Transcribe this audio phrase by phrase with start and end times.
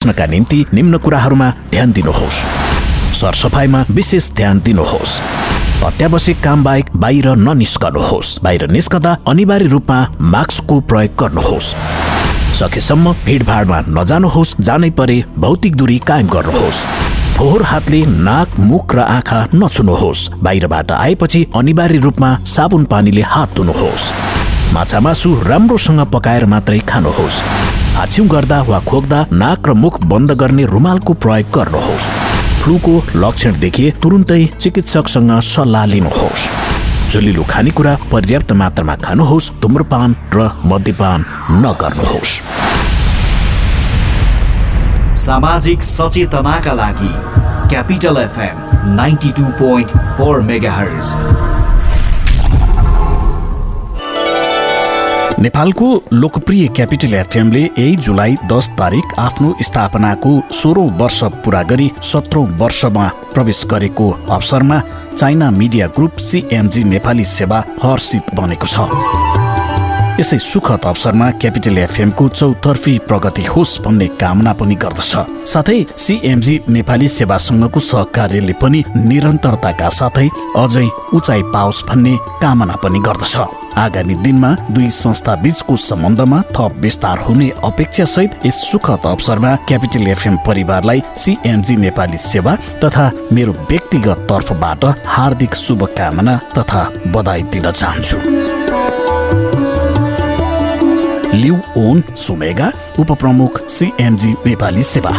[0.00, 2.36] बच्नका निम्ति निम्न कुराहरूमा ध्यान दिनुहोस्।
[3.14, 5.16] सरसफाइमा विशेष ध्यान दिनुहोस्।
[5.84, 9.98] अत्यावश्यक काम बाहेक बाहिर ननिस्कनुहोस्। बाहिर निस्कँदा अनिवार्य रूपमा
[10.32, 11.68] मास्कको प्रयोग गर्नुहोस्।
[12.58, 16.80] सकेसम्म भिडभाडमा नजानुहोस् जानै परे भौतिक दूरी कायम गर्नुहोस्।
[17.36, 24.08] फोहोर हातले नाक मुख र आँखा नछुनुहोस्। बाहिरबाट आएपछि अनिवार्य रूपमा साबुन पानीले हात धुनुहोस्।
[24.72, 27.42] माछा मासु राम्रोसँग पकाएर मात्रै खानुहोस्।
[27.96, 32.06] हाछ्यौँ गर्दा वा खोक्दा नाक र मुख बन्द गर्ने रुमालको प्रयोग गर्नुहोस्।
[32.62, 36.48] फ्लूको लक्षण देखिए तुरुन्तै चिकित्सकसँग सल्लाह लिनुहोस्।
[37.12, 41.24] जुलिलो खानेकुरा पर्याप्त मात्रामा खानुहोस् धुम्रपान र मद्यपान
[41.64, 42.32] नगर्नुहोस्।
[45.20, 47.12] सामाजिक सचेतनाका लागि
[47.70, 50.72] capital FM ninety two point four mega
[55.42, 62.44] नेपालको लोकप्रिय क्यापिटल एफएमले यही जुलाई दस तारिक आफ्नो स्थापनाको सोह्रौँ वर्ष पुरा गरी सत्रौँ
[62.58, 64.80] वर्षमा प्रवेश गरेको अवसरमा
[65.16, 68.84] China media group CMG Nepali सेवा हर्षित बनेको छ।
[70.20, 77.08] यसै सुखद अवसरमा क्यापिटल एफएमको चौतर्फी प्रगति होस् भन्ने कामना पनि गर्दछ। साथै सिएमजी नेपाली
[77.08, 83.36] सेवासँगको सहकार्यले पनि निरन्तरताका साथै अझै उचाइ पाओस् भन्ने कामना पनि गर्दछ।
[83.78, 90.06] आगामी दिनमा दुई संस्था बीचको सम्बन्धमा थप विस्तार हुने अपेक्षा सहित यस सुखद अवसरमा क्यापिटल
[90.08, 98.16] एफएम परिवारलाई सिएमजी नेपाली सेवा तथा मेरो व्यक्तिगत तर्फबाट हार्दिक शुभकामना तथा बधाई दिन चाहन्छु।
[101.36, 105.10] लिउ ओन सुमेगा उपप्रमुख सिएमजी नेपाली सेवा।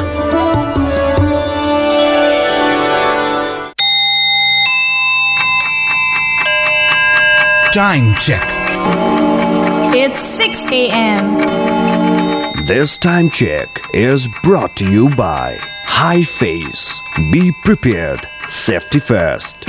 [7.74, 8.46] Time check.
[9.96, 12.66] It's 6 a.m.
[12.66, 17.00] This time check is brought to you by High Face.
[17.32, 18.28] Be prepared.
[18.50, 19.64] Safety first.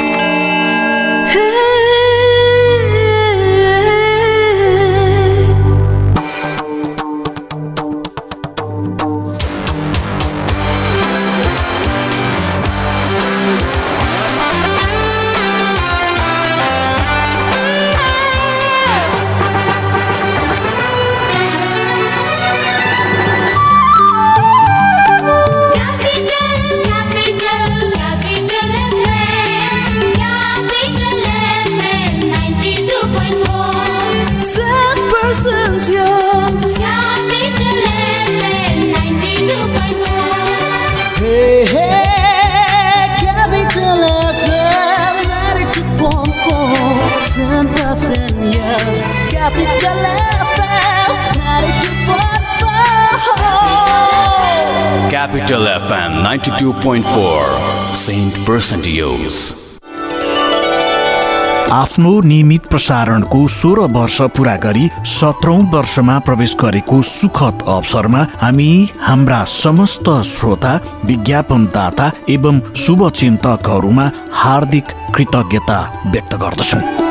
[61.72, 68.70] आफ्नो नियमित प्रसारणको सोह्र वर्ष पुरा गरी सत्रौं वर्षमा प्रवेश गरेको सुखद अवसरमा हामी
[69.00, 75.80] हाम्रा समस्त श्रोता विज्ञापनदाता एवं शुभचिन्तकहरूमा हार्दिक कृतज्ञता
[76.12, 77.01] व्यक्त गर्दछौँ।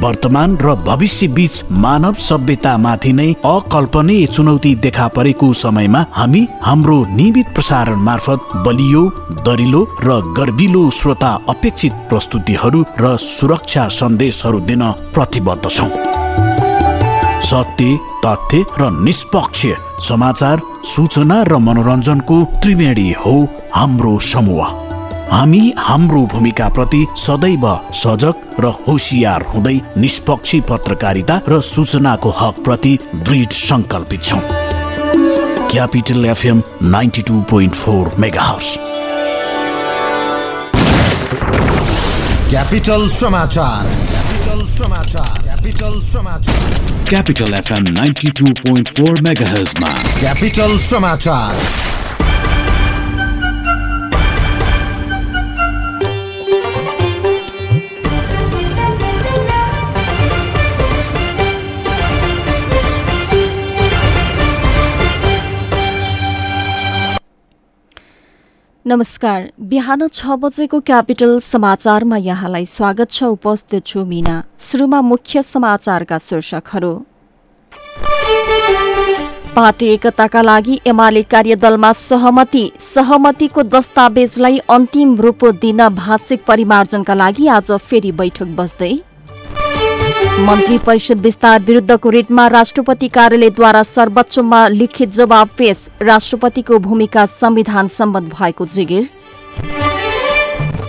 [0.00, 7.48] वर्तमान र भविष्य बीच मानव सभ्यतामाथि नै अकल्पनीय चुनौती देखा परेको समयमा हामी हाम्रो नियमित
[7.54, 9.02] प्रसारण मार्फत बलियो
[9.46, 15.90] दरिलो र गर्विलो श्रोता अपेक्षित प्रस्तुतिहरू र सुरक्षा सन्देशहरू दिन प्रतिबद्ध छौँ।
[17.50, 19.66] सत्य तथ्य र निष्पक्ष
[20.08, 23.34] समाचार सूचना र मनोरञ्जनको त्रिवेणी हो
[23.74, 24.87] हाम्रो समूह।
[25.30, 32.92] हामी हाम्रो भूमिका प्रति सदैव सजग र होसियार हुँदै निष्पक्ष पत्रकारिता र सूचनाको हक प्रति
[33.14, 34.40] दृढ सङ्कल्पित छौँ।
[35.70, 38.10] Capital FM ninety two point four
[38.42, 38.76] megahertz
[42.50, 50.78] capital समाचार। क्यापिटल समाचार। क्यापिटल समाचार। Capital FM ninety two point four mega हर्समा क्यापिटल
[50.88, 51.52] समाचार।
[68.88, 76.18] नमस्कार। बिहान छ बजेको क्यापिटल समाचारमा यहाँलाई स्वागत छ। उपस्थित छु मिना। सुरुमा मुख्य समाचारका
[76.18, 76.92] शीर्षकहरू।
[79.56, 87.72] पार्टी एकताका लागि एमाले कार्यदलमा सहमति। सहमतिको दस्तावेजलाई अन्तिम रूप दिन भाषिक परिमार्जनका लागि आज
[87.82, 88.92] फेरि बैठक बस्दै
[90.38, 98.22] मन्त्री परिषद विस्तार विरुद्धको रिटमा राष्ट्रपति कार्यालयद्वारा सर्वोच्चमा लिखित जवाब पेश। राष्ट्रपतिको भूमिका संविधान सम्मत
[98.34, 99.08] भएको जिगिर।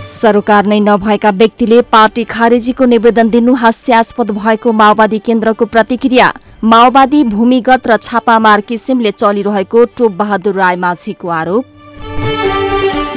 [0.04, 6.32] सरोकार नै नभएका व्यक्तिले पार्टी खारेजीको निवेदन दिनु हास्यास्पद भएको माओवादी केन्द्रको प्रतिक्रिया।
[6.64, 11.64] माओवादी भूमिगत र छापामार किसिमले चलिरहेको टोप बहादुर रायमाझीको आरोप।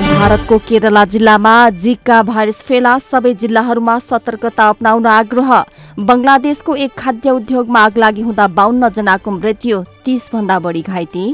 [0.03, 1.53] भारतको केरला जिल्लामा
[1.83, 5.51] जिका भाइरस फेला सबै जिल्लाहरूमा सतर्कता अप्नाउन आग्रह।
[5.99, 11.25] बंगलादेशको एक खाद्य उद्योगमा आगलागी हुँदा बाहन्न जनाको मृत्यु तीस भन्दा बढी घाइते।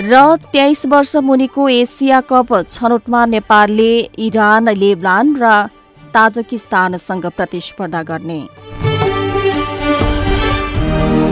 [0.00, 3.92] र तेइस वर्ष मुनिको एसिया कप छनौटमा नेपालले
[4.26, 5.52] इरान लेबनान र
[6.14, 8.40] ताजकिस्तानसँग प्रतिस्पर्धा गर्ने।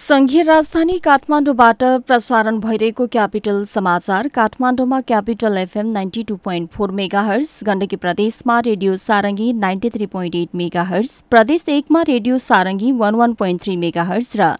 [0.00, 7.58] संघीय राजधानी काठमाडौँबाट प्रसारण भइरहेको क्यापिटल समाचार। काठमाडौँमा capital FM ninety two point four megahertz
[7.66, 13.34] Gandaki प्रदेशमा radio Sarangi ninety three point eight megahertz प्रदेश एकमा radio Sarangi one one
[13.40, 14.52] point three megahertz र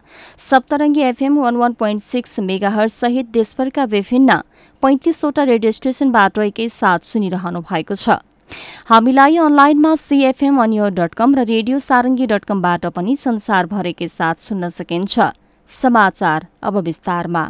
[0.51, 4.41] Saptarangi FM one one point six megahertz सहित देशभरका विभिन्न
[4.83, 8.25] पैंतिसवटा रेडियो स्टेशनबाट एकैसाथ सुनिरहनु भएको छ।
[8.89, 14.69] हामीलाई अनलाइनमा सीएफएम अनियो डट कम र रेडियो सारङ्गी डट कमबाट पनि संसारभरेकै साथ सुन्न
[14.69, 15.15] सकिन्छ।
[15.69, 17.45] समाचार अब विस्तारमा।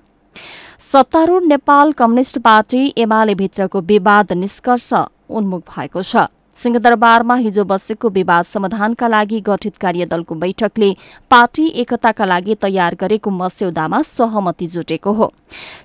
[0.79, 4.93] सत्तारूढ नेपाल कम्युनिष्ट पार्टी एमाले भित्रको विवाद निष्कर्ष
[5.31, 6.29] उन्मुख भएको छ।
[6.63, 10.91] सिंहदरबारमा हिजो बसेको विवाद समाधानका लागि गठित कार्यदलको बैठकले
[11.31, 15.33] पार्टी एकताका लागि तयार गरेको मस्यौदामा सहमति जुटेको हो।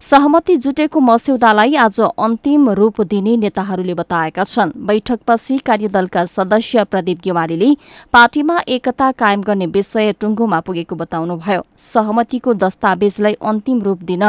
[0.01, 7.69] सहमति जुटेको मस्यौदालाई आज अन्तिम रूप दिने नेताहरूले बताएका छन्। बैठकपछि कार्यदलका सदस्य प्रदीप गेवालीले
[8.13, 14.23] पार्टीमा एकता कायम गर्ने विषय टुङ्गोमा पुगेको बताउनुभयो। सहमतिको दस्तावेजलाई अन्तिम रूप दिन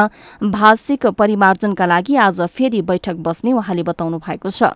[0.46, 4.72] भाषिक परिमार्जनका लागि आज फेरि बैठक बस्ने उहाँले बताउनु भएको छ।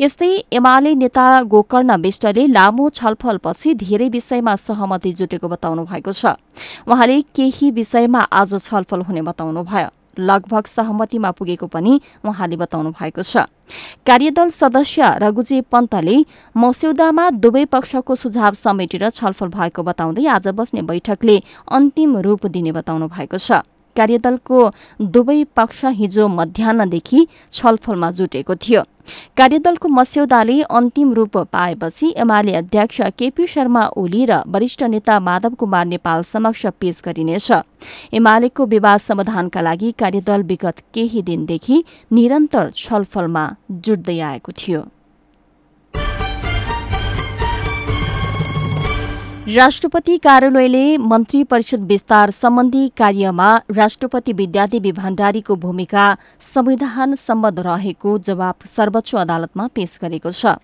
[0.00, 6.38] यस्तै एमाले नेता गोकर्ण विष्टले लामो छलफलपछि धेरै विषयमा सहमति जुटेको बताउनु भएको छ।
[6.86, 13.50] उहाँले केही विषयमा आज छलफल हुने बताउनुभयो लगभग सहमतिमा पुगेको पनि उहाँले बताउनु भएको छ।
[14.06, 16.16] कार्यदल सदस्य रघुजी पन्तले
[16.54, 21.36] मस्यौदामा दुवै पक्षको सुझाव समेटेर छलफल भएको बताउँदै आज बस्ने बैठकले
[21.68, 23.66] अन्तिम रूप दिने बताउनु भएको छ।
[23.96, 24.58] कार्यदलको
[25.00, 28.82] दुवै पक्ष हिजो मध्याहदेखि छलफलमा जुटेको थियो।
[29.36, 35.86] कार्यदलको मस्यौदाले अन्तिम रूप पाएपछि एमाले अध्यक्ष केपी शर्मा ओली र वरिष्ठ नेता माधव कुमार
[35.86, 37.50] नेपाल समक्ष पेश गरिनेछ।
[38.14, 41.82] एमालेको विवाद समाधानका लागि कार्यदल विगत केही दिनदेखि
[42.12, 44.86] निरन्तर छलफलमा जुट्दै आएको थियो।
[49.50, 56.04] राष्ट्रपति कार्यालयले मन्त्री परिषद विस्तार सम्बन्धी कार्यमा राष्ट्रपति विद्यादेवी भण्डारीको भूमिका
[56.40, 60.54] संविधान सम्बद्ध रहेको जवाब सर्वोच्च अदालतमा पेश गरेको छ।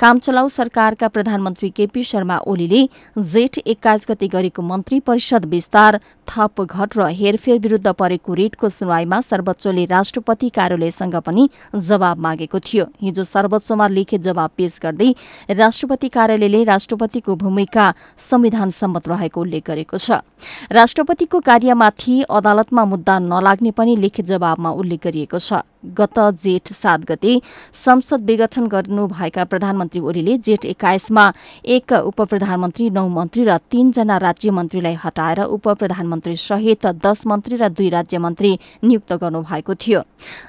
[0.00, 6.62] काम चलाउ सरकारका प्रधानमन्त्री केपी शर्मा ओलीले जेठ एक्काइस गते गरेको मन्त्री परिषद विस्तार थप
[6.62, 13.24] घट र हेरफेर विरूद्ध परेको रिटको सुनवाईमा सर्वोच्चले राष्ट्रपति कार्यालयसँग पनि जवाब मागेको थियो। हिजो
[13.26, 15.12] सर्वोच्चमा लिखित जवाब पेश गर्दै
[15.52, 17.92] राष्ट्रपति कार्यालयले राष्ट्रपतिको भूमिका
[18.32, 20.24] संविधान सम्मत रहेको उल्लेख गरेको छ।
[20.72, 27.38] राष्ट्रपतिको कार्यमाथि अदालतमा मुद्दा नलाग्ने पनि लिखित जवाबमा उल्लेख गरिएको छ। गत जेठ सात गते
[27.74, 31.30] संसद विघटन गर्नुभएका प्रधानमन्त्री ओलीले जेठ एक्काइसमा
[31.66, 37.56] एक उप प्रधानमन्त्री नौ मन्त्री र तीनजना राज्य मन्त्रीलाई हटाएर उप प्रधानमन्त्री सहित दश मन्त्री
[37.56, 40.02] र दुई राज्य मन्त्री नियुक्त गर्नुभएको थियो।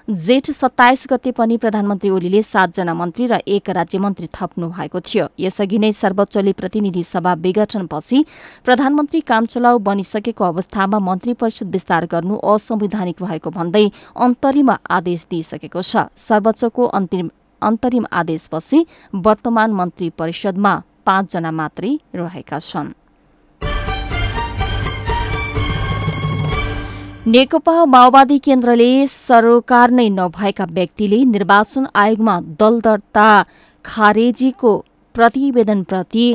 [0.10, 5.28] जेठ सत्ताइस गते पनि प्रधानमन्त्री ओलीले सातजना मन्त्री र एक राज्य मन्त्री थप्नु भएको थियो।
[5.40, 8.24] यसअघि नै सर्वोच्चले प्रतिनिधि सभा विघटनपछि
[8.66, 13.86] प्रधानमन्त्री कामचलाउ बनिसकेको अवस्थामा मन्त्री परिषद विस्तार गर्नु असंवैधानिक रहेको भन्दै
[14.18, 17.30] अन्तरिम आदेश दिइसकेको छ। सर्वोच्चको अन्तिम
[17.62, 18.86] अन्तरिम आदेशपछि
[19.26, 20.74] वर्तमान मन्त्री परिषदमा
[21.06, 22.92] पाँचजना मात्रै रहेका छन्।
[27.28, 33.28] नेकपा माओवादी केन्द्रले सरकार नै नभएका व्यक्तिले निर्वाचन आयोगमा दल दर्ता
[33.86, 34.72] खारेजीको
[35.16, 36.28] प्रतिवेदनप्रति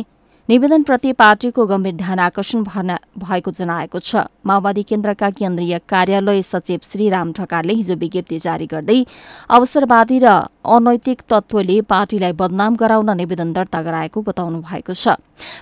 [0.48, 7.74] निवेदनप्रति पार्टीको गम्भीर ध्यान आकर्षण भएको जनाएको छ। माओवादी केन्द्रका केन्द्रीय कार्यालय सचिव श्रीराम ढकालले
[7.74, 9.04] हिजो विज्ञप्ति जारी गर्दै
[9.50, 10.28] अवसरवादी र
[10.68, 15.16] अनैतिक तत्वले पार्टीलाई बदनाम गराउन निवेदन दर्ता गराएको बताउनु भएको छ।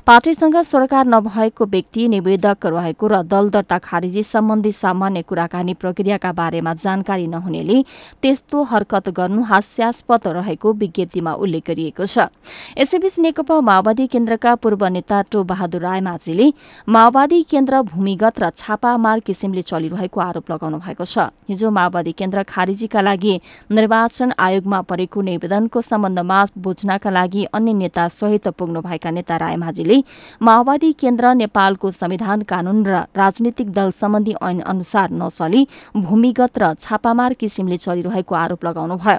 [0.06, 6.72] पार्टीसँग सरकार नभएको व्यक्ति निवेदक रहेको र दल दर्ता खारिजी सम्बन्धी सामान्य कुराकानी प्रक्रियाका बारेमा
[6.74, 7.82] जानकारी नहुनेले
[8.22, 12.32] त्यस्तो हरकत गर्नु हास्यास्पद रहेको विज्ञप्तिमा उल्लेख गरिएको छ।
[12.78, 16.46] यसैबीच नेकपा माओवादी केन्द्रका पूर्व नेता टो बहादुर रायमाझीले
[16.88, 23.00] माओवादी केन्द्र भूमिगत र छापामार किसिमले चलिरहेको आरोप लगाउनु भएको छ। हिजो माओवादी केन्द्र खारिजीका
[23.02, 23.34] लागि
[23.70, 29.96] निर्वाचन आयोगमा परेको निवेदनको सम्बन्धमा बुझ्नका लागि अन्य नेता सहित पुग्नुभएका नेता रायमाझीले
[30.40, 35.66] माओवादी केन्द्र नेपालको संविधान कानून र राजनीतिक दल सम्बन्धी ऐन अनुसार नचली
[35.98, 39.18] भूमिगत र छापामार किसिमले चलिरहेको आरोप लगाउनुभयो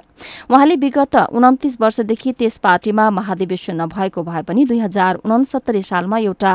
[0.50, 6.54] उहाँले विगत उन्तिस वर्षदेखि त्यस पार्टीमा महाधिवेशन नभएको भए पनि दुई हजार उनसत्तरी सालमा एउटा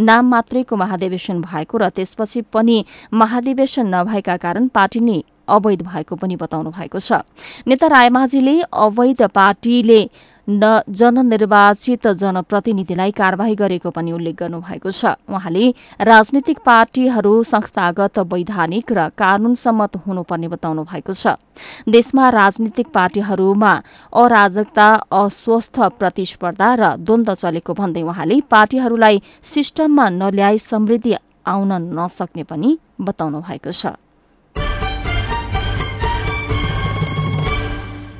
[0.00, 6.36] नाम मात्रैको महाधिवेशन भएको र त्यसपछि पनि महाधिवेशन नभएका कारण पार्टी नै अवैध भएको पनि
[6.36, 7.24] बताउनु भएको छ।
[7.66, 10.00] नेता रायमाझीले अवैध पार्टीले
[10.48, 15.64] न जननिर्वाचित जनप्रतिनिधिलाई कार्यवाही गरेको पनि उल्लेख गर्नुभएको छ। उहाँले
[16.00, 21.40] राजनीतिक पार्टीहरू संस्थागत वैधानिक र कानून सम्मत हुनुपर्ने बताउनु भएको छ।
[21.88, 23.72] देशमा राजनीतिक पार्टीहरूमा
[24.12, 31.14] अराजकता अस्वस्थ प्रतिस्पर्धा र द्वन्द चलेको भन्दै उहाँले पार्टीहरूलाई सिस्टममा नल्याई समृद्धि
[31.46, 33.96] आउन नसक्ने पनि बताउनु भएको छ।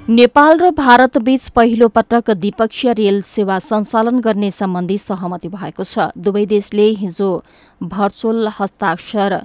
[0.05, 6.45] नेपाल र भारतबीच पहिलो पटक द्विपक्षीय रेल सेवा सञ्चालन गर्ने सम्बन्धी सहमति भएको छ। दुवै
[6.47, 7.29] देशले हिजो
[7.81, 9.37] भर्चुअल हस्ताक्षर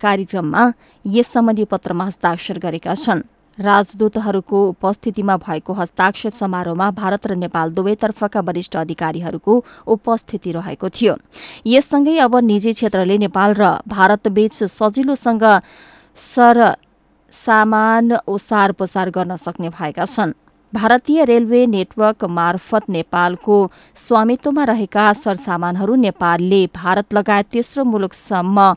[0.00, 0.64] कार्यक्रममा
[1.04, 3.22] यस सम्बन्धी पत्रमा हस्ताक्षर गरेका छन्।
[3.58, 11.16] राजदूतहरूको उपस्थितिमा भएको हस्ताक्षर समारोहमा भारत र नेपाल दुवैतर्फका वरिष्ठ अधिकारीहरूको उपस्थिति रहेको थियो।
[11.66, 15.44] यससँगै अब निजी क्षेत्रले नेपाल र भारतबीच सजिलोसँग
[16.18, 16.58] सर
[17.32, 20.32] सामान ओसार पसार गर्न सक्ने भएका छन्।
[20.72, 23.56] भारतीय रेलवे नेटवर्क मार्फत नेपालको
[23.96, 28.72] स्वामित्वमा रहेका सरसामानहरू नेपालले भारत लगायत तेस्रो मुलुकसम्म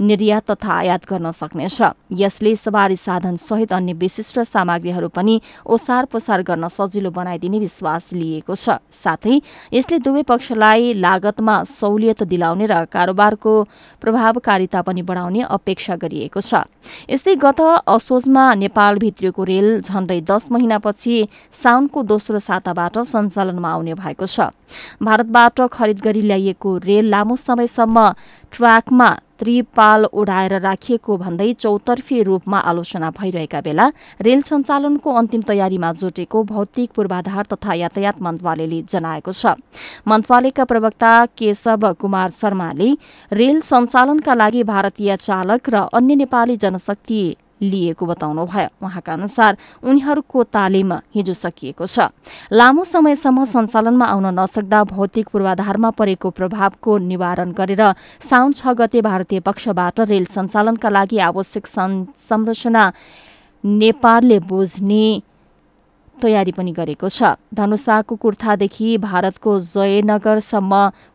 [0.00, 6.42] निर्यात तथा आयात गर्न सक्नेछ। यसले सवारी साधन सहित अन्य विशिष्ट सामग्रीहरू पनि ओसार पसार
[6.42, 9.40] गर्न सजिलो बनाइदिने विश्वास लिएको छ। साथै
[9.72, 13.52] यसले दुवै पक्षलाई लागतमा सहुलियत दिलाउने र कारोबारको
[14.02, 16.68] प्रभावकारिता पनि बढाउने अपेक्षा गरिएको छ।
[17.10, 21.16] यस्तै गत असोजमा नेपाल भित्रिएको रेल झण्डै दस महिनापछि
[21.54, 24.52] साउनको दोस्रो साताबाट सञ्चालनमा आउने भएको छ।
[25.02, 27.96] भारतबाट खरिद गरी ल्याइएको रेल लामो समयसम्म
[28.52, 33.86] ट्र्याकमा त्रिपाल उडाएर राखिएको भन्दै चौतर्फी रूपमा आलोचना भइरहेका बेला
[34.20, 39.54] रेल सञ्चालनको अन्तिम तयारीमा जुटेको भौतिक पूर्वाधार तथा यातायात मन्त्रालयले जनाएको छ।
[40.08, 42.90] मन्त्रालयका प्रवक्ता केशव कुमार शर्माले
[43.32, 47.22] रेल सञ्चालनका लागि भारतीय चालक र अन्य नेपाली जनशक्ति
[47.60, 52.12] लिएको बताउनुभयो उहाँका अनुसार उनीहरूको तालिम हिजो सकिएको छ।
[52.52, 57.82] लामो समयसम्म सञ्चालनमा आउन नसक्दा भौतिक पूर्वाधारमा परेको प्रभावको निवारण गरेर
[58.20, 62.84] साउन छ गते भारतीय पक्षबाट रेल सञ्चालनका लागि आवश्यक संरचना
[63.64, 65.06] नेपालले बुझ्ने
[66.22, 70.72] तयारी पनि गरेको छ। धनुषाको कुर्थादेखि भारतको जयनगरसम्म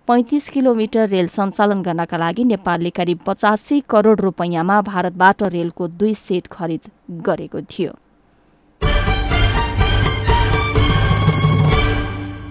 [0.08, 6.48] पैंतिस किलोमिटर रेल सञ्चालन गर्नका लागि नेपालले करिब पचासी करोड़ रूपियाँमा भारतबाट रेलको दुई सेट
[6.48, 6.90] खरिद
[7.28, 7.92] गरेको थियो।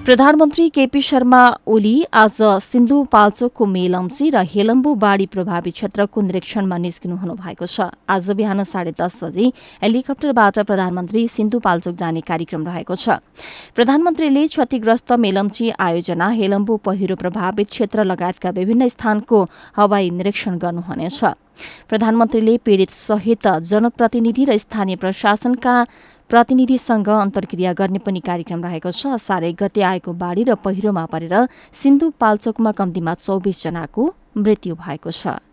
[0.01, 7.67] प्रधानमन्त्री केपी शर्मा ओली आज सिन्धुपाल्चोकको मेलम्ची र हेलम्बु बाढी प्रभावित क्षेत्रको निरीक्षणमा निस्किनु भएको
[7.67, 9.53] छ। आज बिहान साढे दस बजे
[9.83, 13.21] हेलिकप्टरबाट प्रधानमन्त्री सिन्धुपाल्चोक जाने कार्यक्रम रहेको छ।
[13.77, 19.39] प्रधानमन्त्रीले क्षतिग्रस्त मेलम्ची आयोजना हेलम्बु पहिरो प्रभावित क्षेत्र लगायतका विभिन्न स्थानको
[19.77, 21.21] हवाई निरीक्षण गर्नुहुनेछ।
[21.89, 25.75] प्रधानमन्त्रीले पीड़ित सहित जनप्रतिनिधि र स्थानीय प्रशासनका
[26.31, 31.35] प्रतिनिधिसँग अन्तर्क्रिया गर्ने पनि कार्यक्रम रहेको छ। साह्रै गते आएको बाढ़ी र पहिरोमा परेर
[31.75, 34.03] सिन्धुपाल्चोकमा कम्तीमा चौबिस जनाको
[34.39, 35.50] मृत्यु भएको छ।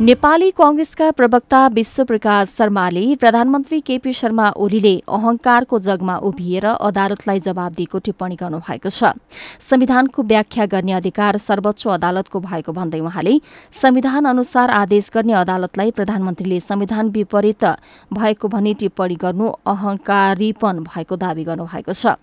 [0.00, 7.98] नेपाली कंग्रेसका प्रवक्ता विश्वप्रकाश शर्माले प्रधानमन्त्री केपी शर्मा ओलीले अहंकारको जगमा उभिएर अदालतलाई जवाब दिएको
[8.04, 9.16] टिप्पणी गर्नुभएको छ।
[9.60, 13.40] संविधानको व्याख्या गर्ने अधिकार सर्वोच्च अदालतको भएको भन्दै उहाँले
[13.72, 17.64] संविधान अनुसार आदेश गर्ने अदालतलाई प्रधानमन्त्रीले संविधान विपरीत
[18.12, 22.20] भएको भनी टिप्पणी गर्नु अहंकारीपन भएको दावी गर्नुभएको छ।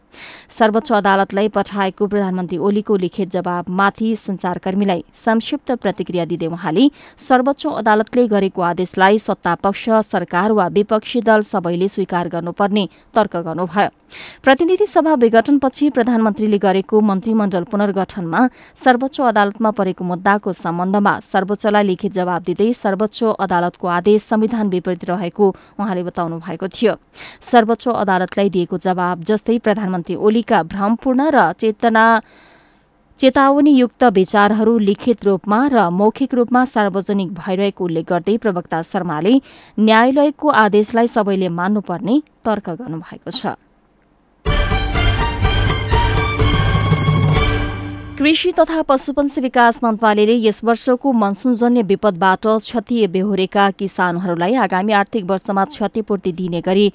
[0.53, 8.62] सर्वोच्च अदालतलाई पठाएको प्रधानमन्त्री ओलीको लिखित जवाबमाथि संचारकर्मीलाई संक्षिप्त प्रतिक्रिया दिँदै उहाँले सर्वोच्च अदालतले गरेको
[8.62, 13.89] आदेशलाई सत्तापक्ष सरकार वा विपक्षी दल सबैले स्वीकार गर्नुपर्ने तर्क गर्नुभयो।
[14.43, 18.41] प्रतिनिधि सभा विघटनपछि प्रधानमन्त्रीले गरेको मन्त्रीमण्डल पुनर्गठनमा
[18.75, 25.50] सर्वोच्च अदालतमा परेको मुद्दाको सम्बन्धमा सर्वोच्चलाई लिखित जवाब दिँदै सर्वोच्च अदालतको आदेश संविधान विपरीत रहेको
[25.79, 26.93] उहाँले बताउनु भएको थियो।
[27.41, 32.05] सर्वोच्च अदालतलाई दिएको जवाब जस्तै प्रधानमन्त्री ओलीका भ्रमपूर्ण र चेतना
[33.20, 39.34] चेतावनीयुक्त विचारहरू लिखित रूपमा र मौखिक रूपमा सार्वजनिक भइरहेको उल्लेख गर्दै प्रवक्ता शर्माले
[39.79, 42.15] न्यायालयको आदेशलाई सबैले मान्नुपर्ने
[42.46, 43.55] तर्क गर्नुभएको छ।
[48.17, 55.63] कृषि तथा पशुपन्छी विकास मन्त्रालयले यस वर्षको मनसुनजन्य विपदबाट क्षति बेहोरेका किसानहरूलाई आगामी आर्थिक वर्षमा
[55.65, 56.88] क्षतिपूर्ति दिने गरी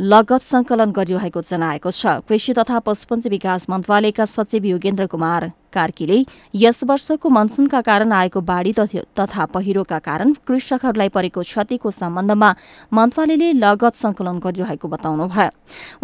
[0.00, 6.18] लगत संकलन गरिरहेको जनाएको छ। कृषि तथा पशुपन्छी विकास मन्त्रालयका सचिव योगेन्द्र कुमार कार्कीले
[6.54, 8.72] यस वर्षको मनसुनका कारण आएको बाढ़ी
[9.18, 12.54] तथा पहिरोका कारण कृषकहरूलाई परेको क्षतिको सम्बन्धमा
[12.92, 15.50] मन्त्रालयले लगत संकलन गरिरहेको बताउनुभयो।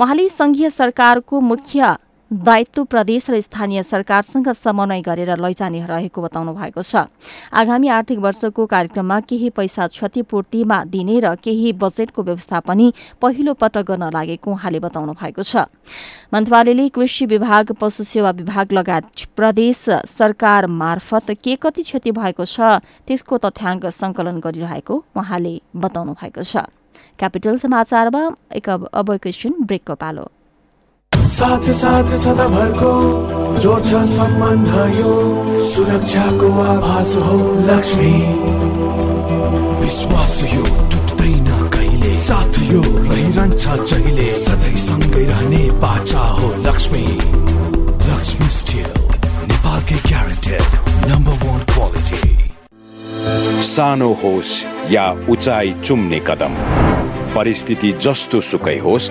[0.02, 1.94] उहाँले संघीय सरकारको मुख्य
[2.34, 7.06] दायित्व प्रदेश र स्थानीय सरकारसँग समन्वय गरेर लैजाने रहेको बताउनु भएको छ।
[7.54, 13.86] आगामी आर्थिक वर्षको कार्यक्रममा केही पैसा क्षतिपूर्तिमा दिने र केही बजेटको व्यवस्था पनि पहिलो पटक
[13.86, 15.70] गर्न लागेको उहाँले बताउनु भएको छ।
[16.34, 22.82] मन्त्रालयले कृषि विभाग पशु सेवा विभाग लगायत प्रदेश सरकार मार्फत के कति क्षति भएको छ
[23.06, 26.66] त्यसको तथ्याङ्क संकलन गरिरहेको उहाँले बताउनु भएको छ।
[27.14, 30.30] क्यापिटल समाचारमा एक अब एकैछिन ब्रेकको पालो।
[31.34, 32.90] साथ साथ सदाभरको
[33.60, 35.14] जोड्छ सम्बन्ध यो
[35.68, 38.12] सुरक्षाको आभास हो लक्ष्मी।
[39.80, 42.14] विश्वास यो टुट्दैन कहिले?
[42.16, 44.30] साथ यो रहिरहन्छ जहिले?
[44.38, 47.04] सधैँ सँगै रहने बाचा हो लक्ष्मी।
[48.10, 48.88] लक्ष्मी स्टिल
[49.50, 52.22] नेपालकै ग्यारेन्टेड नम्बर वान क्वालिटी
[53.66, 54.54] सानो होस्
[54.92, 56.54] या उचाइ चुम्ने कदम।
[57.34, 59.10] परिस्थिति जस्तो सुकै होस्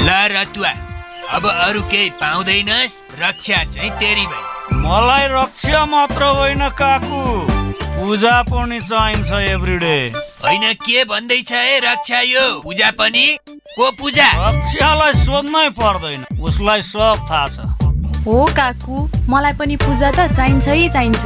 [0.00, 0.72] ल रतुवा
[1.36, 7.20] अब अरू केही पाउँदैनस् रक्षा चाहिँ तेरी भाइ मलाई रक्षा मात्र होइन काकु।
[7.96, 9.96] पूजा पनि चाहिन्छ एभ्रिडे
[10.44, 12.46] होइन के भन्दैछ है रक्षा यो?
[12.60, 13.26] पूजा पनि?
[13.48, 14.28] को पूजा?
[14.38, 17.58] रक्षालाई सोध्नै पर्दैन उसलाई सब थाहा छ।
[18.26, 21.24] हो काकु। मलाई पनि पूजा त चाहिन्छ है चाहिन्छ।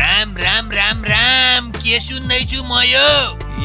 [0.00, 3.08] राम राम राम राम। के सुन्दैछु म यो?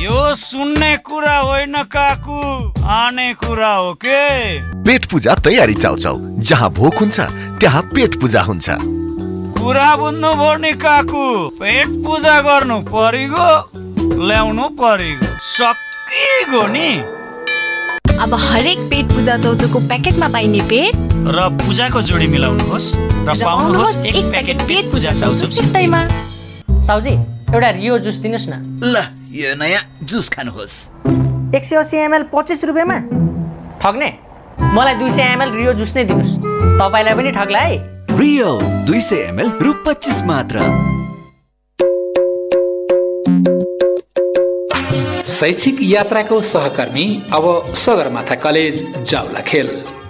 [0.03, 2.39] यो सुन्ने कुरा होइन काकु
[2.87, 4.59] आने कुरा हो के?
[4.83, 7.19] पेट पूजा तयारी चाउचाउ। जहाँ भोक हुन्छ
[7.59, 8.69] त्यहाँ पेट पूजा हुन्छ।
[9.55, 11.23] कुरा बुझ्नु नि काकु
[11.59, 13.47] पेट पूजा गर्नु परिगो
[14.27, 16.89] ल्याउनु परिगो। सकिगो नि।
[18.15, 20.95] अब हरेक पेट पूजा चौचोको प्याकेटमा पाइने पेट।
[21.35, 22.87] र पूजाको जोडी मिलाउनुहोस्
[23.27, 26.01] र पाउनुहोस् एक प्याकेट पेट पूजा चाउचो सित्तैमा।
[26.87, 27.13] साउजी
[27.51, 28.95] एउटा रियो जुस दिनुहोस् न। ल
[29.35, 30.75] यो नयाँ जुस खानुहोस्।
[31.55, 32.97] एक सय असी एमएल पच्चिस रुपियाँमा।
[33.83, 34.09] ठग्ने?
[34.63, 36.33] मलाई दुई सय एमएल रियो जुस नै दिनुहोस्।
[36.79, 37.77] तपाईँलाई पनि ठग्ला है।
[38.15, 40.63] रियल दुई सय एमएल रु पच्चिस मात्र।
[45.39, 47.45] शैक्षिक यात्राको सहकर्मी अब
[47.75, 48.75] सगरमाथा कलेज
[49.09, 49.69] जाउला खेल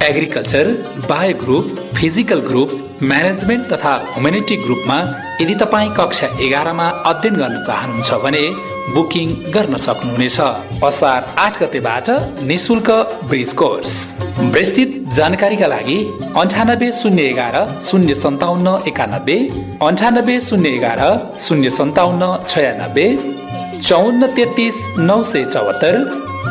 [0.10, 0.68] agriculture
[1.10, 2.72] bio group physical group
[3.04, 4.98] management तथा ह्युमेनिटी ग्रुपमा
[5.42, 8.44] यदि तपाईँ कक्षा एघारमा अध्ययन गर्न चाहनुहुन्छ भने
[8.96, 10.40] बुकिङ गर्न सक्नुहुनेछ।
[10.88, 12.10] असार आठ गतेबाट
[12.50, 12.90] निशुल्क
[13.30, 13.94] ब्रिज कोर्स।
[14.56, 15.98] विस्तृत जानकारीका लागि
[16.42, 17.56] अन्ठानब्बे शून्य एघार
[17.90, 19.38] शून्य सन्ताउन्न एकानब्बे
[19.88, 21.02] अन्ठानब्बे शून्य एघार
[21.48, 23.08] शून्य सन्ताउन्न छयानब्बे
[23.82, 25.96] चौन्न तेत्तिस नौ सय चौहत्तर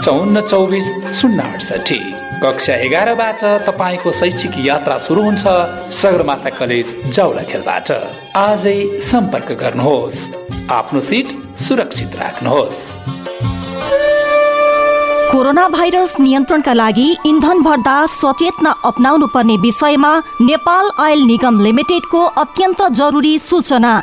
[0.05, 0.87] चौन्न चौबिस
[1.21, 1.99] शून्य अडसठी
[2.43, 5.45] कक्षा एघारबाट तपाईँको शैक्षिक यात्रा सुरु हुन्छ
[6.01, 7.91] सगरमाथा कलेज जाउला खेलबाट
[8.37, 8.79] आजै
[9.11, 10.19] सम्पर्क गर्नुहोस्।
[10.79, 11.29] आफ्नो सिट
[11.67, 12.83] सुरक्षित राख्नुहोस्।
[15.33, 22.83] कोरोना भाइरस नियन्त्रणका लागि इन्धन भर्दा सचेतना अप्नाउनु पर्ने विषयमा नेपाल अयल निगम लिमिटेडको अत्यन्त
[23.01, 23.95] जरुरी सूचना।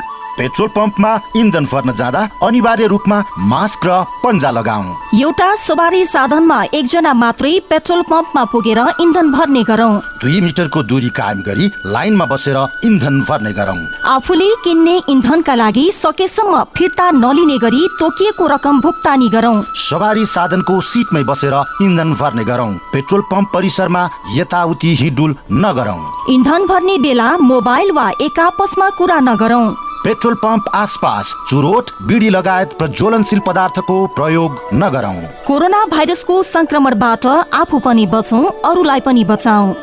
[0.42, 7.14] पेट्रोल पम्पमा इन्धन भर्न जाँदा अनिवार्य रूपमा मास्क र पन्जा लगाऊ एउटा सवारी साधनमा एकजना
[7.14, 13.20] मात्रै पेट्रोल पम्पमा पुगेर इन्धन भर्ने गरौँ। दुई मिटरको दूरी कायम गरी लाइनमा बसेर इन्धन
[13.30, 20.26] भर्ने गरौँ। आफूले किन्ने इन्धनका लागि सकेसम्म फिर्ता नलिने गरी तोकिएको रकम भुक्तानी गरौँ। सवारी
[20.26, 27.30] साधनको सिटमै बसेर इन्धन भर्ने गरौँ। पेट्रोल पम्प परिसरमा यताउति हिडुल नगरौँ। इन्धन भर्ने बेला
[27.46, 29.66] मोबाइल वा एक आपसमा कुरा नगरौँ।
[30.04, 38.06] पेट्रोल पम्प आसपास चुरोट बिडी लगायत प्रज्वलनशील पदार्थको प्रयोग नगरौँ। कोरोना भाइरसको संक्रमणबाट आफू पनि
[38.14, 39.74] बचौँ अरूलाई पनि बचाऊ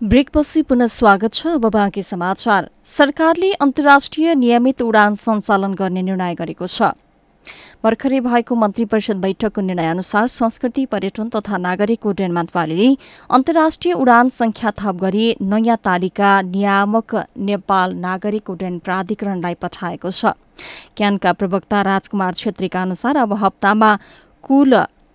[0.00, 6.66] ब्रेकपछि पुनः स्वागत छ अब बाँकी समाचार। सरकारले अन्तर्राष्ट्रिय नियमित उडान सञ्चालन गर्ने निर्णय गरेको
[6.66, 6.82] छ।
[7.84, 12.88] भर्खरै भएको मन्त्री परिषद बैठकको निर्णयअनुसार संस्कृति पर्यटन तथा नागरिक उड्डयन मन्त्रालयले
[13.30, 20.38] अन्तर्राष्ट्रिय उडान संख्या थप गरी नयाँ तालिका नियामक नेपाल नागरिक उड्डयन प्राधिकरणलाई पठाएको छ।
[20.96, 23.90] क्यानका प्रवक्ता राजकुमार छेत्रीका अनुसार अब हप्तामा
[24.44, 24.74] कुल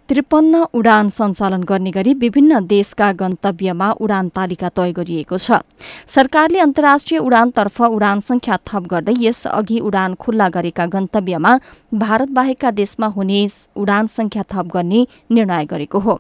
[0.10, 5.60] त्रिपन्न उडान सञ्चालन गर्ने गरी विभिन्न देशका गन्तव्यमा उडान तालिका तय गरिएको छ।
[6.08, 11.52] सरकारले अन्तर्राष्ट्रिय उडानतर्फ उडान संख्या थप गर्दै यस अघि उडान खुल्ला गरेका गन्तव्यमा
[11.94, 13.42] भारत बाहेकका देशमा हुने
[13.76, 16.20] उडान संख्या थप गर्ने निर्णय गरेको हो।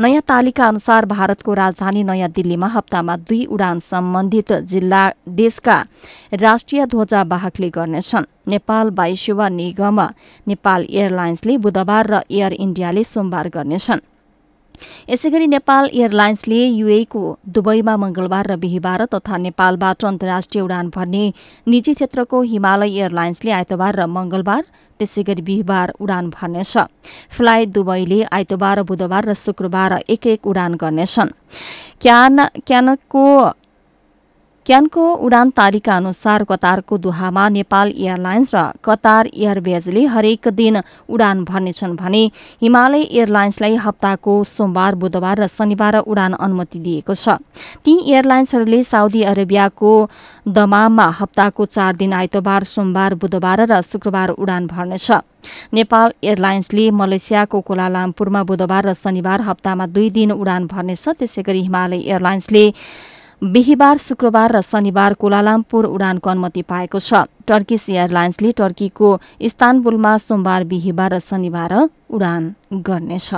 [0.00, 5.76] नयाँ तालिका अनुसार भारतको राजधानी नयाँ दिल्लीमा हप्तामा दुई उडान सम्बन्धित जिल्ला देशका
[6.34, 10.00] राष्ट्रिय ध्वजावाहकले गर्नेछन्। नेपाल वायुसेवा निगम
[10.48, 14.00] नेपाल एयरलाइन्सले बुधबार र एयर इण्डियाले सोमबार गर्नेछन्।
[15.10, 17.22] यसै गरी नेपाल एयरलाइन्सले युएको
[17.54, 21.24] दुबईमा मंगलबार र बिहिबार तथा नेपालबाट अन्तर्राष्ट्रिय उडान भर्ने
[21.66, 24.62] निजी क्षेत्रको हिमालय एयरलाइन्सले आइतबार र मंगलबार
[25.00, 26.72] त्यसै गरी बिहिबार उडान भर्नेछ।
[27.34, 31.34] फ्लाइ दुबईले आइतबार बुधबार र शुक्रबार एक एक उडान गर्नेछन्।
[32.02, 33.24] क्यान क्यानको
[34.68, 40.76] क्यानको उडान तालिका अनुसार कतारको दुहामा नेपाल एयरलाइन्स र कतार एयरवेजले हरेक दिन
[41.08, 42.20] उडान भर्नेछन् भने
[42.62, 47.40] हिमालय एयरलाइन्सलाई हप्ताको सोमबार बुधबार र शनिबार उडान अनुमति दिएको छ।
[47.80, 49.92] ती एयरलाइन्सहरूले साउदी अरेबियाको
[50.52, 55.10] दमाममा हप्ताको चार दिन आइतबार सोमबार बुधबार र शुक्रबार उडान भर्नेछ।
[55.72, 62.04] नेपाल एयरलाइन्सले मलेसियाको कोलालामपुरमा बुधबार र शनिबार हप्तामा दुई दिन उडान भर्नेछ। त्यसै गरी हिमालय
[62.04, 62.64] एयरलाइन्सले
[63.42, 69.08] बिहिबार शुक्रबार र शनिबार कोलालामपुर उडानको अनुमति पाएको छ। टर्किस एयरलाइन्सले टर्कीको
[69.40, 71.72] इस्तानबुलमा सोमबार बिहिबार र शनिबार
[72.10, 72.42] उडान
[72.82, 73.30] गर्नेछ।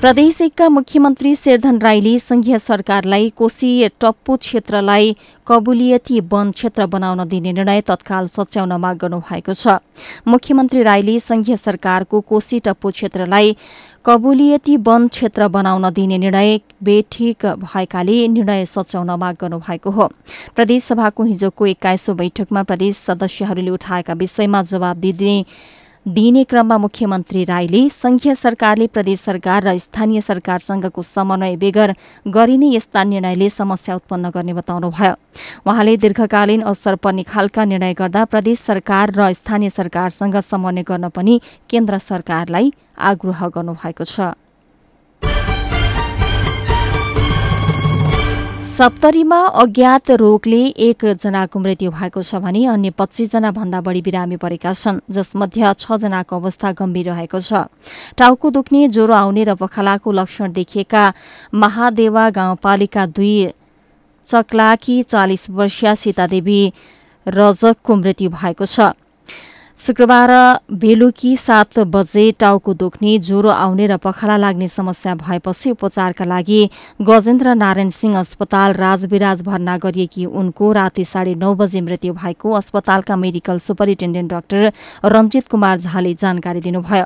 [0.00, 7.52] प्रदेश एकका मुख्यमन्त्री शेरधन राईले संघीय सरकारलाई कोशी टप्पु क्षेत्रलाई कबुलियती वन क्षेत्र बनाउन दिने
[7.52, 9.74] निर्णय तत्काल सच्याउन माग गर्नुभएको छ।
[10.28, 13.56] मुख्यमन्त्री राईले संघीय सरकारको कोशी टप्पु क्षेत्रलाई
[14.06, 20.06] कबुलियती वन क्षेत्र बनाउन दिने निर्णय बेठिक भएकाले निर्णय सच्याउन माग गर्नुभएको हो।
[20.56, 25.36] प्रदेशसभाको हिजोको एक्काइसौं बैठकमा प्रदेश सदस्यहरूले उठाएका विषयमा जवाब दिने
[26.08, 31.92] दिइने क्रममा मुख्यमन्त्री राईले संघीय सरकारले प्रदेश सरकार र स्थानीय सरकारसँगको समन्वय बेगर
[32.26, 35.12] गरिने यस्ता निर्णयले समस्या उत्पन्न गर्ने बताउनुभयो।
[35.68, 41.40] उहाँले दीर्घकालीन असर पर्ने खालका निर्णय गर्दा प्रदेश सरकार र स्थानीय सरकारसँग समन्वय गर्न पनि
[41.68, 44.32] केन्द्र सरकारलाई आग्रह गर्नुभएको छ।
[48.78, 55.00] सप्तरीमा अज्ञात रोगले एकजनाको मृत्यु भएको छ भने अन्य पच्चीसजना भन्दा बढी बिरामी परेका छन्
[55.10, 57.66] जसमध्ये छजनाको अवस्था गम्भीर रहेको छ।
[58.14, 61.02] टाउको दुख्ने ज्वरो आउने र पखालाको लक्षण देखिएका
[61.58, 63.34] महादेवा गाउँपालिका दुई
[64.28, 66.62] चक्लाकी चालिस वर्षीय सीतादेवी
[67.26, 68.94] रजकको मृत्यु भएको छ।
[69.78, 70.30] शुक्रबार
[70.74, 76.58] बेलुकी सात बजे टाउको दुख्ने ज्वरो आउने र पखाला लाग्ने समस्या भएपछि उपचारका लागि
[77.00, 83.16] गजेन्द्र नारायण सिंह अस्पताल राजविराज भर्ना गरिएकी उनको राति साढे नौ बजे मृत्यु भएको अस्पतालका
[83.16, 84.72] medical superintendent doctor
[85.06, 87.04] Ranjit Kumar झाले जानकारी दिनुभयो।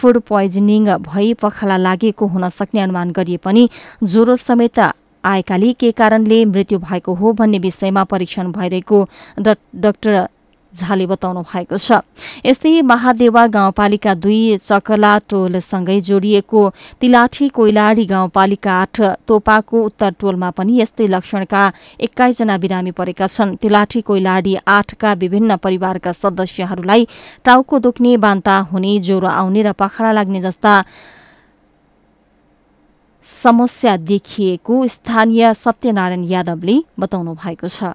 [0.00, 3.68] फूड पोइजनिङ भई पखाला लागेको हुन सक्ने अनुमान गरिए पनि
[4.04, 4.78] ज्वरो समेत
[5.24, 9.04] आएकाले के कारणले मृत्यु भएको हो भन्ने विषयमा परीक्षण भइरहेको
[9.40, 10.26] डाक्टर
[10.78, 12.00] झाले बताउनु भएको छ।
[12.46, 16.62] यस्तै महादेवा गाउँपालिका दुई चकला टोलसँगै जोडिएको
[17.00, 21.62] तिलाठी कोइलाडी गाउँपालिका आठ तोपाको उत्तर टोलमा पनि यस्तै लक्षणका
[22.00, 27.06] एक्काइसजना बिरामी परेका छन्। तिलाठी कोइलाडी आठका विभिन्न परिवारका सदस्यहरूलाई
[27.44, 30.74] टाउको दुख्ने बान्ता हुने ज्वरो आउने र पखाला लाग्ने जस्ता
[33.26, 37.92] समस्या देखिएको स्थानीय सत्यनारायण यादवले बताउनु भएको छ।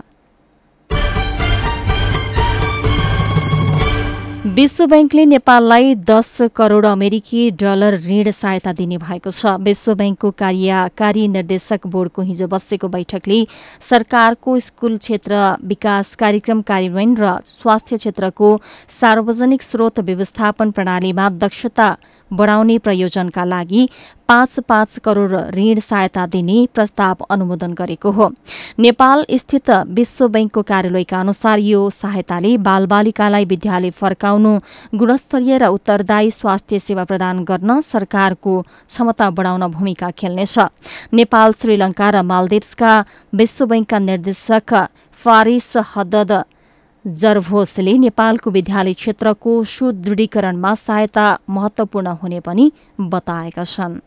[4.46, 11.28] विश्व ब्याङ्कले नेपाललाई दस करोड़ अमेरिकी डलर ऋण सहायता दिने भएको छ। विश्व ब्याङ्कको कार्यकारी
[11.28, 13.40] निर्देशक बोर्डको हिजो बसेको बैठकले
[13.82, 18.50] सरकारको स्कूल क्षेत्र विकास कार्यक्रम कार्यान्वयन र स्वास्थ्य क्षेत्रको
[18.92, 21.88] सार्वजनिक स्रोत व्यवस्थापन प्रणालीमा दक्षता
[22.32, 23.88] बढ़ाउने प्रयोजनका लागि
[24.30, 28.30] पाँच पाँच करोड़ ऋण सहायता दिने प्रस्ताव अनुमोदन गरेको हो।
[28.80, 34.54] नेपाल स्थित विश्व ब्याङ्कको कार्यालयका अनुसार यो सहायताले बालबालिकालाई विद्यालय फर्काउनु
[34.96, 40.60] गुणस्तरीय र उत्तरदायी स्वास्थ्य सेवा प्रदान गर्न सरकारको क्षमता बढ़ाउन भूमिका खेल्नेछ।
[41.14, 42.94] नेपाल श्रीलंका र मालदिप्सका
[43.34, 44.74] विश्व ब्याङ्कका निर्देशक
[45.22, 46.32] फारिस हदद
[47.06, 54.00] जर्भोसले नेपालको विद्यालय क्षेत्रको सुदृढीकरणमा सहायता महत्वपूर्ण हुने पनि बताएका छन्।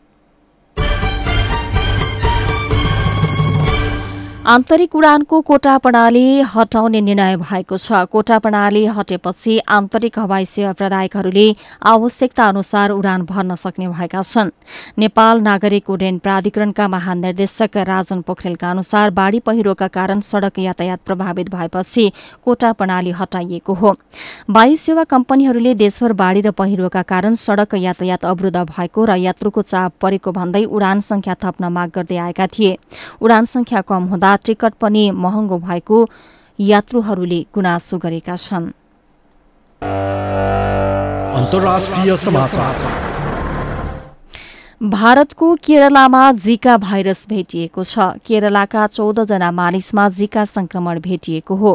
[4.47, 11.47] आन्तरिक उडानको कोटा प्रणाली हटाउने निर्णय भएको छ। कोटा प्रणाली हटेपछि आन्तरिक हवाई सेवा प्रदायकहरूले
[11.83, 14.49] आवश्यकता अनुसार उडान भर्न सक्ने भएका छन्।
[14.97, 22.11] नेपाल नागरिक उड्डयन प्राधिकरणका महानिर्देशक राजन पोखरेलका अनुसार बाढ़ी पहिरोका कारण सड़क यातायात प्रभावित भएपछि
[22.45, 23.95] कोटा प्रणाली हटाइएको हो।
[24.49, 29.99] वायु सेवा कम्पनीहरूले देशभर बाढ़ी र पहिरोका कारण सड़क यातायात अवरूद्ध भएको र यात्रुको चाप
[30.01, 32.77] परेको भन्दै उडान संख्या थप्न माग गर्दै आएका थिए।
[33.21, 35.97] उडान संख्या कम हुँदा टिकट पनि महँगो भएको
[36.59, 38.71] यात्रुहरूले गुनासो गरेका छन्।
[44.81, 51.71] भारतको केरलामा जिका भाइरस भेटिएको छ। केरलाका चौधजना मानिसमा जिका संक्रमण भेटिएको हो।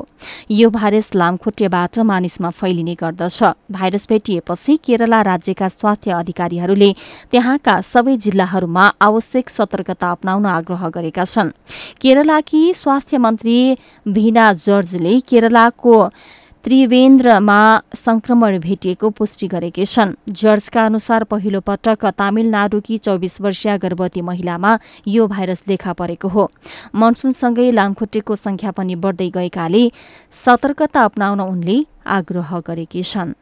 [0.50, 6.92] यो भाइरस लामखुट्टेबाट मानिसमा फैलिने गर्दछ। भाइरस भेटिएपछि केरला राज्यका स्वास्थ्य अधिकारीहरूले
[7.30, 11.50] त्यहाँका सबै जिल्लाहरूमा आवश्यक सतर्कता अपनाउन आग्रह गरेका छन्।
[12.00, 13.58] केरलाकी स्वास्थ्य मन्त्री
[14.08, 15.96] भिना जर्जले केरलाको
[16.64, 17.61] त्रिवेन्द्रमा
[17.94, 25.27] संक्रमण भेटिएको पुष्टि गरेकी छन्। जर्जका अनुसार पहिलो पटक तामिलनाडुकी चौबिस वर्षीय गर्भवती महिलामा यो
[25.27, 26.51] भाइरस देखा परेको हो।
[26.94, 29.85] मनसुनसँगै लामखुट्टेको संख्या पनि बढ्दै गएकाले
[30.33, 33.35] सतर्कता अपनाउन उनले आग्रह गरेकी छन्।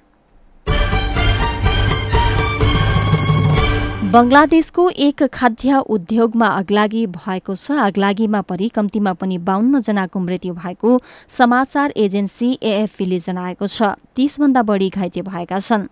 [4.11, 10.99] बंगलादेशको एक खाद्य उद्योगमा अग्लागी भएको छ। अग्लागीमा परि कम्तीमा पनि बाहन्न जनाको मृत्यु भएको
[11.31, 15.87] समाचार एजेन्सी एएफपीले जनाएको छ। तीसभन्दा बढ़ी घाइते भएका छन्।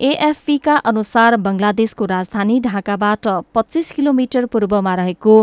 [0.00, 5.38] एएफपीका अनुसार बंगलादेशको राजधानी ढाकाबाट पच्चीस किलोमिटर पूर्वमा रहेको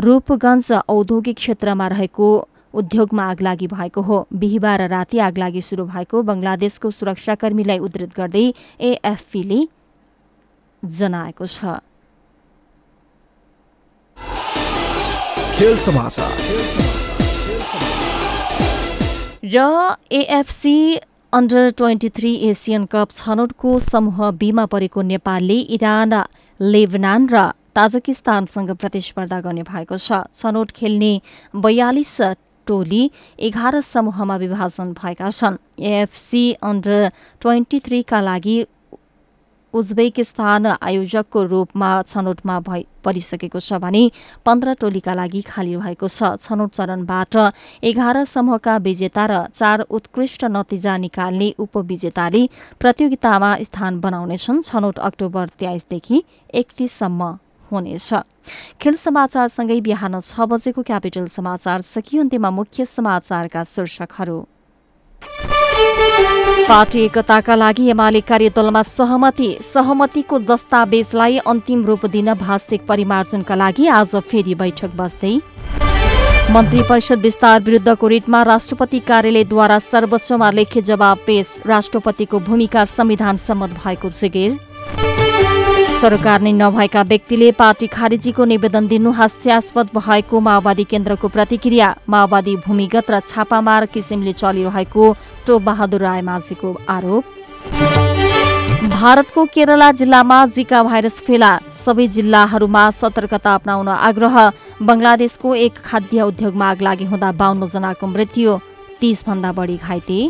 [0.00, 2.34] रूपगंज औद्योगिक क्षेत्रमा रहेको
[2.74, 8.46] उद्योगमा आगलागी भएको हो। बिहिबार राति आगलागी शुरू भएको बंगलादेशको सुरक्षाकर्मीलाई उद्धृत गर्दै
[8.82, 9.66] एएफपीले
[10.82, 11.80] जनाएको छ।
[19.44, 20.76] र AFC
[21.32, 26.12] under twenty three Asian cup छनौटको समूह बीमा परेको नेपालले इरान
[26.60, 27.36] लेबनान र
[27.74, 31.12] ताजकिस्तानसँग प्रतिस्पर्धा गर्ने भएको छ। छनौट खेल्ने
[31.56, 32.20] बयालिस
[32.66, 33.02] टोली
[33.40, 37.10] एघार समूहमा विभाजन भएका छन्। एएफसी अन्डर
[37.40, 38.56] ट्वेन्टी थ्रीका लागि
[39.74, 42.58] उज्बेकिस्तान आयोजकको रूपमा छनौटमा
[43.04, 44.02] परिसकेको छ भने
[44.46, 47.36] पन्ध्र टोलीका लागि खाली भएको छ। छनौट चरणबाट
[47.84, 52.42] एघार समूहका विजेता र चार उत्कृष्ट नतिजा निकाल्ने उपविजेताले
[52.80, 56.22] प्रतियोगितामा स्थान बनाउनेछन्। छनौट अक्टोबर तेइसदेखि
[56.54, 57.22] एकतीससम्म
[57.70, 58.10] हुनेछ।
[58.80, 64.38] खेल समाचारसँगै बिहान छ बजेको क्यापिटल समाचार सकियो। अन्त्यमा मुख्य समाचारका शीर्षकहरू।
[66.68, 74.16] पार्टी एकताका लागि एमाले कार्यदलमा सहमति। सहमतिको दस्तावेजलाई अन्तिम रूप दिन भाषिक परिमार्जनका लागि आज
[74.22, 75.34] फेरि बैठक बस्दै
[76.52, 83.70] मन्त्री परिषद विस्तार विरुद्धको रिटमा राष्ट्रपति कार्यालयद्वारा सर्वोच्चमा लेखित जवाब पेश राष्ट्रपतिको भूमिका संविधान सम्मत
[83.84, 84.58] भएको जिगिर।
[86.00, 93.10] सरकार नै नभएका व्यक्तिले पार्टी खारेजीको निवेदन दिनु हास्यास्पद भएको माओवादी केन्द्रको प्रतिक्रिया। माओवादी भूमिगत
[93.10, 95.04] र छापामार किसिमले चलिरहेको
[95.58, 97.24] बहादुर रायमाझीको आरोप।
[98.88, 101.52] भारतको केरला जिल्लामा जिका भाइरस फेला।
[101.86, 104.36] सबै जिल्लाहरूमा सतर्कता अप्नाउन आग्रह।
[104.82, 108.58] बङ्गलादेशको एक खाद्य उद्योगमा आग लागि हुँदा बाहन्न जनाको मृत्यु।
[109.00, 110.20] तीसभन्दा बढी घाइते।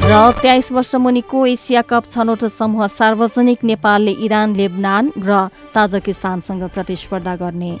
[0.00, 7.36] र तेइस वर्ष मुनिको एसिया कप छनौट समूह सार्वजनिक नेपालले इरान लेबनान र ताजकिस्तानसँग प्रतिस्पर्धा
[7.36, 7.72] गर्ने।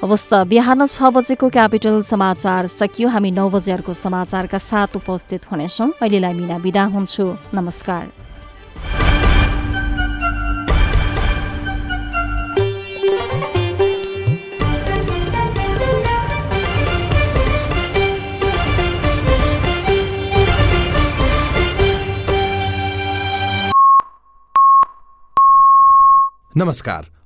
[0.00, 6.32] अवस्था। बिहान छ बजेको क्यापिटल समाचार सकियो। हामी नौ बजेहरूको समाचारका साथ उपस्थित हुनेछौँ। अहिलेलाई
[6.32, 8.08] मिना बिदा हुन्छु। नमस्कार।
[26.56, 27.19] नमस्कार।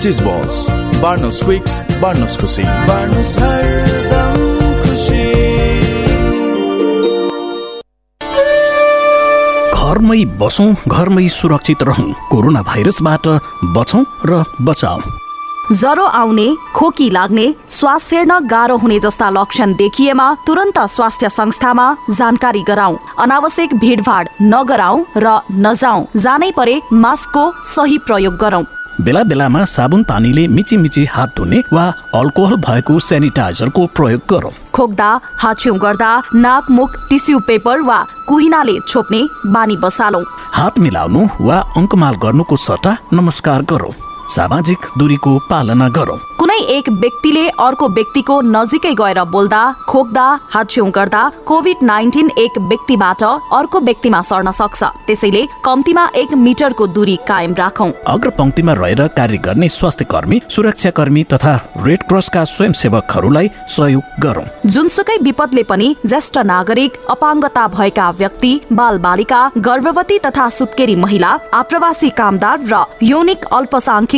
[0.00, 0.58] चिज बल्स
[1.02, 3.34] बार्नुहोस् क्विक्स बार्नुहोस् खुसी बार्नुहोस्
[4.82, 5.24] खुसी
[9.76, 13.26] घरमै बसौँ घरमै सुरक्षित रहौँ। कोरोना भाइरसबाट
[13.76, 15.00] बचौँ र बचाऊ
[15.72, 22.62] ज्वरो आउने खोकी लाग्ने श्वास फेर्न गाह्रो हुने जस्ता लक्षण देखिएमा तुरन्त स्वास्थ्य संस्थामा जानकारी
[22.68, 28.64] गराउँ। अनावश्यक भिडभाड नगराउँ र नजाउँ। जानै परे मास्कको सही प्रयोग गरौँ।
[29.04, 31.84] बेला बेलामा साबुन पानीले मिची मिची हात धुने वा
[32.14, 35.08] अल्कोहल भएको सेनिटाइजरको प्रयोग गरौँ। खोक्दा
[35.38, 42.14] हाछ्यौँ गर्दा नाक मुख टिस्यु पेपर वा कुहिनाले छोप्ने बानी बसालौँ। हात मिलाउनु वा अङ्कमाल
[42.22, 43.92] गर्नुको सट्टा नमस्कार गरौँ।
[44.30, 51.22] सामाजिक दूरीको पालना गरौँ। कुनै एक व्यक्तिले अर्को व्यक्तिको नजिकै गएर बोल्दा खोक्दा हाच्छ्यौँ गर्दा
[51.46, 53.22] कोभिड नाइन्टिन एक व्यक्तिबाट
[53.52, 59.38] अर्को व्यक्तिमा सर्न सक्छ। त्यसैले कम्तीमा एक मिटरको दूरी कायम राखौं। अग्र पंक्तिमा रहेर कार्य
[59.46, 61.54] गर्ने स्वास्थ्य कर्मी सुरक्षा कर्मी तथा
[61.84, 69.42] रेड क्रसका स्वयंसेवकहरूलाई सहयोग गरौँ। जुनसुकै विपदले पनि ज्येष्ठ नागरिक अपाङ्गता भएका व्यक्ति बाल बालिका
[69.58, 73.46] गर्भवती तथा सुत्केरी महिला आप्रवासी कामदार र यौनिक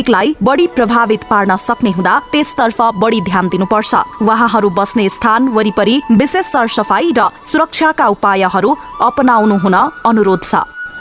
[0.03, 6.45] अल्पसंख्यकलाई बढी प्रभावित पार्न सक्ने हुँदा त्यसतर्फ बढी ध्यान दिनुपर्छ। उहाँहरू बस्ने स्थान वरिपरि विशेष
[6.45, 8.69] सरसफाई र सुरक्षाका उपायहरू
[9.01, 9.75] अपनाउनु हुन
[10.05, 10.55] अनुरोध छ।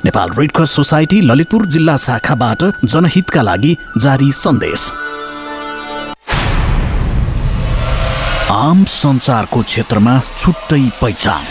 [0.05, 4.91] Nepal red cross society Lalitpur जिल्ला शाखाबाट जनहितका लागि जारी सन्देश।
[8.53, 11.43] आम सञ्चारको क्षेत्रमा छुट्टै पहिचान।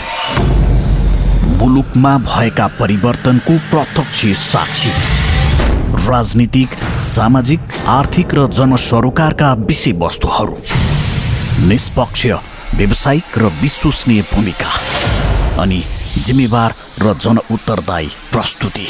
[1.58, 4.92] मुलुकमा भएका परिवर्तनको प्रत्यक्ष साक्षी।
[6.02, 10.56] राजनीतिक सामाजिक आर्थिक र जनसरोकारका विषयवस्तुहरू।
[11.68, 12.26] निष्पक्ष
[12.74, 14.70] व्यावसायिक र विश्वसनीय भूमिका।
[15.62, 15.82] अनि
[16.18, 16.70] जिम्मेवार
[17.02, 18.86] र जन उत्तरदायी प्रस्तुति।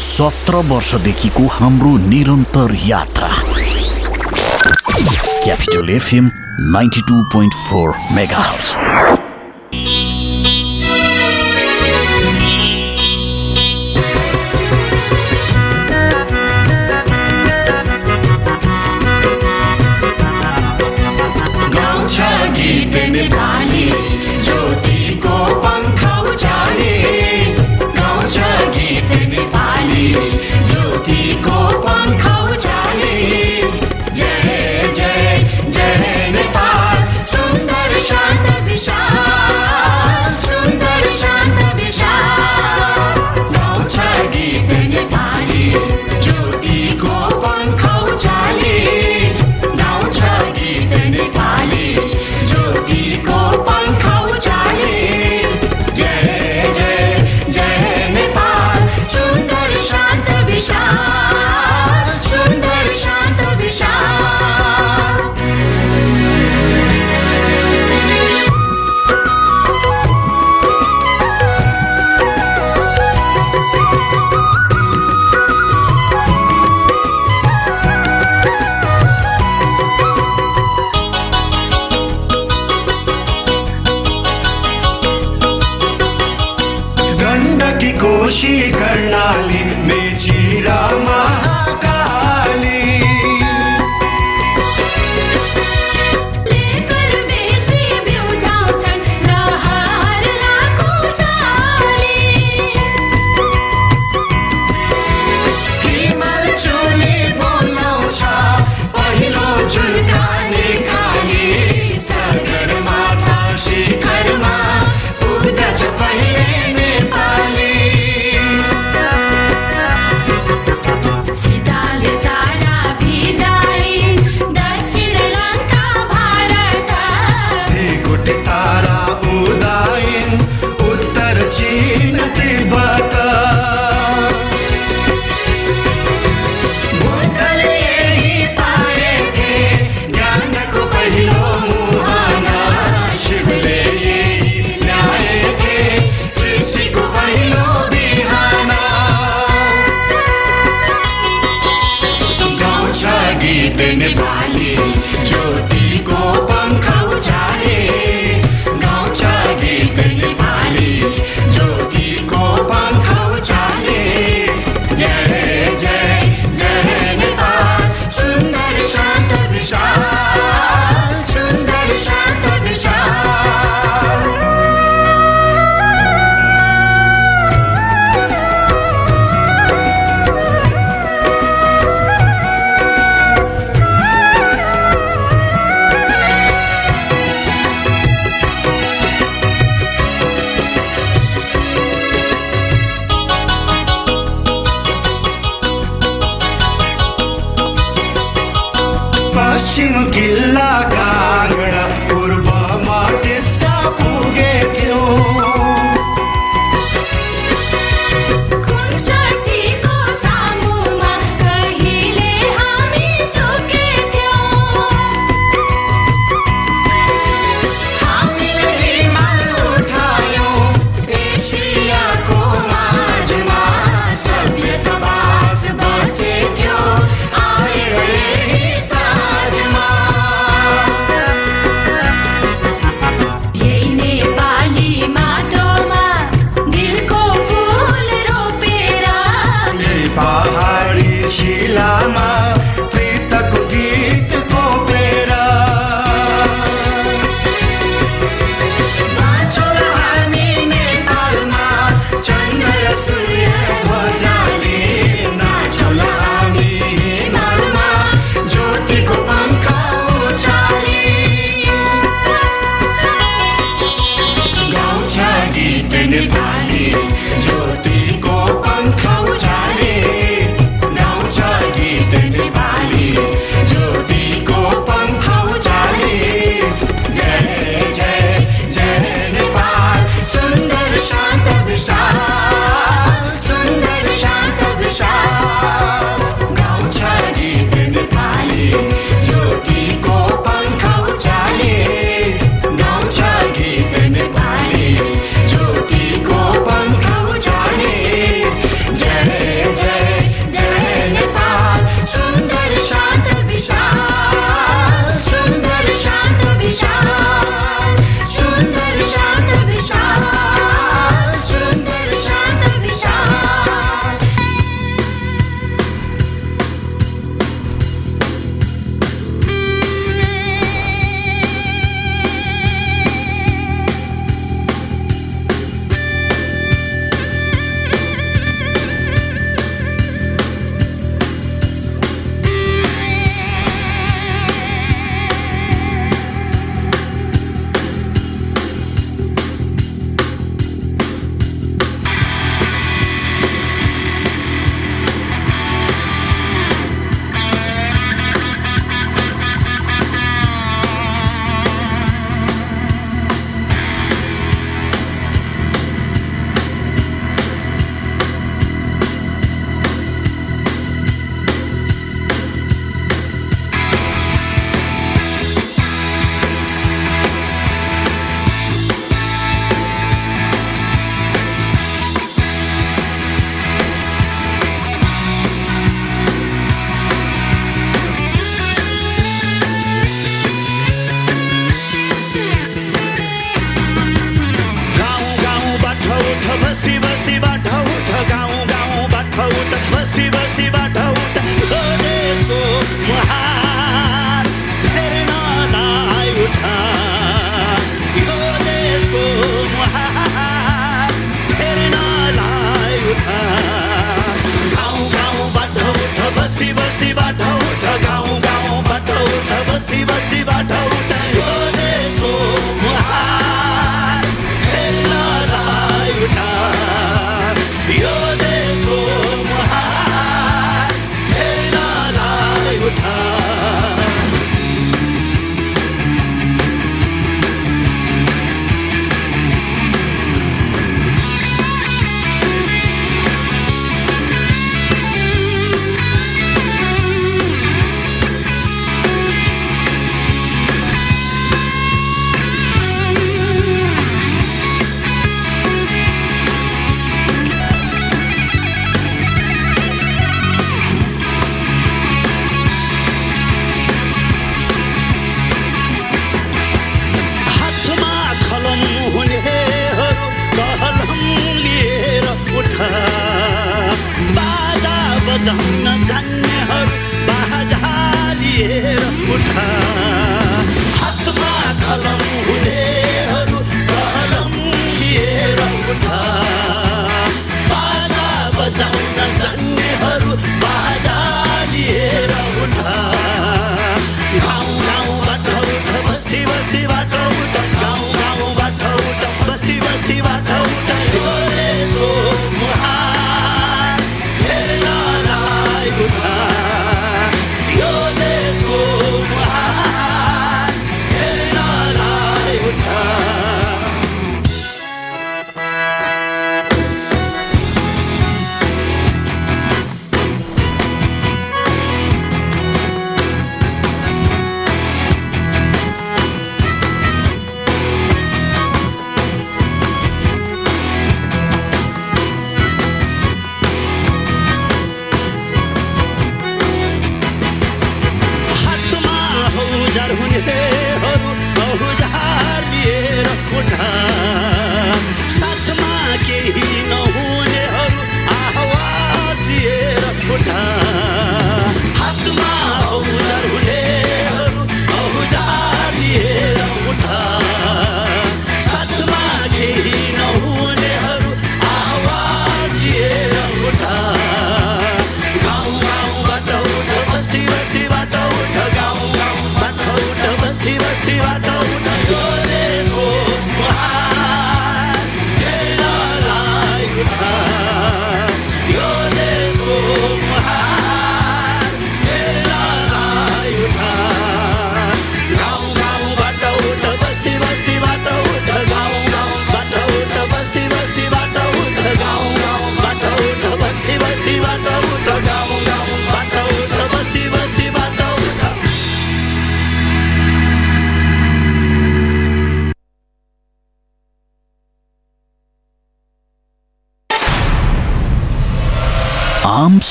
[0.00, 3.28] सत्र वर्षदेखिको हाम्रो निरन्तर यात्रा।
[5.44, 6.30] Capital FM
[6.72, 8.44] ninety two point four mega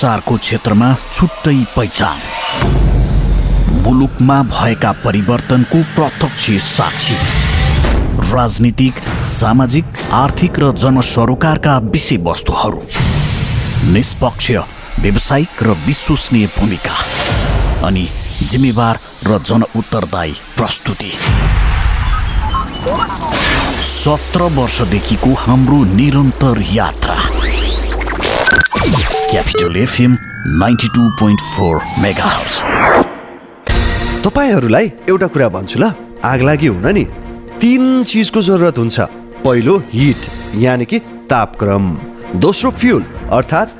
[0.00, 2.16] सञ्चारको क्षेत्रमा छुट्टै पहिचान।
[3.84, 7.16] मुलुकमा भएका परिवर्तनको प्रत्यक्ष साक्षी।
[8.32, 8.94] राजनीतिक
[9.24, 12.80] सामाजिक आर्थिक र जनसरोकारका विषयवस्तुहरू।
[13.92, 14.50] निष्पक्ष
[15.00, 16.96] व्यावसायिक र विश्वसनीय भूमिका।
[17.86, 18.08] अनि
[18.42, 18.94] जिम्मेवार
[19.26, 21.12] र जनउत्तरदायी प्रस्तुति।
[23.92, 27.39] सत्र वर्षदेखिको हाम्रो निरन्तर यात्रा।
[28.82, 30.16] Capital FM
[30.46, 31.40] ninety two point
[34.24, 35.92] तपाईँहरूलाई एउटा कुरा भन्छु ल
[36.24, 37.04] आग लागि हुन नि।
[37.60, 39.00] तिन चिजको जरुरत हुन्छ।
[39.44, 40.16] पहिलो हिट
[40.54, 41.98] यानि कि तापक्रम।
[42.36, 43.02] दोस्रो फ्युल
[43.32, 43.79] अर्थात्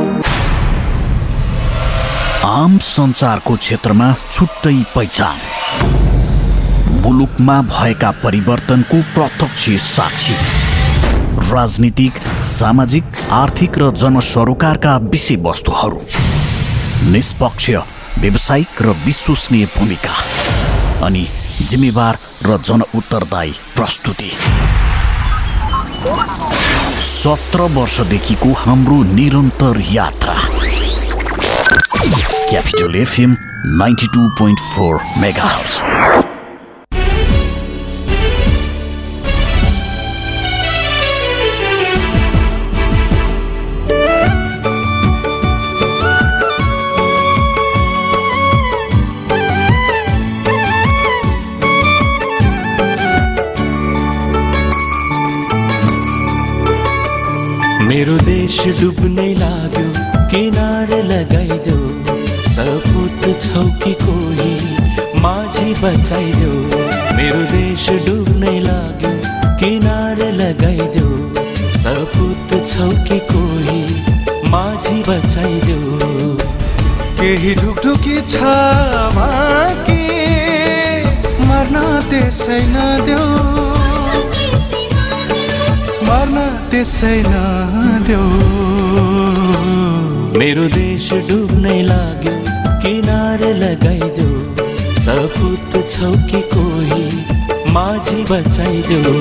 [2.45, 5.35] आम सञ्चारको क्षेत्रमा छुट्टै पहिचान।
[7.01, 10.33] मुलुकमा भएका परिवर्तनको प्रत्यक्ष साक्षी।
[11.51, 12.13] राजनीतिक
[12.43, 16.01] सामाजिक आर्थिक र जनसरोकारका विषयवस्तुहरू।
[17.11, 17.69] निष्पक्ष
[18.17, 20.15] व्यावसायिक र विश्वसनीय भूमिका।
[21.05, 21.27] अनि
[21.61, 24.31] जिम्मेवार र जनउत्तरदायी प्रस्तुति।
[27.01, 30.60] सत्र वर्षदेखिको हाम्रो निरन्तर यात्रा।
[32.51, 33.35] Capital FM
[33.79, 35.49] ninety two point four mega
[57.87, 59.89] मेरो देश डुब्नै लाग्यो
[60.31, 62.10] किनार लगाइदेऊ
[62.51, 64.55] सपुत छौ कि कोही
[65.21, 66.55] माझी बचाइदेऊ?
[67.17, 69.11] मेरो देश डुब्नै लाग्यो
[69.59, 71.11] किनार लगाइदेऊ।
[71.81, 73.81] सपुत छौ कि कोही
[74.49, 76.37] माझी बचाइदेऊ?
[77.21, 78.35] केही ढुकढुकी छ
[79.15, 80.03] बाँकी
[81.47, 81.79] मर्न
[82.09, 83.27] त्यसै नदेऊ।
[86.07, 86.37] मर्न
[86.71, 88.29] त्यसै नदेऊ।
[90.41, 92.31] मेरो देश डुब्नै लाग्यो
[92.83, 94.39] किनार लगाइदेऊ
[95.03, 97.03] सपुत छौ कि कोही
[97.75, 99.13] माझी बचाइदेऊ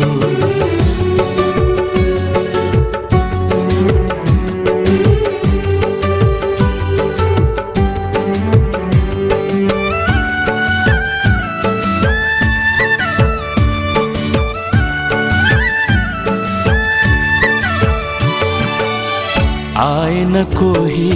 [20.57, 21.12] कोही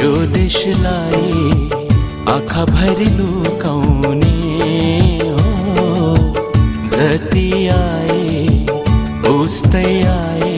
[0.00, 1.30] यो देशलाई
[2.34, 4.38] आँखा भरि लुकाउने
[5.38, 5.88] हो
[6.96, 8.66] जति आए
[9.32, 10.56] उस्तै आए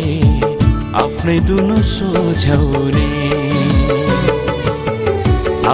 [1.02, 3.08] आफ्नै दुनु सोझ्याउने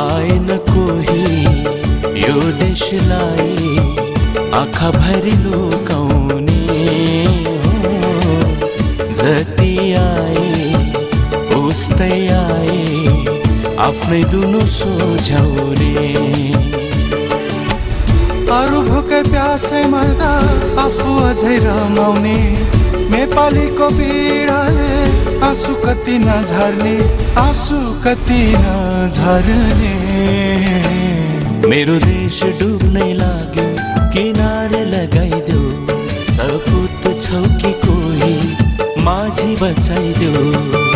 [0.00, 1.24] आएन कोही
[2.26, 3.56] यो देशलाई
[4.60, 6.62] आँखा भरि लुकाउने
[7.64, 7.94] हो।
[9.22, 10.25] जति आए
[11.76, 12.82] उस्तै आए
[13.86, 15.88] आफ्नै दुनु सोझ्याउने।
[18.58, 20.30] अरू भोकै प्यासै मर्दा
[20.84, 22.38] आफू अझै रमाउने।
[23.12, 24.94] नेपालीको पीडाले
[25.48, 26.94] आँसु कति नझर्ने
[27.44, 29.94] आँसु कति नझर्ने।
[31.68, 33.68] मेरो देश डुब्नै लाग्यो
[34.16, 35.64] किनारे लगाइदेऊ।
[36.38, 38.34] सपुत छौ कि कोही
[39.06, 40.95] माझी बचाइदेऊ।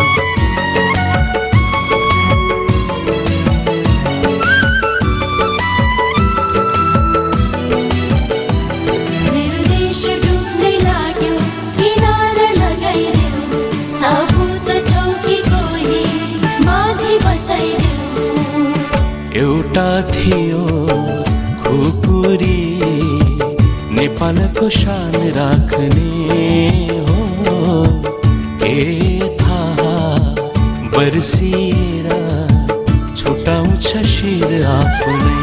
[24.21, 26.09] नेपालको शान राख्ने
[27.05, 27.85] हो।
[28.61, 28.77] के
[29.37, 29.93] थाहा?
[30.93, 32.09] बर्सिएर
[33.17, 35.39] छुटाउँछ शिर आफ्नै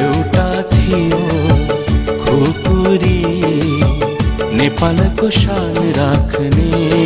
[0.00, 1.22] एउटा थियो
[2.24, 3.20] खुकुरी
[4.56, 7.03] नेपालको शान राख्ने।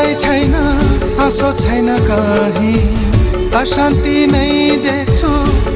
[0.00, 0.54] कतै छैन
[1.18, 2.80] हाँसो छैन कहीँ।
[3.52, 4.52] अशान्ति नै
[4.84, 5.30] देख्छु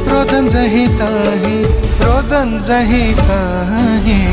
[0.09, 1.61] रोदन जहीँ तहीँ
[2.01, 4.25] रोदन जहीँ तहीँ।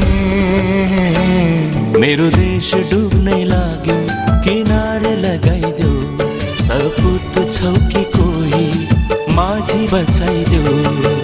[2.00, 3.98] मेरो देश डुब्नै लाग्यो
[4.46, 5.94] किनारे लगाइदेऊ।
[6.64, 8.68] सपुत छौ कि कोही
[9.36, 11.21] माझी बचाइदेऊ।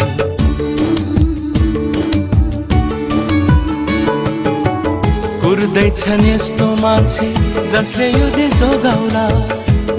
[5.78, 7.28] कुर्दैछन् यस्तो मान्छे
[7.70, 9.26] जसले यो देश जोगाउला।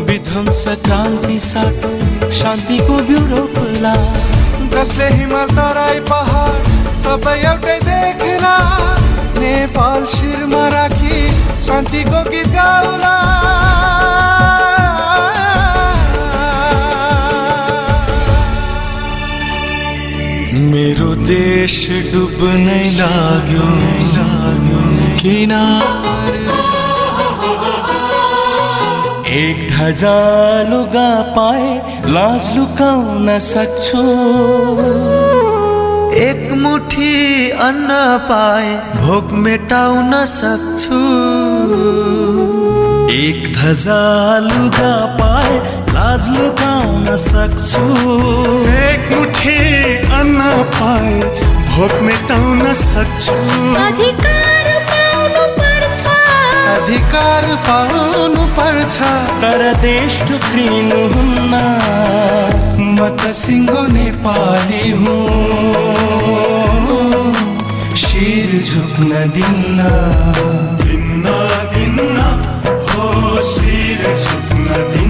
[0.06, 1.90] विध्वंस क्रान्ति साटो
[2.34, 2.96] शान्तिको
[3.30, 3.94] रोप्ला
[4.74, 6.66] जसले हिमाल तराई पहाड
[7.02, 8.56] सबै एउटै देख्ला।
[9.38, 11.20] नेपाल शिरमा राखी
[11.62, 13.14] शान्तिको गीत गाउला।
[20.74, 21.80] मेरो देश
[22.12, 24.07] डुब्नै लाग्यो।
[25.20, 26.36] किनार।
[29.38, 30.18] एक धजा
[30.68, 31.70] लुगा पाए
[32.08, 34.02] लाज लुकाउन सक्छु।
[36.18, 37.16] एक मुठी
[37.66, 37.90] अन्न
[38.28, 41.00] पाए भोक मेटाउन सक्छु।
[43.18, 44.02] एक धजा
[44.46, 45.52] लुगा पाए
[45.92, 47.84] लाज लुकाउन सक्छु।
[48.86, 49.60] एक मुठी
[50.20, 51.14] अन्न पाए
[51.68, 53.38] भोक मेटाउन सक्छु।
[53.84, 54.37] अधिकार
[56.88, 58.96] अधिकार पाउनु पर्छ।
[59.40, 61.52] तर देश टुक्रिनुहुन्न
[62.96, 65.18] म त सिङ्गो नेपाली हुँ।
[68.04, 69.80] शिर झुक्न दिन्न।
[70.82, 71.24] दिन्न
[71.74, 72.18] दिन्न
[72.88, 73.06] हो
[73.52, 75.07] शिर झुक्न दिन्न।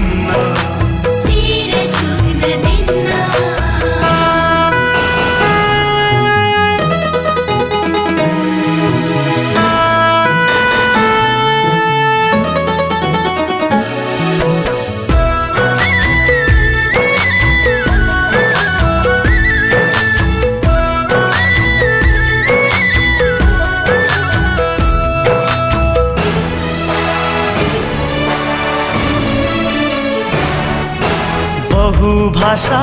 [32.19, 32.79] बहु भाषा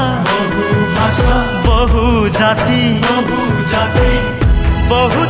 [4.91, 5.24] बहु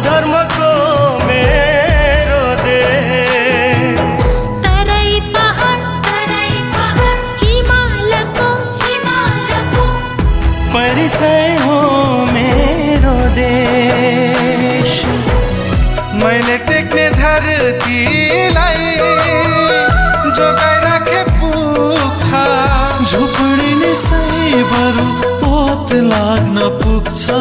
[27.17, 27.33] पुग्छ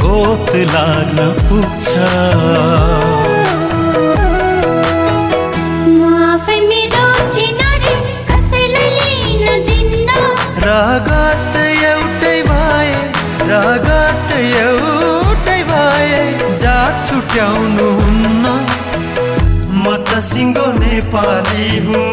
[0.00, 1.88] गोत लाग्न पुग्छ।
[5.96, 6.38] म
[10.66, 12.94] रगत एउटै भए
[13.50, 16.22] रगत एउटै भए
[16.56, 18.44] जात छुट्याउनु हुन्न।
[20.08, 22.06] त सिङ्गो नेपाली हुँ।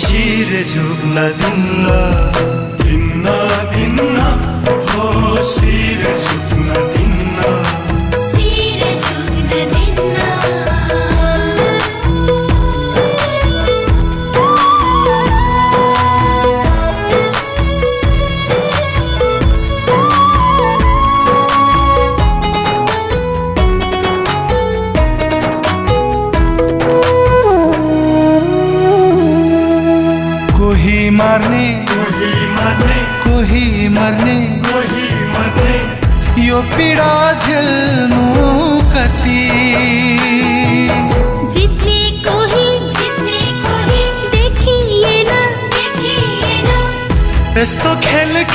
[0.00, 2.47] शिर झुक्न दिन्न।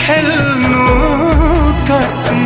[0.04, 0.86] खेल्नु
[1.90, 2.42] कति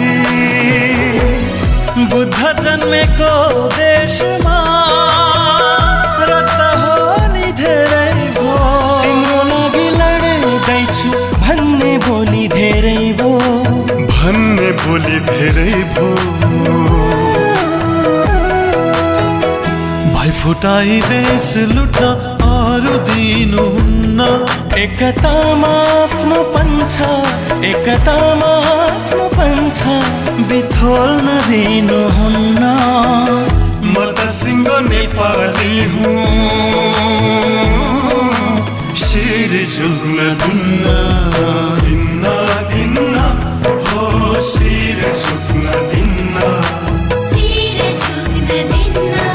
[2.12, 3.32] बुद्ध जन्मेको
[3.76, 4.58] देशमा
[6.32, 8.54] रक्त हो नि धेरै भो
[9.02, 11.10] तिम्रो लागि लड्दैछु
[11.42, 13.34] भन्ने बोली धेरै भो
[14.14, 16.08] भन्ने बोली धेरै भो
[20.14, 22.37] भाइ फुटाई देश लुट्न
[22.78, 24.22] अरू दिनुहुन्न
[24.82, 26.96] एकतामा आफ्नो पन्छ
[27.70, 29.80] एकतामा आफ्नो पन्छ
[30.50, 32.64] बिथोल्न दिनुहुन्न
[33.94, 36.14] म त सिङ्गो नेपाली हुँ।
[39.08, 40.86] शिर झुक्न दिन्न
[41.82, 42.36] दिन्न
[42.74, 43.16] दिन्न
[43.88, 44.06] हो
[44.52, 46.46] शिर झुक्न दिन्न।
[47.26, 49.26] शिर झुक्न दिन्न।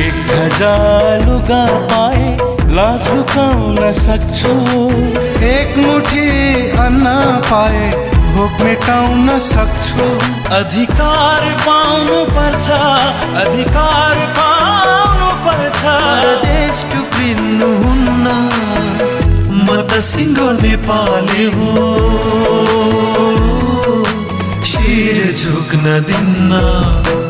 [0.00, 2.29] एक हजार लुगा पाए
[2.76, 4.52] लाज लुकाउन सक्छु।
[5.46, 6.26] एक मुठी
[6.78, 7.06] अन्न
[7.46, 7.86] पाए
[8.34, 10.06] भोक मेटाउन सक्छु।
[10.58, 12.66] अधिकार पाउनु पर्छ
[13.42, 15.80] अधिकार पाउनु पर्छ
[16.46, 18.26] देश टुक्रिनुहुन्न
[19.66, 22.86] म त सिङ्गो नेपाली हुँ।
[24.70, 27.29] शिर झुक्न दिन्न।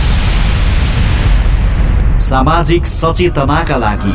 [2.31, 4.13] सामाजिक सचेतनाका लागि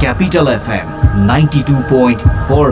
[0.00, 0.90] capital FM
[1.26, 2.70] ninety two point four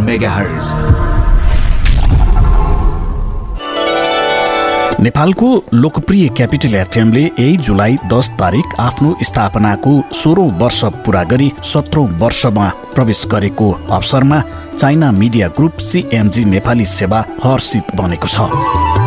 [5.00, 12.06] नेपालको लोकप्रिय क्यापिटल एफएमले यही जुलाई दस तारिक आफ्नो स्थापनाको सोह्रौँ वर्ष पुरा गरी सत्रौँ
[12.20, 14.40] वर्षमा प्रवेश गरेको अवसरमा
[14.78, 19.05] China media group CMG Nepali सेवा हर्षित बनेको छ।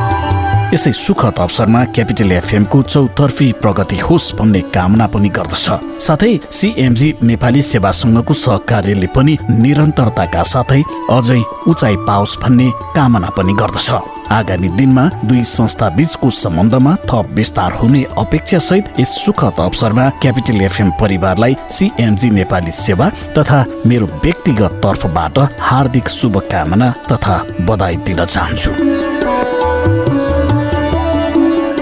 [0.74, 5.66] यसै सुखद अवसरमा क्यापिटल एफएमको चौतर्फी प्रगति होस् भन्ने कामना पनि गर्दछ।
[6.08, 13.90] साथै सिएमजी नेपाली सेवासँगको सहकार्यले पनि निरन्तरताका साथै अझै उचाइ पाओस् भन्ने कामना पनि गर्दछ।
[14.30, 20.62] आगामी दिनमा दुई संस्था बीचको सम्बन्धमा थप विस्तार हुने अपेक्षा सहित यस सुखद अवसरमा क्यापिटल
[20.62, 28.99] एफएम परिवारलाई सिएमजी नेपाली सेवा तथा मेरो व्यक्तिगत तर्फबाट हार्दिक शुभकामना तथा बधाई दिन चाहन्छु।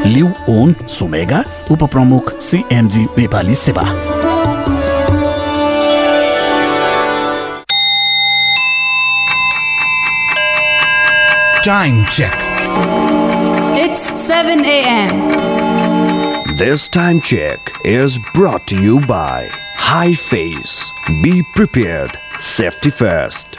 [0.07, 3.85] लिउ ओन सुमेगा उपप्रमुख सिएमजी नेपाली सेवा
[11.65, 12.35] Time check.
[13.79, 16.57] It's 7 a.m.
[16.57, 20.91] This time check is brought to you by High Face.
[21.23, 22.19] Be prepared.
[22.41, 23.55] Safety first.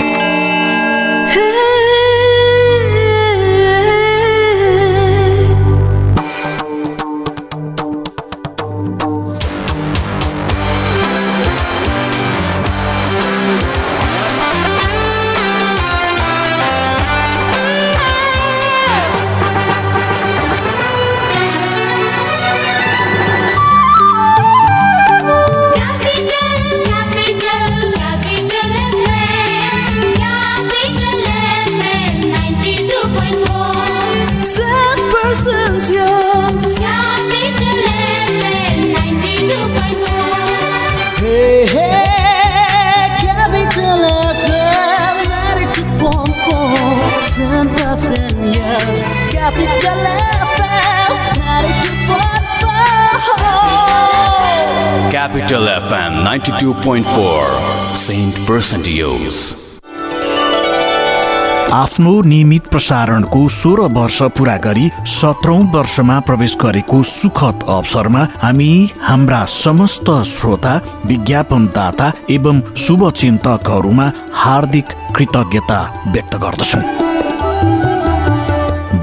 [61.73, 68.71] आफ्नो नियमित प्रसारणको सोह्र वर्ष पुरा गरी सत्रौं वर्षमा प्रवेश गरेको सुखद अवसरमा हामी
[69.03, 70.77] हाम्रा समस्त श्रोता
[71.07, 77.08] विज्ञापनदाता एवं शुभचिन्तकहरूमा हार्दिक कृतज्ञता व्यक्त गर्दछौँ।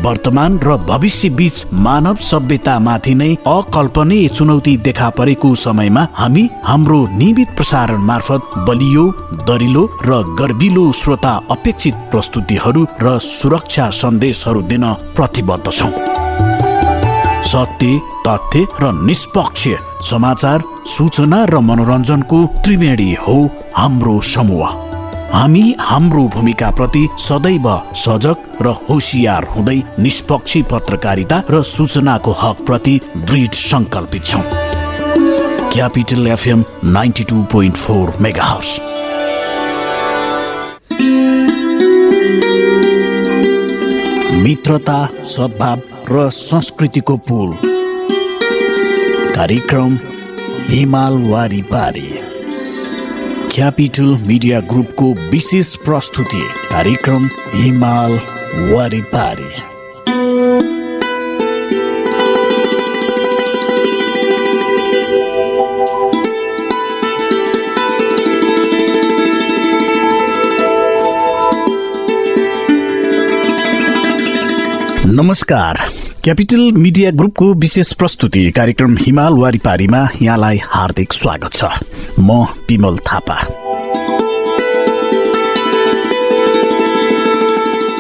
[0.05, 7.55] वर्तमान र भविष्य बीच मानव सभ्यतामाथि नै अकल्पनीय चुनौती देखा परेको समयमा हामी हाम्रो नियमित
[7.57, 9.05] प्रसारण मार्फत बलियो
[9.49, 14.85] दरिलो र गर्विलो श्रोता अपेक्षित प्रस्तुतिहरू र सुरक्षा सन्देशहरू दिन
[15.17, 15.91] प्रतिबद्ध छौँ।
[17.51, 19.67] सत्य तथ्य र निष्पक्ष
[20.11, 20.63] समाचार
[20.97, 23.37] सूचना र मनोरञ्जनको त्रिवेणी हो
[23.77, 24.84] हाम्रो समूह।
[25.31, 34.25] हामी हाम्रो भूमिकाप्रति सदैव सजग र होसियार हुँदै निष्पक्षी पत्रकारिता र सूचनाको हकप्रति दृढ सङ्कल्पित
[34.25, 34.43] छौँ।
[35.73, 38.49] Capital FM ninety two point four mega
[44.43, 47.51] मित्रता सद्भाव र संस्कृतिको पुल।
[49.35, 49.97] कार्यक्रम
[50.69, 51.61] हिमाल वारी
[53.55, 56.41] क्यापिटल मिडिया ग्रुपको विशेष प्रस्तुति
[56.71, 58.17] कार्यक्रम हिमाल
[58.73, 59.49] वारिपारी
[75.07, 75.77] नमस्कार
[76.25, 81.65] क्यापिटल मिडिया ग्रुपको विशेष प्रस्तुति कार्यक्रम हिमाल वारिपारीमा यहाँलाई हार्दिक स्वागत छ।
[82.19, 83.35] म पिमल थापा।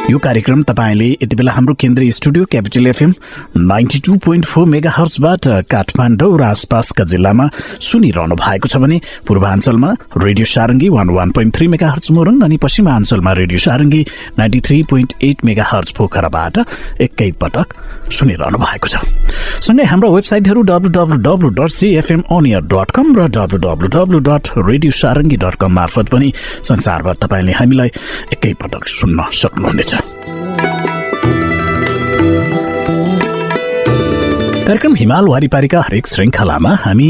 [0.05, 3.13] यो कार्यक्रम तपाईँले यति बेला हाम्रो केन्द्रीय studio capital FM
[3.57, 7.47] ninety two point four mega हर्चबाट Kathmandu र आसपासका जिल्लामा
[7.81, 13.33] सुनिरहनु भएको छ भने पूर्वाञ्चलमा radio Sarangi one one point three megahertz Morang अनि पश्चिमाञ्चलमा
[13.41, 14.01] radio Sarangi
[14.37, 16.55] ninety three point eight megahertz पोखराबाट
[17.01, 17.73] एकै पटक
[18.13, 19.01] सुनिरहनु भएको छ।
[19.65, 24.19] सँगै हाम्रो वेबसाइटहरू W W W dot CFM अनियर dot com र W W W
[24.29, 26.31] dot radio Sarangi dot com मार्फत पनि
[26.69, 27.89] संसारभर तपाईँले हामीलाई
[28.37, 29.94] एकैपटक सुन्न सक्नुहुनेछ।
[34.67, 37.09] कार्यक्रम हिमाल वारिपारीका हरेक श्रृङ्खलामा हामी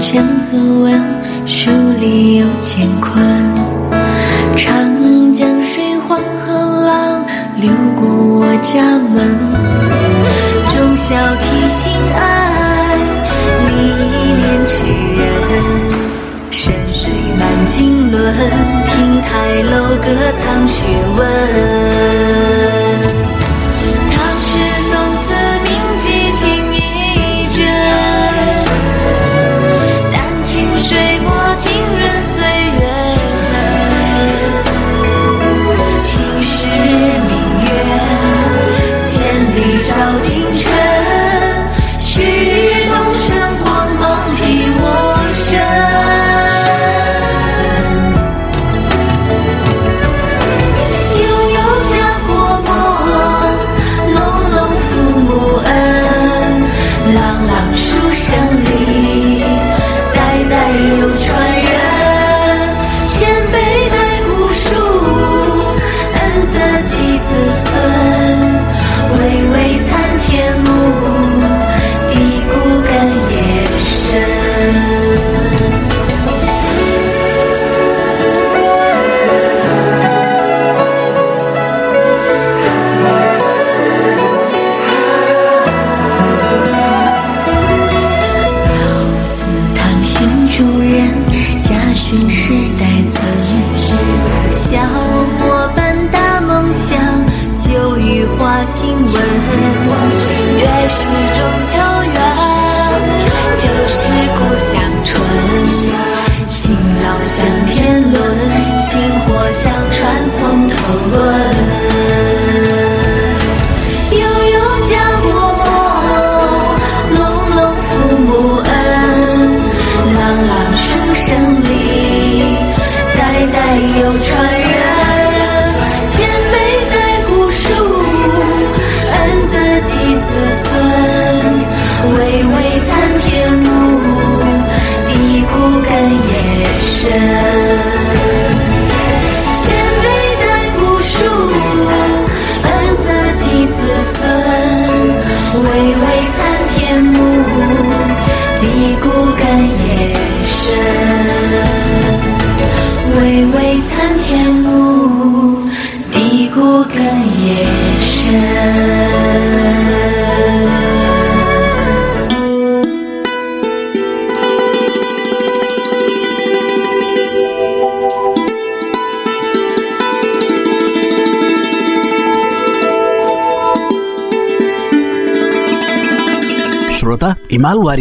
[0.00, 0.98] 行千字文，
[1.44, 1.70] 书
[2.00, 3.22] 里有乾坤。
[4.56, 6.54] 长江水，黄河
[6.86, 7.26] 浪，
[7.56, 9.38] 流过我家门。
[10.70, 12.96] 忠孝悌心爱，
[13.68, 13.72] 历
[14.38, 14.72] 练之
[15.20, 15.22] 人。
[16.50, 18.16] 山水满经纶，
[18.86, 19.28] 亭台
[19.64, 20.06] 楼阁
[20.38, 20.78] 藏学
[21.18, 21.20] 问。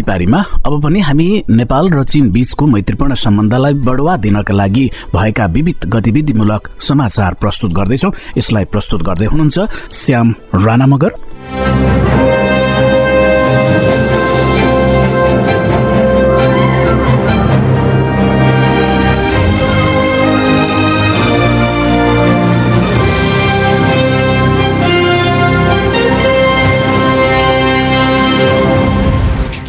[0.09, 5.85] वारिपारीमा अब पनि हामी नेपाल र चीन बीचको मैत्रीपूर्ण सम्बन्धलाई बढुवा दिनका लागि भएका विविध
[5.85, 9.57] गतिविधिमूलक समाचार प्रस्तुत गर्दैछौ। यसलाई प्रस्तुत गर्दै हुनुहुन्छ
[9.93, 11.11] श्याम राणा मगर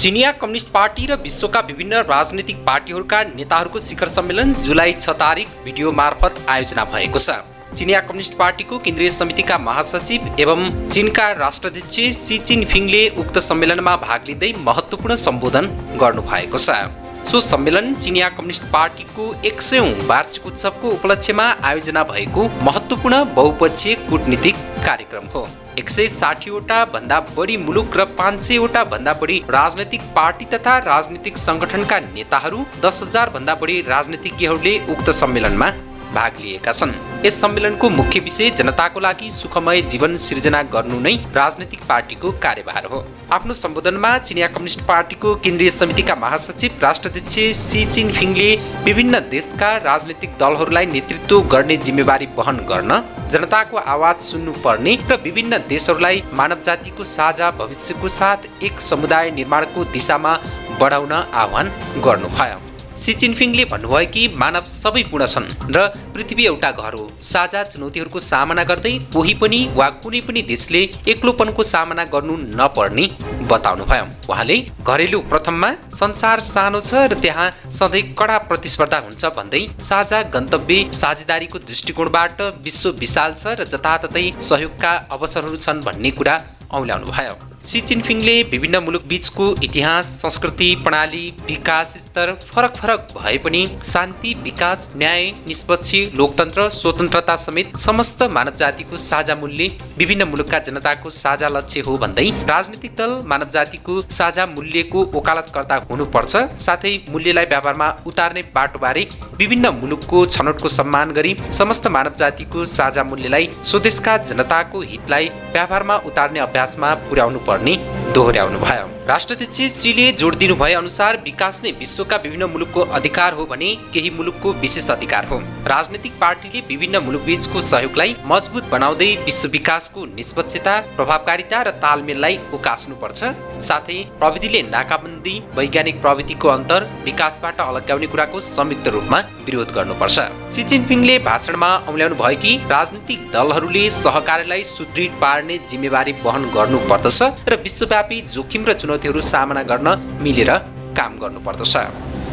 [0.01, 5.93] चिनिया कम्युनिस्ट पार्टी र विश्वका विभिन्न राजनीतिक पार्टीहरूका नेताहरूको शिखर सम्मेलन जुलाई छ तारिक भिडियो
[5.93, 7.37] मार्फत आयोजना भएको छ।
[7.75, 14.53] चिनिया कम्युनिस्ट पार्टीको केन्द्रीय समितिका महासचिव एवं चिनका राष्ट्राध्यक्ष सी चिनफिङले उक्त सम्मेलनमा भाग लिँदै
[14.63, 15.69] महत्त्वपूर्ण सम्बोधन
[16.01, 16.81] गर्नुभएको छ।
[17.29, 24.69] सो सम्मेलन चिनिया कम्युनिस्ट पार्टीको एक सयौँ वार्षिक उत्सवको उपलक्ष्यमा आयोजना भएको महत्त्वपूर्ण बहुपक्षीय कूटनीतिक
[24.87, 25.49] कार्यक्रम हो।
[25.81, 31.37] एक सय साठीवटा भन्दा बढी मुलुक र पाँच सयवटा भन्दा बढी राजनैतिक पार्टी तथा राजनीतिक
[31.39, 35.71] सङ्गठनका नेताहरू दस हजार भन्दा बढी राजनीतिज्ञहरूले उक्त सम्मेलनमा
[36.15, 36.93] भाग लिएका छन्।
[37.27, 43.05] यस सम्मेलनको मुख्य विषय जनताको लागि सुखमय जीवन सिर्जना गर्नु नै राजनैतिक पार्टीको कार्यभार हो।
[43.33, 48.49] आफ्नो सम्बोधनमा चिनिया कम्युनिस्ट पार्टीको केन्द्रीय समितिका महासचिव राष्ट्राध्यक्ष सी चिनफिङले
[48.85, 56.23] विभिन्न देशका राजनैतिक दलहरूलाई नेतृत्व गर्ने जिम्मेवारी वहन गर्न जनताको आवाज सुन्नुपर्ने र विभिन्न देशहरूलाई
[56.33, 60.39] मानव जातिको साझा भविष्यको साथ एक समुदाय निर्माणको दिशामा
[60.81, 61.73] बढाउन आह्वान
[62.05, 62.70] गर्नुभयो।
[63.01, 68.21] सी चिनफिङले भन्नुभयो कि मानव सबै पूर्ण छन् र पृथ्वी एउटा घर हो। साझा चुनौतीहरूको
[68.23, 70.83] सामना गर्दै कोही पनि वा कुनै पनि देशले
[71.13, 73.07] एक्लोपनको सामना गर्नु नपर्ने
[73.51, 75.71] बताउनु भयो उहाँले घरेलु प्रथममा
[76.01, 77.49] संसार सानो छ र त्यहाँ
[77.79, 84.93] सधैँ कडा प्रतिस्पर्धा हुन्छ भन्दै साझा गन्तव्य साझेदारीको दृष्टिकोणबाट विश्व विशाल छ र जताततै सहयोगका
[85.17, 86.35] अवसरहरू छन् भन्ने कुरा
[86.79, 87.35] औल्याउनु भयो
[87.65, 94.33] सी चिनफिङले विभिन्न मुलुक बीचको इतिहास संस्कृति प्रणाली विकास स्तर फरक फरक भए पनि शान्ति
[94.45, 99.67] विकास न्याय निष्पक्ष लोकतन्त्र स्वतन्त्रता समेत समस्त मानव जातिको साझा मूल्य
[99.99, 106.37] विभिन्न मुलुकका जनताको साझा लक्ष्य हो भन्दै राजनीतिक दल मानव जातिको साझा मूल्यको वकालतकर्ता हुनुपर्छ।
[106.67, 109.07] साथै मूल्यलाई व्यापारमा उतार्ने बाटोबारे
[109.39, 116.41] विभिन्न मुलुकको छनौटको सम्मान गरी समस्त मानव जातिको साझा मूल्यलाई स्वदेशका जनताको हितलाई व्यापारमा उतार्ने
[116.49, 117.77] अभ्यासमा पुर्याउनु पर्ने
[118.15, 123.45] दोहोऱ्याउनु भयो राष्ट्राध्यक्ष श्रीले जोड दिनु भए अनुसार विकास नै विश्वका विभिन्न मुलुकको अधिकार हो
[123.53, 129.49] भने केही मुलुकको विशेष अधिकार हो। राजनीतिक पार्टीले विभिन्न मुलुक बीचको सहयोगलाई मजबुत बनाउँदै विश्व
[129.49, 133.21] विकासको निष्पक्षता प्रभावकारिता र तालमेललाई उकास्नुपर्छ।
[133.61, 140.19] साथै प्रविधिले नाकाबन्दी वैज्ञानिक प्रविधिको अन्तर विकासबाट अलग्याउने कुराको संयुक्त रूपमा विरोध गर्नुपर्छ।
[140.55, 147.63] सी जिनपिङले भाषणमा औल्याउनु भयो कि राजनीतिक दलहरूले सहकार्यलाई सुदृढ पार्ने जिम्मेवारी वहन गर्नुपर्दछ। र
[147.63, 149.89] विश्वव्यापी जोखिम र चुनौतीहरू सामना गर्न
[150.23, 150.53] मिलेर
[150.99, 151.77] काम गर्नुपर्दछ।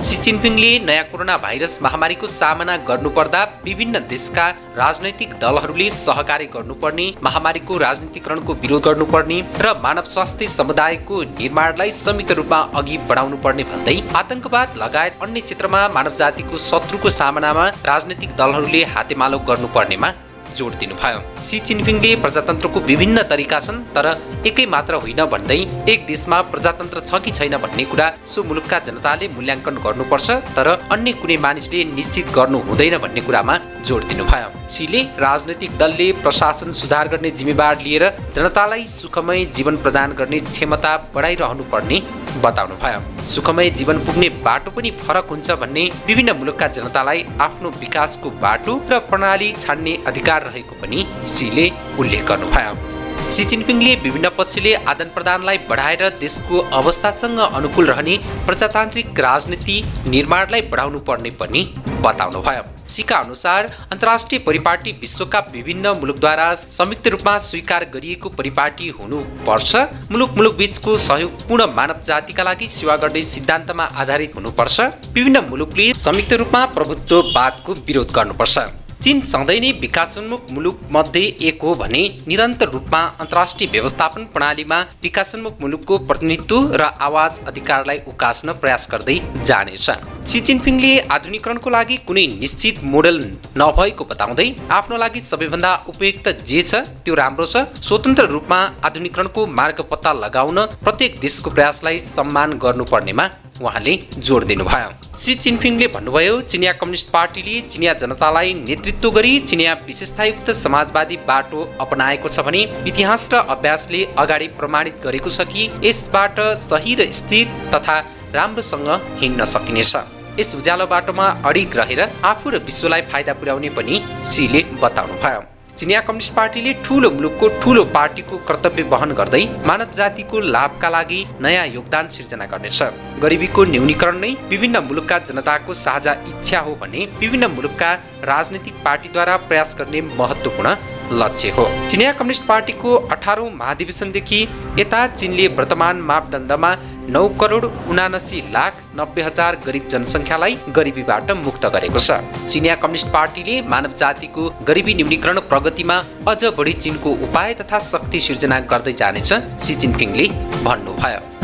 [0.06, 4.46] सी चिनपिङले नयाँ कोरोना भाइरस महामारीको सामना गर्नुपर्दा विभिन्न देशका
[4.78, 12.60] राजनैतिक दलहरूले सहकार्य गर्नुपर्ने महामारीको राजनीतिकरणको विरोध गर्नुपर्ने र मानव स्वास्थ्य समुदायको निर्माणलाई संयुक्त रूपमा
[12.78, 19.40] अघि बढाउनु पर्ने भन्दै आतंकवाद लगायत अन्य क्षेत्रमा मानव जातिको शत्रुको सामनामा राजनैतिक दलहरूले हातेमालो
[19.50, 20.14] गर्नुपर्नेमा
[20.58, 24.08] जोड दिनुभयो। सी चिनपिङले प्रजातन्त्रको विभिन्न तरिका छन् तर
[24.50, 25.60] एकै मात्र होइन भन्दै
[25.94, 31.12] एक देशमा प्रजातन्त्र छ कि छैन भन्ने कुरा सो मुलुकका जनताले मूल्याङ्कन गर्नुपर्छ तर अन्य
[31.22, 33.58] कुनै मानिसले निश्चित गर्नु हुँदैन भन्ने कुरामा
[33.88, 38.06] जोड दिनुभयो। सीले राजनैतिक दलले प्रशासन सुधार गर्ने जिम्मेवार लिएर
[38.36, 42.02] जनतालाई सुखमय जीवन प्रदान गर्ने क्षमता बढाइरहनु पर्ने
[42.44, 48.30] बताउनु भयो सुखमय जीवन पुग्ने बाटो पनि फरक हुन्छ भन्ने विभिन्न मुलुकका जनतालाई आफ्नो विकासको
[48.44, 52.95] बाटो र प्रणाली छान्ने अधिकार रहेको पनि सीले उल्लेख गर्नुभयो।
[53.28, 58.15] सी जिनपिङले विभिन्न पक्षले आदान प्रदानलाई बढाएर देशको अवस्थासँग अनुकूल रहने
[58.45, 59.76] प्रजातान्त्रिक राजनीति
[60.07, 61.64] निर्माणलाई बढाउनु पर्ने पनि
[62.06, 69.76] बताउनु भयो सिका अनुसार अन्तर्राष्ट्रिय परिपाटी विश्वका विभिन्न मुलुकद्वारा संयुक्त रूपमा स्वीकार गरिएको परिपाटी हुनुपर्छ।
[70.11, 74.80] मुलुक मुलुक बीचको सहयोगपूर्ण मानव जातिका लागि सेवा गर्ने सिद्धान्तमा आधारित हुनुपर्छ।
[75.14, 78.60] विभिन्न मुलुकले संयुक्त रूपमा प्रभुत्ववादको विरोध गर्नुपर्छ।
[79.03, 85.61] चीन सधैँ नै विकासोन्मुख मुलुक मध्ये एक हो भने निरन्तर रूपमा अन्तर्राष्ट्रिय व्यवस्थापन प्रणालीमा विकासोन्मुख
[85.61, 89.90] मुलुकको प्रतिनिधित्व र आवाज अधिकारलाई उकास्न प्रयास गर्दै जानेछ
[90.30, 93.19] सी जिनपिङले आधुनिकरणको लागि कुनै निश्चित मोडल
[93.61, 94.48] नभएको बताउँदै
[94.80, 98.60] आफ्नो लागि सबैभन्दा उपयुक्त जे छ त्यो राम्रो छ। स्वतन्त्र रूपमा
[98.90, 103.28] आधुनिकरणको मार्ग पत्ता लगाउन प्रत्येक देशको प्रयासलाई सम्मान गर्नुपर्नेमा
[103.62, 110.52] उहाँले जोड दिनुभयो। श्री चिनफिङले भन्नुभयो चिनिया कम्युनिस्ट पार्टीले चिनिया जनतालाई नेतृत्व गरी चिनिया विशेषतायुक्त
[110.56, 116.96] समाजवादी बाटो अपनाएको छ भने इतिहास र अभ्यासले अगाडि प्रमाणित गरेको छ कि यसबाट सही
[116.96, 117.98] र स्थिर तथा
[118.36, 118.90] राम्रोसँग
[119.20, 119.96] हिँड्न सकिनेछ।
[120.40, 126.34] यस उज्यालो बाटोमा अडिग रहेर आफू र विश्वलाई फाइदा पुर्याउने पनि श्रीले बताउनुभयो। चिनिया कम्युनिस्ट
[126.34, 132.45] पार्टीले ठुलो मुलुकको ठुलो पार्टीको कर्तव्य वहन गर्दै मानव जातिको लाभका लागि नयाँ योगदान सिर्जना
[132.45, 132.80] गर्नेछ।
[133.24, 137.94] गरिबीको न्यूनीकरण नै विभिन्न मुलुकका जनताको साझा इच्छा हो भने विभिन्न मुलुकका
[138.26, 140.74] राजनीतिक पार्टीद्वारा प्रयास गर्ने महत्त्वपूर्ण
[141.12, 144.48] लक्ष्य हो। चिनिया कम्युनिस्ट पार्टीको अठारौँ महाधिवेशनदेखि
[144.80, 146.76] यता चिनले वर्तमान मापदण्डमा
[147.10, 153.62] नौ करोड उनासी लाख नब्बे हजार गरिब जनसङ्ख्यालाई गरिबीबाट मुक्त गरेको छ। चिनिया कम्युनिस्ट पार्टीले
[153.70, 159.76] मानव जातिको गरिबी न्यूनीकरण प्रगतिमा अझ बढी चिनको उपाय तथा शक्ति सिर्जना गर्दै जानेछ सी
[159.76, 160.28] जिनपिङले
[160.64, 161.37] भन्नुभयो।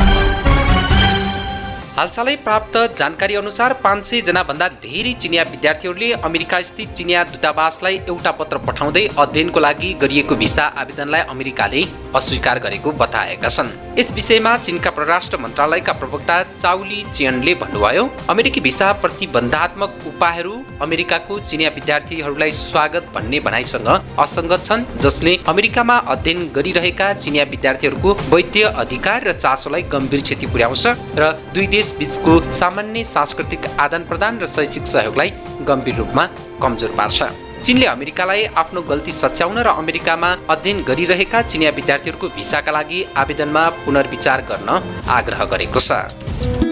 [1.96, 8.00] हालसालै प्राप्त जानकारी अनुसार पाँच सय जना भन्दा धेरै चिनिया विद्यार्थीहरूले अमेरिका स्थित चिनिया दूतावासलाई
[8.08, 11.82] एउटा पत्र पठाउँदै अध्ययनको लागि गरिएको भिसा आवेदनलाई अमेरिकाले
[12.20, 18.90] अस्वीकार गरेको बताएका छन्। यस विषयमा चीनका परराष्ट्र मन्त्रालयका प्रवक्ता चाउली चियनले भन्नुभयो अमेरिकी भिसा
[19.02, 23.88] प्रतिबन्धात्मक उपायहरू अमेरिकाको चिनिया विद्यार्थीहरूलाई स्वागत भन्ने भनाइसँग
[24.26, 30.86] असङ्गत छन् जसले अमेरिकामा अध्ययन गरिरहेका चिनिया विद्यार्थीहरूको वैध अधिकार र चासोलाई गम्भीर क्षति पुर्याउँछ
[31.22, 35.30] र दुई देश बीचको सामान्य सांस्कृतिक आदान प्रदान र शैक्षिक सहयोगलाई
[35.68, 36.24] गम्भीर रूपमा
[36.62, 37.22] कमजोर पार्छ।
[37.62, 44.40] चीनले अमेरिकालाई आफ्नो गल्ती सच्याउन र अमेरिकामा अध्ययन गरिरहेका चिनिया विद्यार्थीहरूको भिसाका लागि आवेदनमा पुनर्विचार
[44.50, 44.68] गर्न
[45.08, 46.63] आग्रह गरेको छ।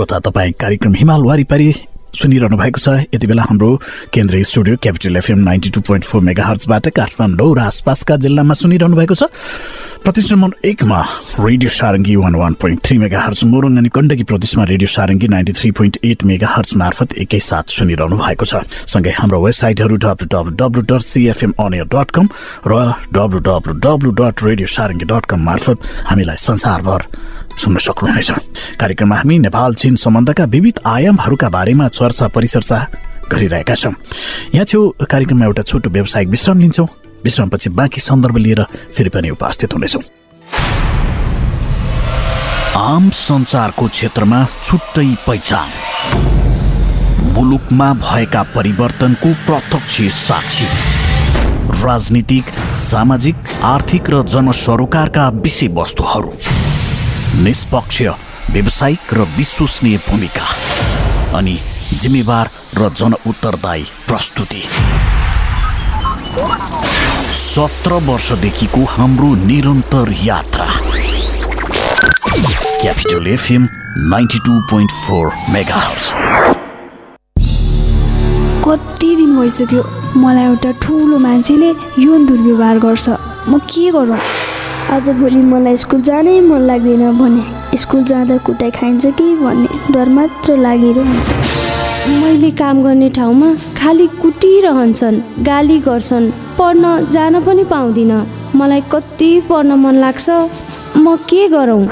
[0.00, 1.68] श्रोता तपाईँ कार्यक्रम हिमाल वारिपारी
[2.16, 3.68] सुनिरहनु भएको छ। यति बेला हाम्रो
[4.08, 8.96] केन्द्रीय studio capital FM ninety two point four mega हर्चबाट Kathmandu र आसपासका जिल्लामा सुनिरहनु
[8.96, 9.28] भएको छ।
[10.00, 11.00] प्रदेश नम्बर एकमा
[11.36, 15.70] radio Sarangi one one point three megahertz Morang अनि गण्डकी प्रदेशमा radio Sarangi ninety three
[15.76, 21.02] point eight megahertz मार्फत एकैसाथ सुनिरहनु भएको छ। सँगै हाम्रो वेबसाइटहरू W W W dot
[21.12, 21.52] CFM
[21.92, 22.26] dot com
[22.64, 22.72] र
[23.12, 25.78] W W W dot radio Sarangi dot com मार्फत
[26.08, 27.00] हामीलाई संसारभर
[27.56, 28.30] सुन्न सक्नुहुनेछ।
[28.80, 32.78] कार्यक्रममा हामी नेपाल चीन सम्बन्धका विविध आयामहरूका बारेमा चर्चा परिचर्चा
[33.32, 33.92] गरिरहेका छौँ।
[34.54, 36.88] यहाँ छेउ कार्यक्रममा एउटा छोटो व्यावसायिक विश्राम लिन्छौँ।
[37.24, 38.62] विश्रामपछि बाँकी सन्दर्भ लिएर
[38.96, 40.02] फेरि पनि उपस्थित हुनेछौँ।
[42.76, 45.68] आम सञ्चारको क्षेत्रमा छुट्टै पहिचान।
[47.34, 50.66] मुलुकमा भएका परिवर्तनको प्रत्यक्ष साक्षी।
[51.84, 52.44] राजनीतिक
[52.76, 56.32] सामाजिक आर्थिक र जनसरोकारका विषयवस्तुहरू।
[57.34, 58.00] निष्पक्ष
[58.50, 60.46] व्यावसायिक र विश्वसनीय भूमिका
[61.38, 61.58] अनि
[62.00, 62.46] जिम्मेवार
[62.78, 64.62] र जन उत्तरदायी प्रस्तुति।
[67.34, 70.66] सत्र वर्षदेखिको हाम्रो निरन्तर यात्रा।
[72.82, 73.68] Capital FM
[74.10, 75.80] ninety two point four mega
[78.64, 79.82] कति दिन भइसक्यो?
[80.16, 83.08] मलाई एउटा ठुलो मान्छेले यौन दुर्व्यवहार गर्छ।
[83.48, 84.18] म के गरौँ?
[84.90, 90.56] आजभोलि मलाई स्कुल जानै मन लाग्दैन भने स्कुल जाँदा कुटाइ खाइन्छ कि भन्ने डर मात्र
[90.56, 91.28] लागिरहन्छ।
[92.22, 93.48] मैले काम गर्ने ठाउँमा
[93.78, 96.26] खालि कुटिरहन्छन् गाली गर्छन्
[96.58, 100.28] पढ्न जान पनि पाउँदिनँ। मलाई कति पढ्न मन लाग्छ
[100.96, 101.86] म के गरौँ?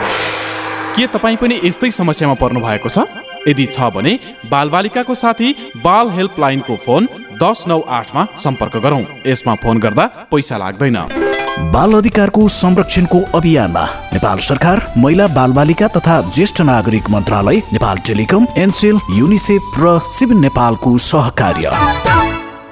[0.96, 3.06] के तपाईँ पनि यस्तै समस्यामा पर्नु भएको छ?
[3.48, 4.18] यदि छ भने
[4.50, 5.54] बालबालिकाको साथी
[5.86, 7.08] बाल हेल्पलाइनको फोन
[7.38, 11.27] दस नौ आठमा सम्पर्क गरौँ। यसमा फोन गर्दा पैसा लाग्दैन।
[11.58, 18.98] बाल अधिकारको संरक्षणको अभियानमा नेपाल सरकार महिला बालबालिका तथा ज्येष्ठ नागरिक मन्त्रालय नेपाल टेलिकम एनसेल
[19.12, 22.17] युनिसेफ र सिभिल नेपालको सहकार्य।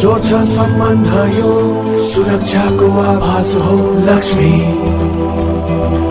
[0.00, 1.06] जोड्छ सम्बन्ध
[1.38, 1.50] यो
[2.06, 3.76] सुरक्षाको आभास हो
[4.06, 4.52] लक्ष्मी।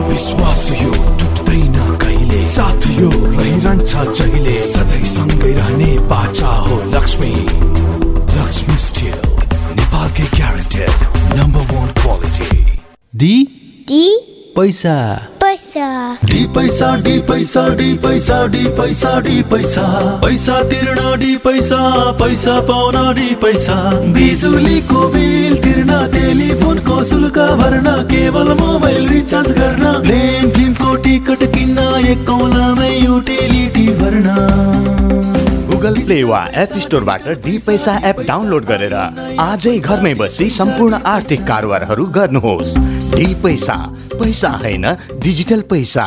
[0.10, 2.43] विश्वास यो टुट्दैन कहिले?
[2.45, 4.60] साथ यो रहिरहन्छ जहिले?
[4.60, 7.34] सधैँ सँगै रहने बाचा हो लक्ष्मी।
[8.38, 9.18] लक्ष्मी स्टिल
[9.77, 12.64] नेपालकै guaranteed number one quality
[13.14, 13.34] D?
[13.88, 14.32] D?
[14.55, 14.95] पैसा।
[15.41, 15.85] पैसा।
[16.25, 19.85] डी पैसा डी पैसा डी पैसा डी पैसा डी पैसा।
[20.23, 21.80] पैसा तिर्न डी पैसा
[22.11, 23.75] पैसा पाउन डी पैसा।
[24.13, 32.25] बिजुलीको बिल तिर्न टेलिफोनको शुल्क भर्न केवल मोबाइल रिचार्ज गर्न प्लेन फिल्मको टिकट किन्न एक
[32.27, 35.22] कौलामै युटिलिटी भर्न।
[35.84, 38.93] गुगल प्ले वा एप स्टोरबाट डी पैसा एप डाउनलोड गरेर
[39.43, 42.76] आजै घरमै बसी सम्पूर्ण आर्थिक कारोबारहरू गर्नुहोस्।
[43.15, 43.76] डी पैसा
[44.14, 44.85] पैसा होइन
[45.23, 46.05] डिजिटल पैसा।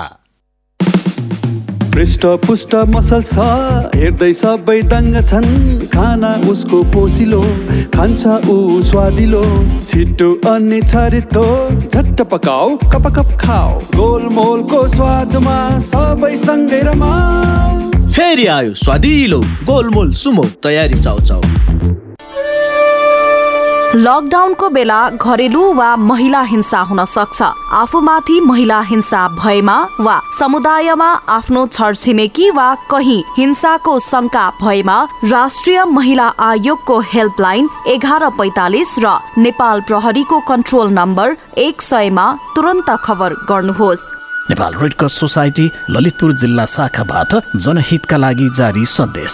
[1.94, 3.48] पृष्ठ पुष्ट मसल छ
[3.97, 5.51] हेर्दै सबै दङ्ग छन्।
[5.93, 7.43] खाना उसको पोसिलो
[7.97, 9.43] खान्छ ऊ स्वादिलो।
[9.90, 11.44] छिटो अनि छरितो
[11.82, 15.59] झट्ट पकाऊ कप कप खाऊ। गोलमोलको स्वादमा
[15.90, 19.38] सबै सँगै रमाऊ। फेरि आयो स्वादिलो
[19.68, 21.40] गोलमोल सुमो तयारी चाउ चाउ।
[23.97, 31.66] लकडाउनको बेला घरेलु वा महिला हिंसा हुन सक्छ। आफूमाथि महिला हिंसा भएमा वा समुदायमा आफ्नो
[31.68, 40.40] छरछिमेकी वा कहीँ हिंसाको शंका भएमा राष्ट्रिय महिला आयोगको हेल्पलाइन एघार पैतालिस र नेपाल प्रहरीको
[40.48, 44.12] कन्ट्रोल नम्बर एक सयमा तुरन्त खबर गर्नुहोस्।
[44.51, 49.32] नेपाल रेडक्रस सोसाइटी ललितपुर जिल्ला शाखाबाट जनहितका लागि जारी सन्देश।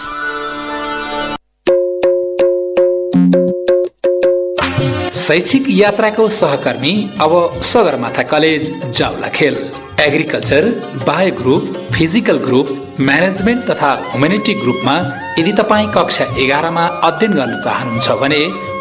[5.19, 7.33] शैक्षिक यात्राको सहकर्मी अब
[7.63, 8.63] सगरमाथा कलेज
[8.97, 9.55] जाउला खेल।
[10.07, 10.69] Agriculture
[11.07, 11.63] bio group
[11.93, 12.67] physical group
[12.99, 14.97] management तथा ह्युमेनिटी ग्रुपमा
[15.39, 18.43] यदि तपाईँ कक्षा एघारमा अध्ययन गर्न चाहनुहुन्छ भने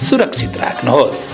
[0.00, 1.24] सुरक्षित राख्नुहोस्।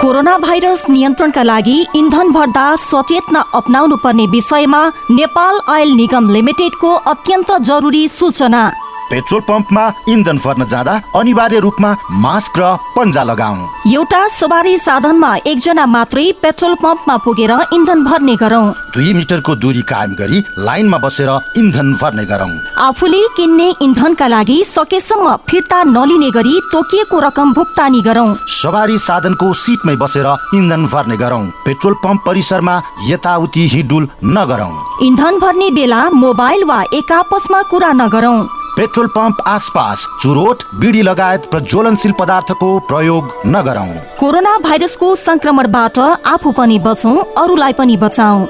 [0.00, 7.52] कोरोना भाइरस नियन्त्रणका लागि इन्धन भर्दा सचेतना अप्नाउनु पर्ने विषयमा नेपाल आयल निगम लिमिटेडको अत्यन्त
[7.60, 8.62] जरुरी सूचना।
[9.10, 11.90] पेट्रोल पम्पमा इन्धन भर्न जाँदा अनिवार्य रूपमा
[12.24, 18.64] मास्क र पन्जा लगाऊ एउटा सवारी साधनमा एकजना मात्रै पेट्रोल पम्पमा पुगेर इन्धन भर्ने गरौँ।
[18.94, 25.36] दुई मिटरको दूरी कायम गरी लाइनमा बसेर इन्धन भर्ने गरौँ। आफूले किन्ने इन्धनका लागि सकेसम्म
[25.50, 31.94] फिर्ता नलिने गरी तोकिएको रकम भुक्तानी गरौँ। सवारी साधनको सिटमै बसेर इन्धन भर्ने गरौँ। पेट्रोल
[32.04, 34.72] पम्प परिसरमा यताउति हिडुल नगरौँ।
[35.02, 38.38] इन्धन भर्ने बेला मोबाइल वा एक आपसमा कुरा नगरौँ।
[38.76, 46.78] पेट्रोल पम्प आसपास चुरोट बिडी लगायत प्रज्वलनशील पदार्थको प्रयोग नगरौँ। कोरोना भाइरसको संक्रमणबाट आफू पनि
[46.78, 48.40] बचौँ अरूलाई पनि बचाऊ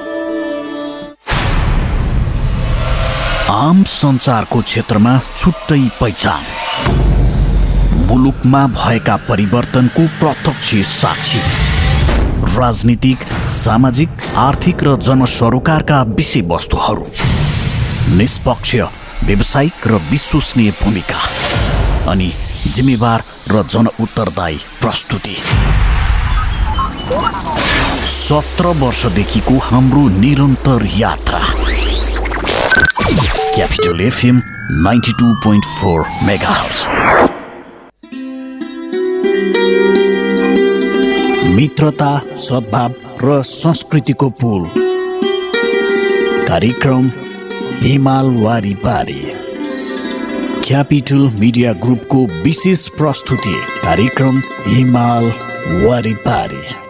[3.51, 6.41] आम सञ्चारको क्षेत्रमा छुट्टै पहिचान।
[8.07, 11.39] मुलुकमा भएका परिवर्तनको प्रत्यक्ष साक्षी।
[12.57, 13.19] राजनीतिक
[13.53, 17.05] सामाजिक आर्थिक र जनसरोकारका विषयवस्तुहरू।
[18.17, 18.75] निष्पक्ष
[19.25, 21.19] व्यावसायिक र विश्वसनीय भूमिका
[22.11, 22.31] अनि
[22.73, 23.21] जिम्मेवार
[23.51, 25.35] र जन उत्तरदायी प्रस्तुति।
[28.09, 31.41] सत्र वर्षदेखिको हाम्रो निरन्तर यात्रा।
[33.55, 34.41] Capital FM
[34.85, 36.55] ninety two point four mega
[41.55, 42.93] मित्रता सद्भाव
[43.23, 44.63] र संस्कृतिको पुल।
[46.47, 47.11] कार्यक्रम
[47.81, 49.21] हिमाल वारिपारी।
[50.67, 53.53] क्यापिटल मिडिया ग्रुपको विशेष प्रस्तुति
[53.83, 55.25] कार्यक्रम हिमाल
[55.85, 56.84] वारिपारी।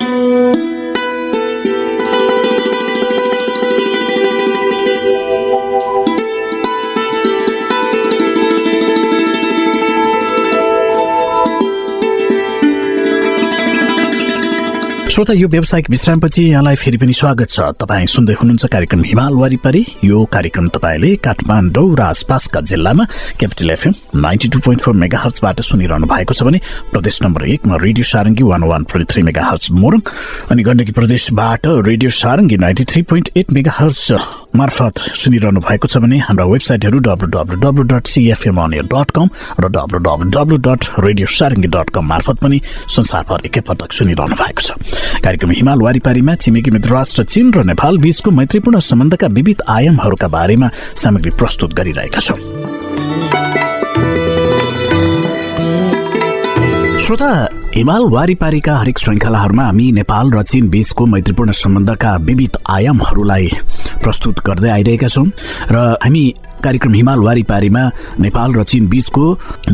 [15.16, 19.84] श्रोता यो व्यावसायिक विश्रामपछि यहाँलाई फेरि पनि स्वागत छ। तपाईँ सुन्दै हुनुहुन्छ कार्यक्रम हिमाल वारिपारी।
[20.04, 23.04] यो कार्यक्रम तपाईँले काठमाडौँ र आसपासका जिल्लामा
[23.40, 26.60] capital FM ninety two point four mega हर्चबाट सुनिरहनु भएको छ भने
[26.92, 30.02] प्रदेश नम्बर एकमा radio Sarangi one one forty three megahertz Morang
[30.52, 34.12] अनि गण्डकी प्रदेशबाट radio Sarangi ninety three point eight megahertz
[34.56, 38.60] मार्फत सुनिरहनु भएको छ भने हाम्रा वेबसाइटहरू W W W dot CFM
[38.92, 39.32] dot com
[39.64, 42.62] र W W W dot radio Sarangi dot com मार्फत पनि
[43.00, 48.32] संसारभर एकैपटक सुनिरहनु भएको छ। कार्यक्रम हिमाल वारिपारीमा छिमेकी मित्र राष्ट्र चीन र नेपाल बीचको
[48.32, 53.65] मैत्रीपूर्ण सम्बन्धका विविध आयामहरूका बारेमा सामग्री प्रस्तुत गरिरहेका छौं।
[57.06, 57.32] श्रोता
[57.76, 63.50] हिमाल वारिपारीका हरेक श्रृङ्खलाहरूमा हामी नेपाल र चीन बीचको मैत्रीपूर्ण सम्बन्धका विविध आयामहरूलाई
[64.04, 65.26] प्रस्तुत गर्दै आइरहेका छौँ
[65.72, 66.24] र हामी
[66.64, 67.84] कार्यक्रम हिमाल वारिपारीमा
[68.26, 69.26] नेपाल र चीन बीचको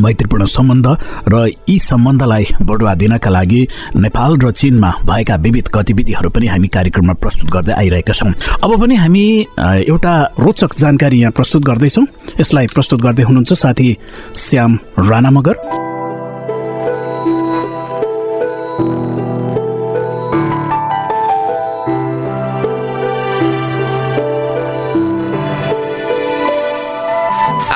[0.04, 0.86] मैत्रीपूर्ण सम्बन्ध
[1.32, 3.62] र यी सम्बन्धलाई बढुवा दिनका लागि
[3.96, 8.96] नेपाल र चीनमा भएका विविध गतिविधिहरू पनि हामी कार्यक्रममा प्रस्तुत गर्दै आइरहेका छौँ। अब पनि
[9.04, 9.24] हामी
[9.88, 12.04] एउटा रोचक जानकारी यहाँ प्रस्तुत गर्दैछौँ।
[12.40, 13.88] यसलाई प्रस्तुत गर्दै हुनुहुन्छ साथी
[14.36, 14.78] श्याम
[15.08, 15.90] राणा मगर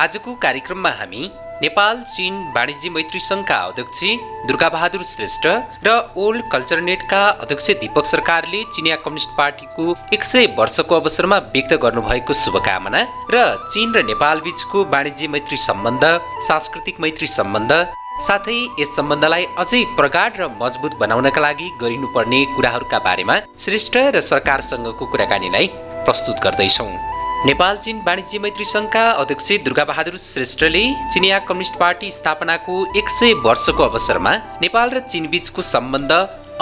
[0.07, 1.21] आजको कार्यक्रममा हामी
[1.63, 4.01] नेपाल चीन वाणिज्य मैत्री सङ्घका अध्यक्ष
[4.49, 5.47] दुर्गाबहादुर श्रेष्ठ
[5.87, 11.75] र ओल्ड कल्चर नेटका अध्यक्ष दीपक सरकारले चिनिया कम्युनिस्ट पार्टीको एक सय वर्षको अवसरमा व्यक्त
[11.85, 13.01] गर्नुभएको शुभकामना
[13.35, 16.05] र चीन र नेपाल बीचको वाणिज्य मैत्री सम्बन्ध
[16.51, 17.73] सांस्कृतिक मैत्री सम्बन्ध
[18.29, 25.13] साथै यस सम्बन्धलाई अझै प्रगाढ र मजबुत बनाउनका लागि गरिनुपर्ने कुराहरूका बारेमा श्रेष्ठ र सरकारसँगको
[25.13, 25.67] कुराकानीलाई
[26.07, 26.91] प्रस्तुत गर्दैछौँ।
[27.45, 30.81] नेपाल चीन वाणिज्य मैत्री सङ्घका अध्यक्ष दुर्गाबहादुर श्रेष्ठले
[31.13, 34.33] चिनिया कम्युनिस्ट पार्टी स्थापनाको एक सय वर्षको अवसरमा
[34.63, 36.13] नेपाल र चीन बीचको सम्बन्ध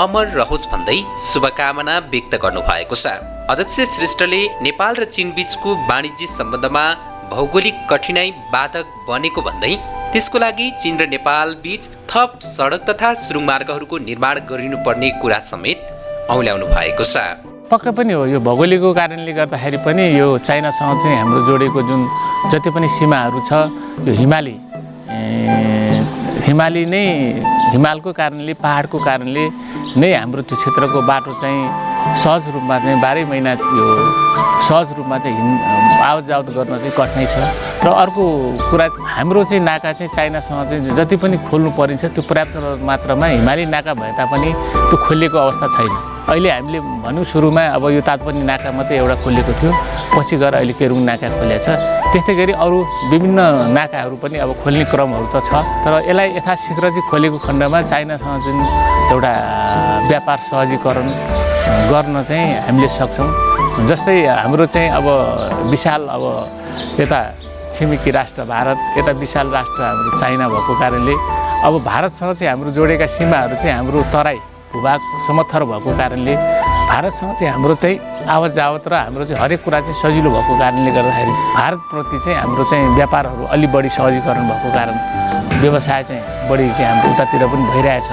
[0.05, 3.15] अमर रहोस् भन्दै शुभकामना व्यक्त गर्नुभएको छ।
[3.55, 6.85] अध्यक्ष श्रेष्ठले नेपाल र चीन बीचको वाणिज्य सम्बन्धमा
[7.31, 9.75] भौगोलिक कठिनाई बाधक बनेको भन्दै
[10.13, 15.91] त्यसको लागि चीन र नेपाल बीच थप सडक तथा सुरुङ मार्गहरूको निर्माण गरिनुपर्ने कुरा समेत
[16.35, 21.41] औल्याउनु भएको छ। पक्कै पनि हो। यो भौगोलिकको कारणले गर्दाखेरि पनि यो चाइनासँग चाहिँ हाम्रो
[21.51, 22.01] जोडेको जुन
[22.53, 23.53] जति पनि सीमाहरू छ
[24.07, 24.57] यो हिमाली
[26.47, 27.05] हिमाली नै
[27.75, 29.45] हिमालको कारणले पाहाडको कारणले
[29.99, 33.87] नै हाम्रो त्यो क्षेत्रको बाटो चाहिँ सहज रूपमा चाहिँ बाह्रै महिना यो
[34.69, 35.41] सहज रूपमा चाहिँ
[36.05, 37.37] आवत जावत गर्न चाहिँ कठिनाइ छ।
[37.85, 38.25] र अर्को
[38.71, 38.87] कुरा
[39.17, 43.93] हाम्रो चाहिँ नाका चाहिँ चाइनासँग चाहिँ जति पनि खोल्नु परिन्छ त्यो पर्याप्त मात्रामा हिमाली नाका
[43.95, 44.51] भए तापनि
[44.89, 45.93] त्यो खोलिएको अवस्था छैन।
[46.29, 49.73] अहिले हामीले भनौँ सुरुमा अब यो तातपनि नाका मात्रै एउटा खोलिएको थियो।
[50.17, 51.69] पछि गएर अहिले केरुङ नाका खोलिएको छ।
[52.13, 52.79] त्यस्तै गरी अरू
[53.13, 53.41] विभिन्न
[53.77, 55.53] नाकाहरू पनि अब खोल्ने क्रमहरू त छ।
[55.85, 58.57] तर यसलाई यथाशीघ्र चाहिँ खोलेको खण्डमा चाइनासँग जुन
[59.13, 59.33] एउटा
[60.09, 61.09] व्यापार सहजीकरण
[61.91, 65.07] गर्न चाहिँ हामीले सक्छौँ। जस्तै हाम्रो चाहिँ अब
[65.71, 66.25] विशाल अब
[67.01, 67.21] यता
[67.75, 71.15] छिमेकी राष्ट्र भारत यता विशाल राष्ट्र हाम्रो चाइना भएको कारणले
[71.67, 74.39] अब भारतसँग चाहिँ हाम्रो जोडेका सीमाहरू चाहिँ हाम्रो तराई
[74.73, 76.35] भूभाग समथर भएको कारणले
[76.93, 80.91] भारतसँग चाहिँ हाम्रो चाहिँ आवत जावत र हाम्रो चाहिँ हरेक कुरा चाहिँ सजिलो भएको कारणले
[80.95, 84.97] गर्दाखेरि भारतप्रति चाहिँ हाम्रो चाहिँ व्यापारहरू अलि बढी सहजीकरण भएको कारण
[85.63, 88.09] व्यवसाय चाहिँ बढी चाहिँ हाम्रो उतातिर पनि भइरहेछ।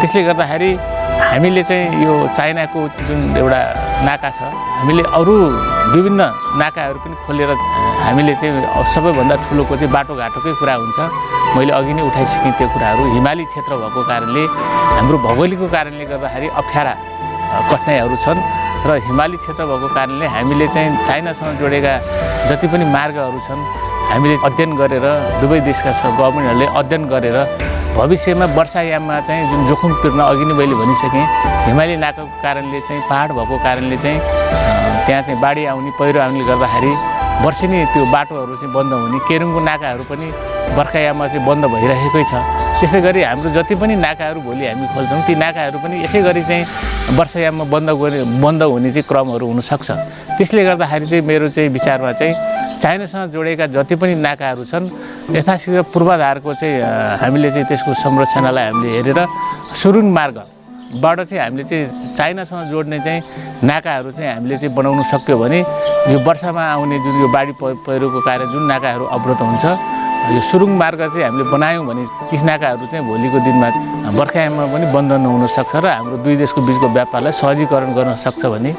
[0.00, 0.70] त्यसले गर्दाखेरि
[1.16, 3.60] हामीले चाहिँ यो चाइनाको जुन एउटा
[4.06, 4.40] नाका छ
[4.80, 5.34] हामीले अरू
[5.94, 6.22] विभिन्न
[6.60, 7.50] नाकाहरू पनि खोलेर
[8.06, 10.98] हामीले चाहिँ सबैभन्दा ठुलोको चाहिँ बाटोघाटोकै कुरा हुन्छ।
[11.56, 14.42] मैले अघि नै उठाइसकेँ त्यो कुराहरू। हिमाली क्षेत्र भएको कारणले
[14.96, 16.94] हाम्रो भौगोलिकको कारणले गर्दाखेरि अप्ठ्यारा
[17.70, 18.38] कठिनाइहरू छन्।
[18.84, 21.94] र हिमाली क्षेत्र भएको कारणले हामीले चाहिँ चाइनासँग जोडेका
[22.48, 23.62] जति पनि मार्गहरू छन्
[24.10, 25.06] हामीले अध्ययन गरेर
[25.40, 27.38] दुवै देशका गभर्मेन्टहरूले अध्ययन गरेर
[27.96, 31.26] भविष्यमा वर्षायाममा चाहिँ जुन जोखिम तिर्न अघि नै मैले भनिसकेँ
[31.66, 34.18] हिमाली नाकाको कारणले चाहिँ पाहाड भएको कारणले चाहिँ
[35.06, 36.92] त्यहाँ चाहिँ बाढी आउने पहिरो आउनेले गर्दाखेरि
[37.44, 40.26] वर्षेनी त्यो बाटोहरू चाहिँ बन्द हुने केरुङको नाकाहरू पनि
[40.76, 42.32] बर्खायाममा चाहिँ बन्द भइरहेकै छ।
[42.80, 46.64] त्यसै गरी हाम्रो जति पनि नाकाहरू भोलि हामी खोल्छौँ ती नाकाहरू पनि यसै गरी चाहिँ
[47.18, 49.88] वर्षायाममा बन्द गरे बन्द हुने चाहिँ क्रमहरू हुनसक्छ।
[50.36, 52.34] त्यसले गर्दाखेरि चाहिँ मेरो चाहिँ विचारमा चाहिँ
[52.82, 54.86] चाइनासँग जोडेका जति पनि नाकाहरू छन्
[55.36, 56.76] यथाशीघ्र पूर्वाधारको चाहिँ
[57.20, 59.20] हामीले चाहिँ त्यसको संरचनालाई हामीले हेरेर
[59.80, 60.06] सुरुङ
[60.86, 63.22] मार्गबाट चाहिँ हामीले चाहिँ चाइनासँग जोड्ने चाहिँ
[63.64, 65.58] नाकाहरू चाहिँ हामीले चाहिँ बनाउनु सक्यो भने
[66.12, 69.64] यो वर्षामा आउने जुन यो बाढी पहिरोको कारण जुन नाकाहरू अवरोध हुन्छ
[70.34, 73.68] यो सुरुङ मार्ग चाहिँ हामीले बनायौँ भने ती नाकाहरू चाहिँ भोलिको दिनमा
[74.14, 78.70] बर्खायाममा पनि बन्द नहुन सक्छ र हाम्रो दुई देशको बिचको व्यापारलाई सहजीकरण गर्न सक्छ भन्ने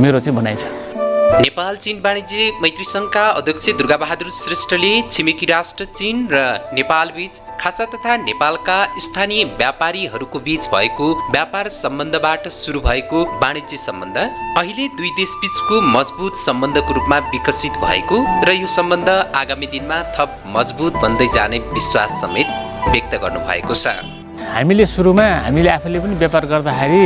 [0.00, 0.91] मेरो चाहिँ भनाइ छ।
[1.32, 6.42] नेपाल चीन वाणिज्य मैत्री सङ्घका अध्यक्ष दुर्गाबहादुर श्रेष्ठले छिमेकी राष्ट्र चीन र
[6.74, 8.76] नेपाल बीच खासा तथा नेपालका
[9.06, 16.36] स्थानीय व्यापारीहरूको बीच भएको व्यापार सम्बन्धबाट सुरु भएको वाणिज्य सम्बन्ध अहिले दुई देश बीचको मजबुत
[16.38, 22.58] सम्बन्धको रूपमा विकसित भएको र यो सम्बन्ध आगामी दिनमा थप मजबुत बन्दै जाने विश्वास समेत
[22.88, 24.21] व्यक्त गर्नुभएको छ।
[24.52, 27.02] हामीले सुरुमा हामीले आफूले पनि व्यापार गर्दाखेरि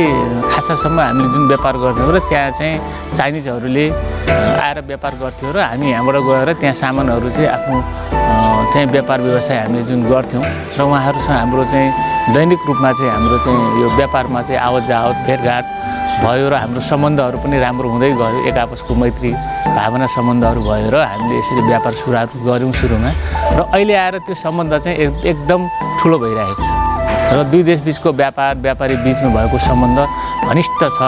[0.51, 2.75] खासासम्म हामीले जुन व्यापार गर्थ्यौँ र त्यहाँ चाहिँ
[3.15, 3.85] चाइनिजहरूले
[4.59, 7.77] आएर व्यापार गर्थ्यो र हामी यहाँबाट गएर त्यहाँ सामानहरू चाहिँ आफ्नो
[8.73, 10.43] चाहिँ व्यापार व्यवसाय हामीले जुन गर्थ्यौँ
[10.75, 15.65] र उहाँहरूसँग हाम्रो चाहिँ दैनिक रूपमा चाहिँ हाम्रो चाहिँ यो व्यापारमा चाहिँ आवत जावत भेटघाट
[16.23, 19.31] भयो र हाम्रो सम्बन्धहरू पनि राम्रो हुँदै गयो। एक आपसको मैत्री
[19.77, 23.11] भावना सम्बन्धहरू भयो र हामीले यसरी व्यापार सुरुवात गऱ्यौँ सुरुमा।
[23.57, 25.61] र अहिले आएर त्यो सम्बन्ध चाहिँ एकदम
[26.01, 26.71] ठुलो भइरहेको छ।
[27.37, 29.97] र दुई देश बिचको व्यापार व्यापारी बिचमा भएको सम्बन्ध
[30.49, 30.99] घनिष्ठ छ।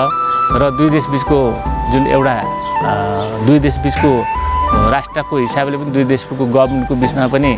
[0.61, 1.38] र दुई देश बिचको
[1.91, 2.36] जुन एउटा
[3.45, 4.11] दुई देश बिचको
[4.94, 7.52] राष्ट्रको हिसाबले पनि दुई देशको गभर्मेन्टको बिचमा पनि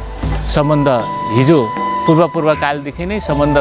[0.56, 0.88] सम्बन्ध
[1.36, 1.60] हिजो
[2.06, 3.58] पूर्व पूर्वकालदेखि नै सम्बन्ध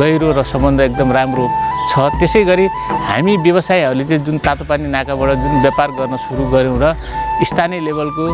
[0.00, 1.46] गहिरो र सम्बन्ध एकदम राम्रो
[1.90, 2.66] छ। त्यसै गरी
[3.08, 6.84] हामी व्यवसायहरूले चाहिँ जुन तातो पानी नाकाबाट जुन व्यापार गर्न सुरु गऱ्यौँ र
[7.44, 8.24] स्थानीय लेभलको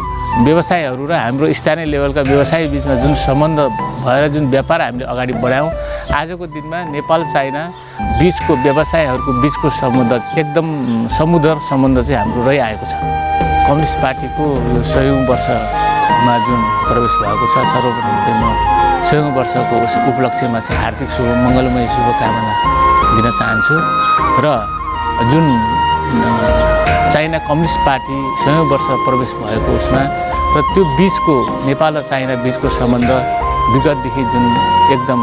[0.46, 3.58] व्यवसायहरू र हाम्रो स्थानीय लेभलका व्यवसाय बिचमा जुन सम्बन्ध
[4.06, 5.70] भएर जुन व्यापार हामीले अगाडि बढायौँ
[6.16, 7.62] आजको दिनमा नेपाल चाइना
[8.22, 10.66] बिचको व्यवसायहरूको बिचको सम्बन्ध एकदम
[11.18, 12.94] समुद्र सम्बन्ध चाहिँ हाम्रो रहिआएको छ।
[13.66, 14.44] कम्युनिस्ट पार्टीको
[14.74, 19.74] यो सयौँ वर्षमा जुन प्रवेश भएको छ सर्वप्रथम चाहिँ म सयौँ वर्षको
[20.10, 22.52] उपलक्ष्यमा चाहिँ हार्दिक शुभ मङ्गलमय शुभकामना
[23.16, 23.76] दिन चाहन्छु
[24.44, 24.46] र
[25.30, 25.46] जुन
[27.12, 30.02] चाइना कम्युनिस्ट पार्टी सयौँ वर्ष प्रवेश भएको उसमा
[30.54, 31.34] र त्यो बिचको
[31.66, 33.10] नेपाल र चाइना बिचको सम्बन्ध
[33.72, 34.44] विगतदेखि जुन
[34.94, 35.20] एकदम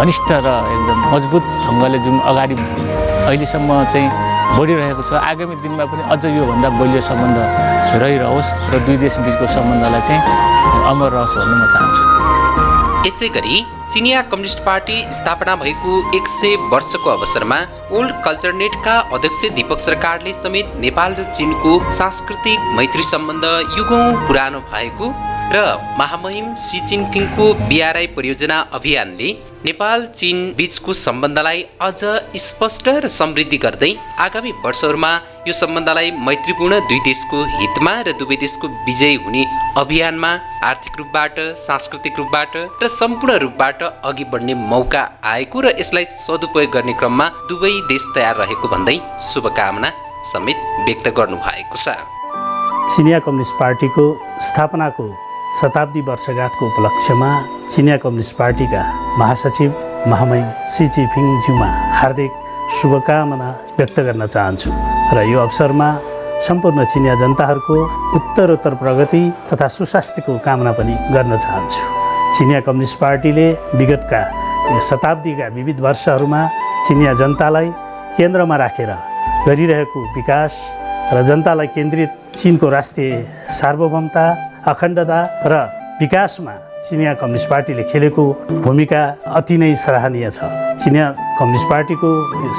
[0.00, 6.24] घनिष्ठ र एकदम मजबुत ढङ्गले जुन अगाडि अहिलेसम्म चाहिँ बढिरहेको छ। आगामी दिनमा पनि अझ
[6.26, 7.38] योभन्दा बलियो सम्बन्ध
[8.02, 10.22] रहिरहोस् र दुई देश बिचको सम्बन्धलाई चाहिँ
[10.90, 12.04] अमर रहोस् भन्न म चाहन्छु।
[13.06, 13.56] यसै गरी
[13.92, 17.58] चिनिया कम्युनिस्ट पार्टी स्थापना भएको एक सय वर्षको अवसरमा
[17.98, 23.44] ओल्ड कल्चर नेटका अध्यक्ष दीपक सरकारले समेत नेपाल र चिनको सांस्कृतिक मैत्री सम्बन्ध
[23.78, 25.06] युगौँ पुरानो भएको
[25.54, 25.64] र
[25.98, 29.30] महामहिम सी जिनपिङको बिआरआई परियोजना अभियानले
[29.64, 32.00] नेपाल चीन बिचको सम्बन्धलाई अझ
[32.44, 33.90] स्पष्ट र समृद्धि गर्दै
[34.24, 35.10] आगामी वर्षहरूमा
[35.48, 39.44] यो सम्बन्धलाई मैत्रीपूर्ण दुई देशको हितमा र दुवै देशको विजय हुने
[39.82, 40.32] अभियानमा
[40.70, 45.02] आर्थिक रूपबाट सांस्कृतिक रूपबाट र सम्पूर्ण रूपबाट अघि बढ्ने मौका
[45.34, 48.98] आएको र यसलाई सदुपयोग गर्ने क्रममा दुवै देश तयार रहेको भन्दै
[49.30, 49.96] शुभकामना
[50.32, 51.94] समेत व्यक्त गर्नुभएको छ।
[52.90, 54.06] चिनिया कम्युनिस्ट पार्टीको
[54.48, 55.12] स्थापनाको
[55.60, 57.30] शताब्दी वर्षगाँठको उपलक्ष्यमा
[57.70, 58.82] चिनिया कम्युनिस्ट पार्टीका
[59.18, 59.70] महासचिव
[60.10, 61.66] महामहिम सी चिफिङज्यूमा
[62.00, 62.30] हार्दिक
[62.76, 63.48] शुभकामना
[63.78, 64.70] व्यक्त गर्न चाहन्छु
[65.14, 65.88] र यो अवसरमा
[66.46, 67.76] सम्पूर्ण चिनिया जनताहरूको
[68.18, 69.22] उत्तरोत्तर प्रगति
[69.52, 71.82] तथा सुस्वास्थ्यको कामना पनि गर्न चाहन्छु।
[72.38, 73.46] चिनिया कम्युनिस्ट पार्टीले
[73.78, 74.22] विगतका
[74.88, 76.40] शताब्दीका विविध वर्षहरूमा
[76.86, 77.68] चिनिया जनतालाई
[78.16, 78.92] केन्द्रमा राखेर
[79.48, 80.56] गरिरहेको विकास
[81.12, 82.10] र जनतालाई केन्द्रित
[82.40, 83.12] चिनको राष्ट्रिय
[83.58, 84.24] सार्वभौमता
[84.62, 85.20] अखण्डता
[85.50, 85.54] र
[86.00, 86.52] विकासमा
[86.86, 88.24] चिनिया कम्युनिस्ट पार्टीले खेलेको
[88.62, 89.02] भूमिका
[89.38, 90.38] अति नै सराहनीय छ।
[90.78, 91.06] चिनिया
[91.38, 92.10] कम्युनिस्ट पार्टीको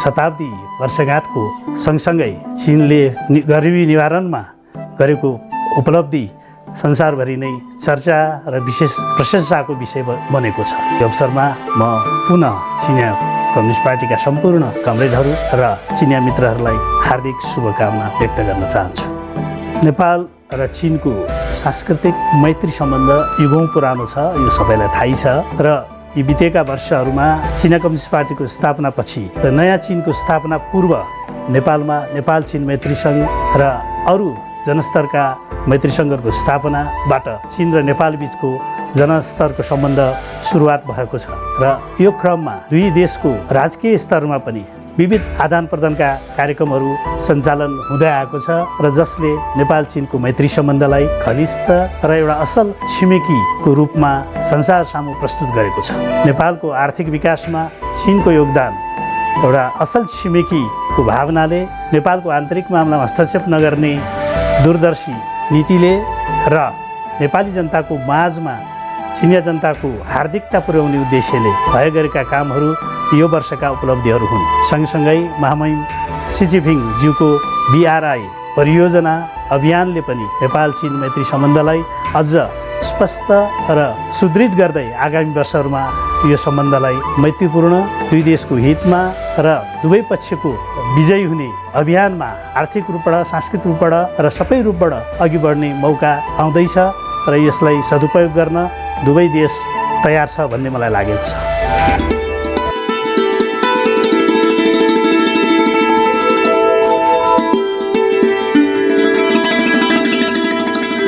[0.03, 0.49] शताब्दी
[0.81, 1.41] वर्षगाँठको
[1.85, 3.01] सँगसँगै चिनले
[3.51, 4.41] गरिबी निवारणमा
[4.99, 5.31] गरेको
[5.79, 6.25] उपलब्धि
[6.83, 8.19] संसारभरि नै चर्चा
[8.51, 10.03] र विशेष प्रशंसाको विषय
[10.33, 11.45] बनेको छ। यो अवसरमा
[11.79, 11.81] म
[12.27, 12.53] पुनः
[12.83, 13.11] चिनिया
[13.55, 15.63] कम्युनिस्ट पार्टीका सम्पूर्ण कमरेडहरू र
[15.95, 16.77] चिनिया मित्रहरूलाई
[17.07, 19.05] हार्दिक शुभकामना व्यक्त गर्न चाहन्छु।
[19.87, 20.19] नेपाल
[20.59, 21.13] र चिनको
[21.53, 23.09] सांस्कृतिक मैत्री सम्बन्ध
[23.41, 25.67] युगौँ पुरानो छ यो सबैलाई थाहै छ र
[26.17, 30.91] यी बितेका वर्षहरूमा चिना कम्युनिस्ट पार्टीको स्थापनापछि र नयाँ चिनको स्थापना पूर्व
[31.49, 33.21] नेपालमा नेपाल चिन मैत्री सङ्घ
[33.55, 33.63] र
[34.09, 34.29] अरू
[34.65, 35.23] जनस्तरका
[35.69, 38.49] मैत्री सङ्घहरूको स्थापनाबाट चिन र नेपाल बिचको
[38.95, 39.99] जनस्तरको सम्बन्ध
[40.43, 44.63] सुरुवात भएको छ र यो क्रममा दुई देशको राजकीय स्तरमा पनि
[44.97, 46.07] विविध आदान प्रदानका
[46.37, 46.89] कार्यक्रमहरू
[47.25, 51.69] सञ्चालन हुँदै आएको छ र जसले नेपाल चिनको मैत्री सम्बन्धलाई घनिष्ठ
[52.05, 54.11] र एउटा असल छिमेकीको रूपमा
[54.51, 55.97] संसार सामु प्रस्तुत गरेको छ।
[56.29, 57.61] नेपालको आर्थिक विकासमा
[58.03, 58.73] चिनको योगदान
[59.41, 61.61] एउटा असल छिमेकीको भावनाले
[61.97, 63.93] नेपालको आन्तरिक मामलामा हस्तक्षेप नगर्ने
[64.61, 65.15] दूरदर्शी
[65.53, 65.93] नीतिले
[66.53, 66.69] र
[67.17, 68.55] नेपाली जनताको माझमा
[69.13, 72.69] चिनिया जनताको हार्दिकता पुर्याउने उद्देश्यले भए गरेका कामहरू
[73.19, 75.79] यो वर्षका उपलब्धिहरू हुन्। सँगसँगै महामहिम
[76.35, 77.27] सिजिफिङ ज्यूको
[77.71, 78.23] बिआरआई
[78.57, 79.13] परियोजना
[79.55, 81.81] अभियानले पनि नेपाल चिन मैत्री सम्बन्धलाई
[82.19, 82.33] अझ
[82.89, 83.29] स्पष्ट
[83.77, 83.79] र
[84.19, 85.83] सुदृढ गर्दै आगामी वर्षहरूमा
[86.31, 87.73] यो सम्बन्धलाई मैत्रीपूर्ण
[88.09, 89.01] दुई देशको हितमा
[89.45, 89.47] र
[89.83, 90.51] दुवै पक्षको
[90.97, 91.49] विजयी हुने
[91.81, 92.29] अभियानमा
[92.59, 93.93] आर्थिक रूपबाट सांस्कृतिक रूपबाट
[94.25, 96.77] र सबै रूपबाट अघि बढ्ने मौका आउँदैछ।
[97.29, 98.57] र यसलाई सदुपयोग गर्न
[99.05, 99.53] दुवै देश
[100.03, 101.31] तयार छ भन्ने मलाई लागेको छ।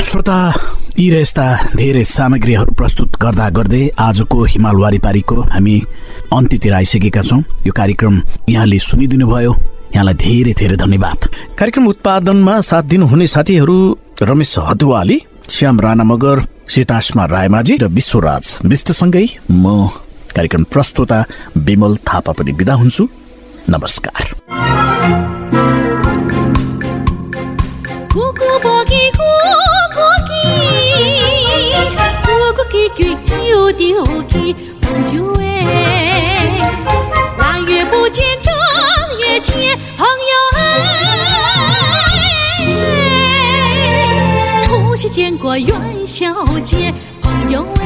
[0.09, 0.37] श्रोता
[0.99, 5.75] यी र यस्ता धेरै सामग्रीहरू प्रस्तुत गर्दा गर्दै आजको हिमाल वारिपारीको हामी
[6.33, 8.15] अन्त्यतिर आइसकेका छौँ। यो कार्यक्रम
[8.49, 9.51] यहाँले सुनिदिनु भयो
[9.95, 11.19] यहाँलाई धेरै धेरै धन्यवाद।
[11.59, 13.75] कार्यक्रम उत्पादनमा साथ दिनुहुने साथीहरू
[14.23, 15.17] रमेश हदुवाली
[15.49, 16.39] श्याम राणा मगर
[16.69, 19.87] सीतासमा रायमाझी र विश्वराज विष्टसँगै म
[20.35, 21.19] कार्यक्रम प्रस्तुता
[21.57, 23.07] विमल थापा पनि विदा हुन्छु।
[23.69, 24.23] नमस्कार।
[46.15, 46.31] 小
[46.63, 47.83] 姐，朋友哎。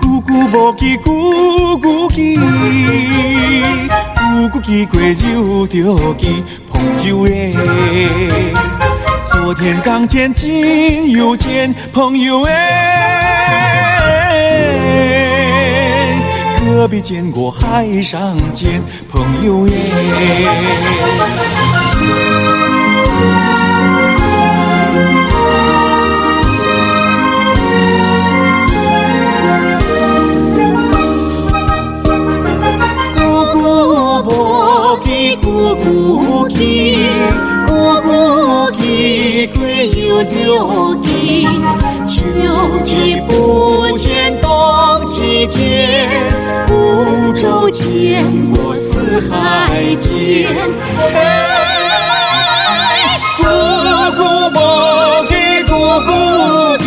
[0.00, 1.12] 久久无期，久
[1.82, 2.36] 久期，
[4.16, 5.76] 久久期过又着
[6.16, 7.52] 期，朋友哎。
[9.30, 12.80] 昨天刚见，今又见，朋友哎。
[16.64, 19.74] 何必见过海上见朋友耶？
[33.14, 33.22] 姑
[33.52, 36.96] 姑不给姑姑给，
[37.66, 37.72] 姑
[38.02, 41.46] 姑给归又丢给，
[42.04, 42.24] 秋
[42.82, 44.50] 季不见冬
[45.08, 46.23] 季见。
[48.04, 48.22] 见
[48.52, 50.46] 过四海间，
[51.00, 51.18] 哎，
[53.38, 53.42] 布
[54.14, 54.20] 谷
[54.52, 54.60] 鸟
[55.24, 55.32] 的
[55.64, 55.72] 布
[56.04, 56.10] 谷
[56.76, 56.84] 的，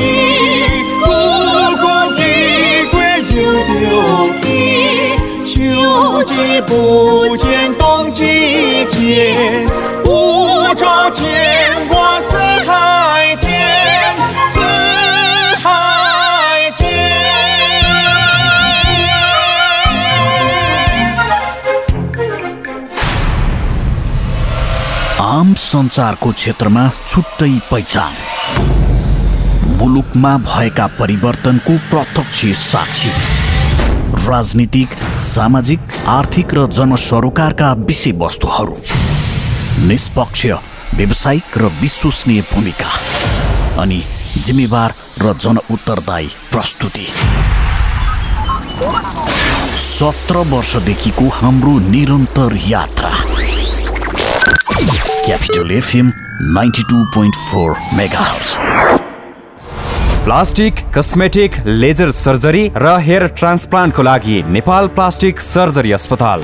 [1.01, 1.05] 布
[1.81, 1.83] 谷
[2.17, 2.21] 的
[2.91, 2.95] 歌
[3.33, 3.35] 又
[3.65, 3.73] 叫
[4.43, 4.45] 起，
[5.41, 5.49] 秋
[6.25, 6.31] 季
[6.67, 6.71] 不
[7.37, 7.43] 见
[7.79, 7.81] 冬
[8.11, 8.21] 季
[8.87, 9.65] 见，
[10.03, 10.07] 不
[10.75, 11.25] 着见
[11.89, 12.06] 光。
[25.67, 28.11] सञ्चारको क्षेत्रमा छुट्टै पहिचान।
[29.77, 33.09] मुलुकमा भएका परिवर्तनको प्रत्यक्ष साक्षी।
[34.27, 34.89] राजनीतिक
[35.19, 38.77] सामाजिक आर्थिक र जनसरोकारका विषयवस्तुहरू।
[39.87, 40.45] निष्पक्ष
[40.95, 42.91] व्यावसायिक र विश्वसनीय भूमिका।
[43.81, 44.03] अनि
[44.37, 47.07] जिम्मेवार र जनउत्तरदायी प्रस्तुति।
[49.79, 53.11] सत्र वर्षदेखिको हाम्रो निरन्तर यात्रा।
[55.27, 56.11] Capital FM
[56.55, 56.97] ninety two
[60.25, 66.43] plastic cosmetic laser surgery र हेयर ट्रान्सप्लान्टको लागि नेपाल प्लास्टिक सर्जरी अस्पताल।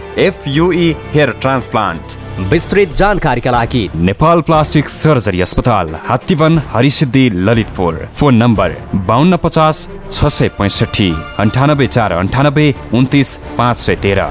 [0.19, 2.15] एफयुई हेयर ट्रान्सप्लान्ट
[2.51, 8.75] विस्तृत जानकारीका लागि नेपाल प्लास्टिक सर्जरी अस्पताल हात्तीवन हरिसिद्धि ललितपुर। फोन नम्बर
[9.07, 11.09] बाहन्न पचास छ सय पैँसठी
[11.39, 14.27] अन्ठानब्बे चार अन्ठानब्बे उन्तिस पाँच सय तेह्र।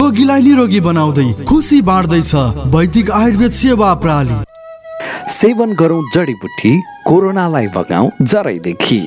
[0.00, 2.34] रोगीलाई निरोगी बनाउँदै खुसी बाँड्दैछ
[2.74, 4.42] वैदिक आयुर्वेद सेवा प्रणाली
[5.32, 9.00] सेवन गरौँ जडीबुटी कोरोनालाई भगाउँ जरैदेखि।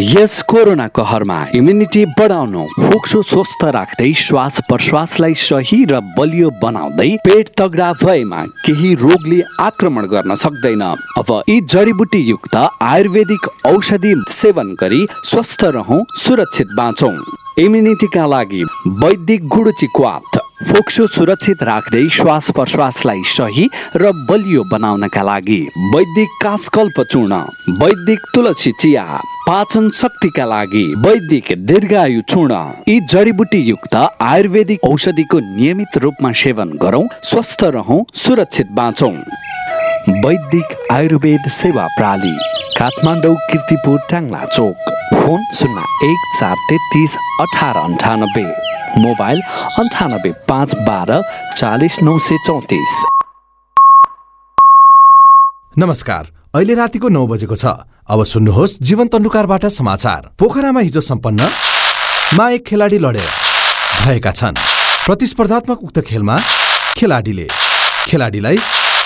[0.00, 7.48] यस कोरोना कहरमा इम्युनिटी बढाउनु फोक्सो स्वस्थ राख्दै श्वास प्रश्वासलाई सही र बलियो बनाउँदै पेट
[7.60, 15.06] तगडा भएमा केही रोगले आक्रमण गर्न सक्दैन। अब यी जडीबुटी युक्त आयुर्वेदिक औषधि सेवन गरी
[15.30, 17.14] स्वस्थ रहौँ सुरक्षित बाँचौँ।
[17.58, 18.62] इम्युनिटीका लागि
[19.02, 23.66] वैदिक गुडुची क्वाथ फोक्सो सुरक्षित राख्दै श्वास प्रश्वासलाई सही
[23.96, 25.60] र बलियो बनाउनका लागि
[25.94, 27.40] वैदिक कासकल्प चूर्ण
[27.80, 29.04] वैदिक तुलसी चिया
[29.48, 37.04] पाचन शक्तिका लागि वैदिक दीर्घायु चूर्ण यी जडीबुटी युक्त आयुर्वेदिक औषधिको नियमित रूपमा सेवन गरौँ
[37.30, 39.14] स्वस्थ रहौँ सुरक्षित बाँचौँ।
[40.24, 42.36] वैदिक आयुर्वेद सेवा प्रणाली
[42.78, 49.40] काठमाडौँ किर्तिपुर टाङ्ला चोक फोन शून्य एक चार तेत्तिस अठार अन्ठानब्बे। मोबाइल
[49.80, 51.22] अन्ठानब्बे पाँच बाह्र
[51.56, 52.92] चालिस नौ सय चौतिस।
[55.76, 57.64] नमस्कार अहिले रातिको नौ बजेको छ।
[58.04, 61.48] अब सुन्नुहोस् जीवन तन्डुकारबाट समाचार। पोखरामा हिजो सम्पन्न
[62.36, 63.30] मा एक खेलाडी लडेर
[64.04, 64.60] भएका छन्।
[65.06, 66.36] प्रतिस्पर्धात्मक उक्त खेलमा
[66.96, 67.48] खेलाडीले
[68.08, 68.58] खेलाडीलाई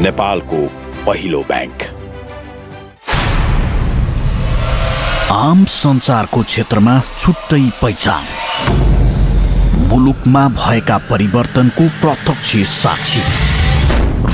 [0.00, 0.56] नेपालको
[1.06, 1.82] पहिलो ब्याङ्क।
[5.32, 8.22] आम सञ्चारको क्षेत्रमा छुट्टै पहिचान।
[9.88, 13.20] मुलुकमा भएका परिवर्तनको प्रत्यक्ष साक्षी।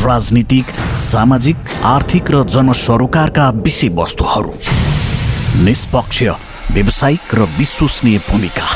[0.05, 0.67] राजनीतिक
[0.97, 4.55] सामाजिक आर्थिक र जनसरोकारका विषयवस्तुहरू।
[5.65, 6.23] निष्पक्ष
[6.71, 8.69] व्यावसायिक र विश्वसनीय भूमिका।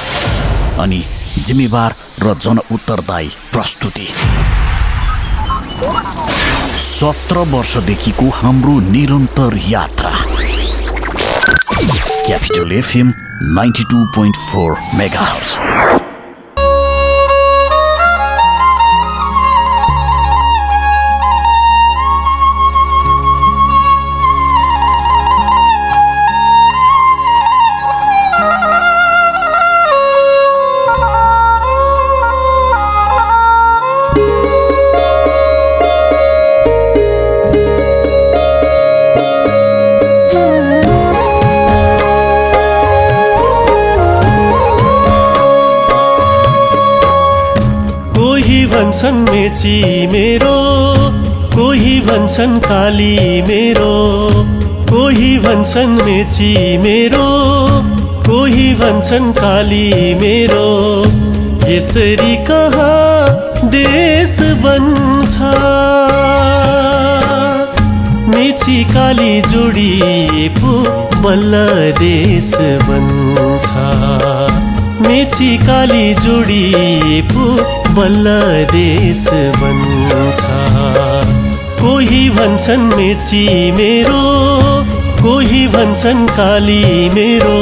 [0.83, 1.05] अनि
[1.39, 1.93] जिम्मेवार
[2.23, 4.09] र जनउत्तरदायी प्रस्तुति।
[6.79, 10.11] सत्र वर्षदेखिको हाम्रो निरन्तर यात्रा।
[12.27, 13.13] Capital FM
[13.57, 15.25] ninety two point four mega
[48.99, 50.55] भन्छन् मेची मेरो
[51.55, 53.93] कोही भन्छन् काली मेरो
[54.91, 56.51] कोही भन्छन् मेची
[56.83, 57.29] मेरो
[58.27, 60.67] कोही भन्छन् काली मेरो।
[61.71, 65.37] यसरी कहाँ देश बन्छ?
[68.35, 70.77] मेची काली जोडिए पो
[71.23, 71.65] बल्ल
[72.03, 72.53] देश
[72.89, 73.71] बन्छ।
[75.07, 78.27] मेची काली जोडिए पो बल्ल
[78.73, 79.25] देश
[79.61, 80.43] बन्छ
[81.81, 84.23] कोही भन्छन् मेची मेरो
[85.23, 87.59] कोही भन्छन् काली मेरो।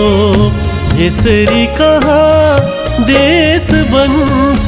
[1.00, 4.66] यसरी कहाँ देश बन्छ?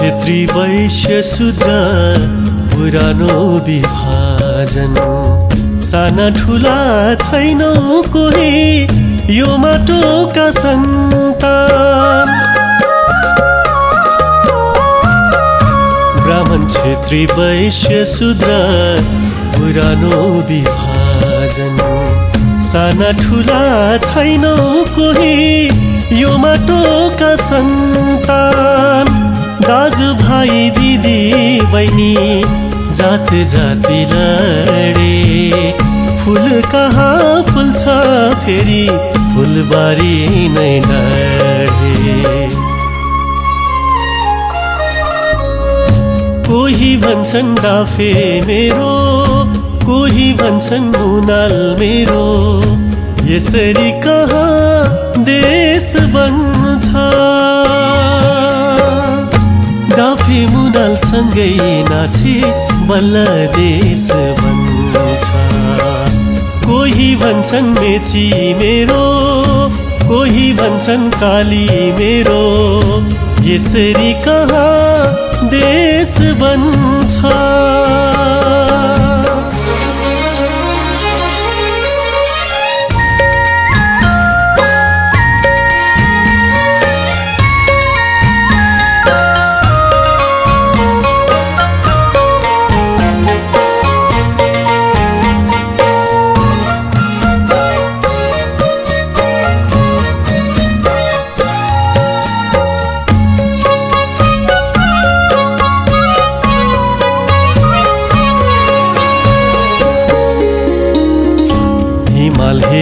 [0.00, 1.70] क्षेत्री वैश्य शूद्र
[2.72, 3.34] पुरानो
[3.66, 4.94] विभाजन।
[5.88, 6.76] साना ठुला
[7.14, 7.74] छैनौ
[8.08, 8.86] कोही
[9.36, 12.32] यो माटोका सन्तान
[16.24, 18.58] ब्राह्मण क्षेत्री वैश्य शूद्र
[19.56, 21.76] पुरानो विभाजन।
[22.70, 23.64] साना ठुला
[24.06, 24.56] छैनौ
[24.96, 25.68] कोही
[26.20, 29.28] यो माटोका सन्तान
[29.60, 31.20] दाजुभाइ दिदी
[31.72, 32.14] बहिनी
[32.98, 35.72] जात जाति लडे।
[36.20, 37.82] फुल कहाँ फुल्छ
[38.44, 38.86] फेरि
[39.34, 42.48] फुलबारी नै लडे
[46.48, 48.12] कोही भन्छन् डाफे
[48.46, 48.94] मेरो
[49.84, 52.26] कोही भन्छन् मुनाल मेरो।
[53.30, 56.59] यसरी कहाँ देश बन्छ
[60.30, 61.50] डाफे मुनाल सँगै
[61.90, 62.34] नाचे
[62.86, 63.24] बल्ल
[63.56, 64.06] देश
[64.38, 65.26] बन्छ
[66.66, 68.22] कोही भन्छन् मेची
[68.54, 69.02] मेरो
[70.06, 71.66] कोही भन्छन् काली
[71.98, 72.42] मेरो।
[73.42, 77.16] यसरी कहाँ देश बन्छ?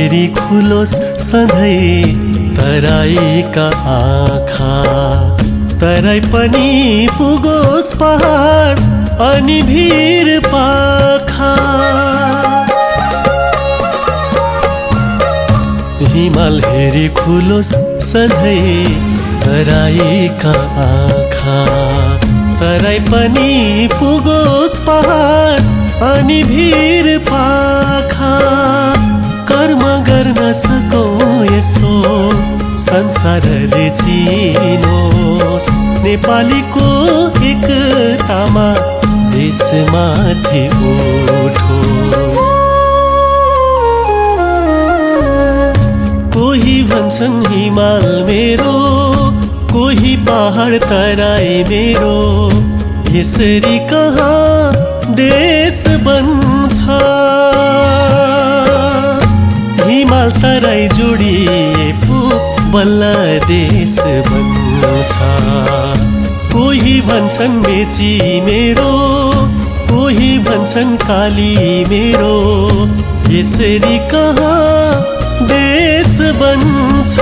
[0.08, 2.02] हेरी खुलोस् सधैँ
[2.56, 4.68] तराईका आँखा।
[5.80, 8.78] तराई पनि पुगोस् पहाड
[9.20, 11.50] अनि भिर पाखा।
[16.14, 17.74] हिमाल हेरी खुलोस्
[18.08, 18.84] सधैँ
[19.44, 20.54] तराईका
[20.86, 21.58] आँखा।
[22.56, 25.60] तराई पनि पुगोस् पहाड
[26.08, 28.34] अनि भिर पाखा।
[29.50, 31.92] कर्म गर्न सकौँ यस्तो
[32.80, 35.68] संसारले चिनोस्।
[36.04, 36.88] नेपालीको
[37.50, 38.68] एकतामा
[39.32, 40.62] देशमाथि
[41.38, 42.46] उठोस्।
[46.36, 48.76] कोही भन्छन् हिमाल मेरो
[49.72, 52.18] कोही पहाड तराई मेरो।
[53.16, 56.47] यसरी कहाँ देश बन्छ
[60.58, 62.20] तराई जोडिए पो
[62.72, 63.02] बल्ल
[63.46, 63.94] देश
[64.28, 65.14] बन्छ।
[66.52, 68.90] कोही भन्छन् बेची मेरो
[69.90, 71.54] कोही भन्छन् काली
[71.90, 72.34] मेरो।
[73.30, 77.14] यसरी कहाँ देश बन्छ?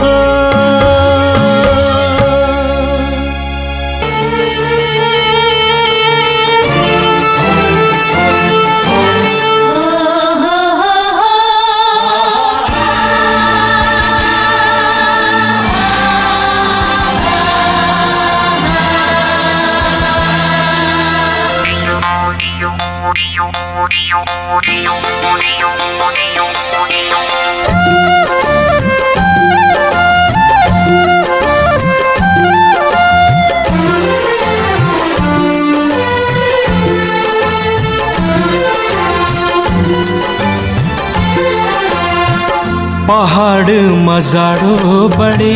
[43.67, 45.55] पहाडमा जाडो बढे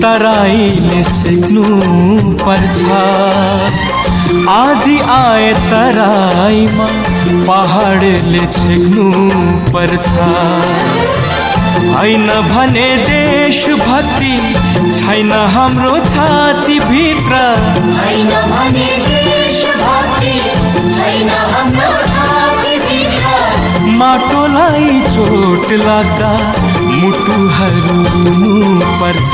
[0.00, 1.62] तराईले सिक्नु
[2.40, 2.82] पर्छ
[4.54, 6.88] आधी आए तराईमा
[7.48, 9.06] पहाडले छेक्नु
[9.72, 10.12] पर्छ
[11.94, 14.34] होइन भने देशभक्ति
[14.98, 17.40] छैन हाम्रो छातीभित्र
[17.96, 20.36] होइन भने देशभक्ति
[20.96, 23.34] छैन हाम्रो छातीभित्र
[23.98, 26.32] माटोलाई चोट लाग्दा
[26.94, 27.98] मुटुहरू
[29.00, 29.32] पर्छ।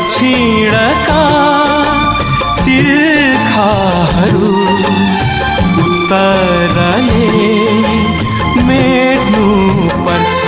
[0.00, 1.22] दक्षिणका
[2.66, 4.52] तिर्खाहरू
[5.82, 7.08] उत्तरले
[8.68, 9.44] मेट्नु
[10.06, 10.38] पर्छ।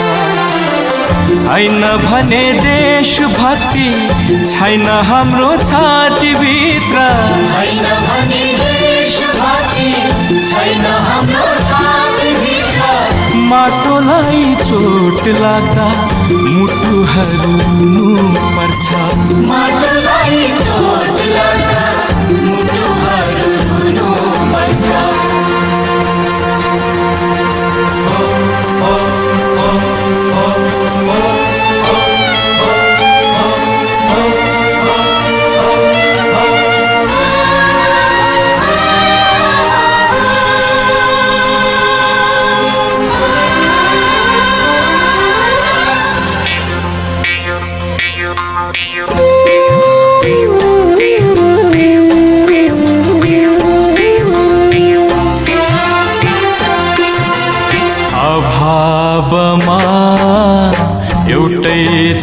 [1.48, 3.90] होइन भने देशभक्ति
[4.52, 7.04] छैन हाम्रो छातीभित्र।
[7.56, 9.90] होइन भने देशभक्ति
[10.50, 11.50] छैन हाम्रो
[13.52, 15.86] माटोलाई चोट लाग्दा
[16.34, 17.54] मुटुहरू
[18.56, 18.86] पर्छ।
[19.48, 20.38] माटोलाई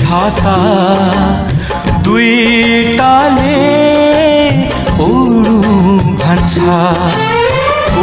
[0.10, 0.54] छाता
[2.06, 3.58] दुईटाले
[5.06, 5.58] ओडु
[6.22, 6.56] भन्छ।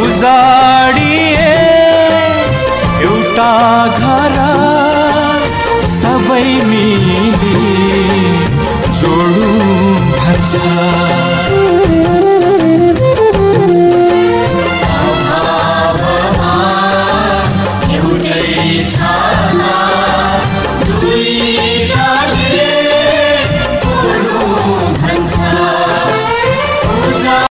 [0.02, 1.05] उजाडिए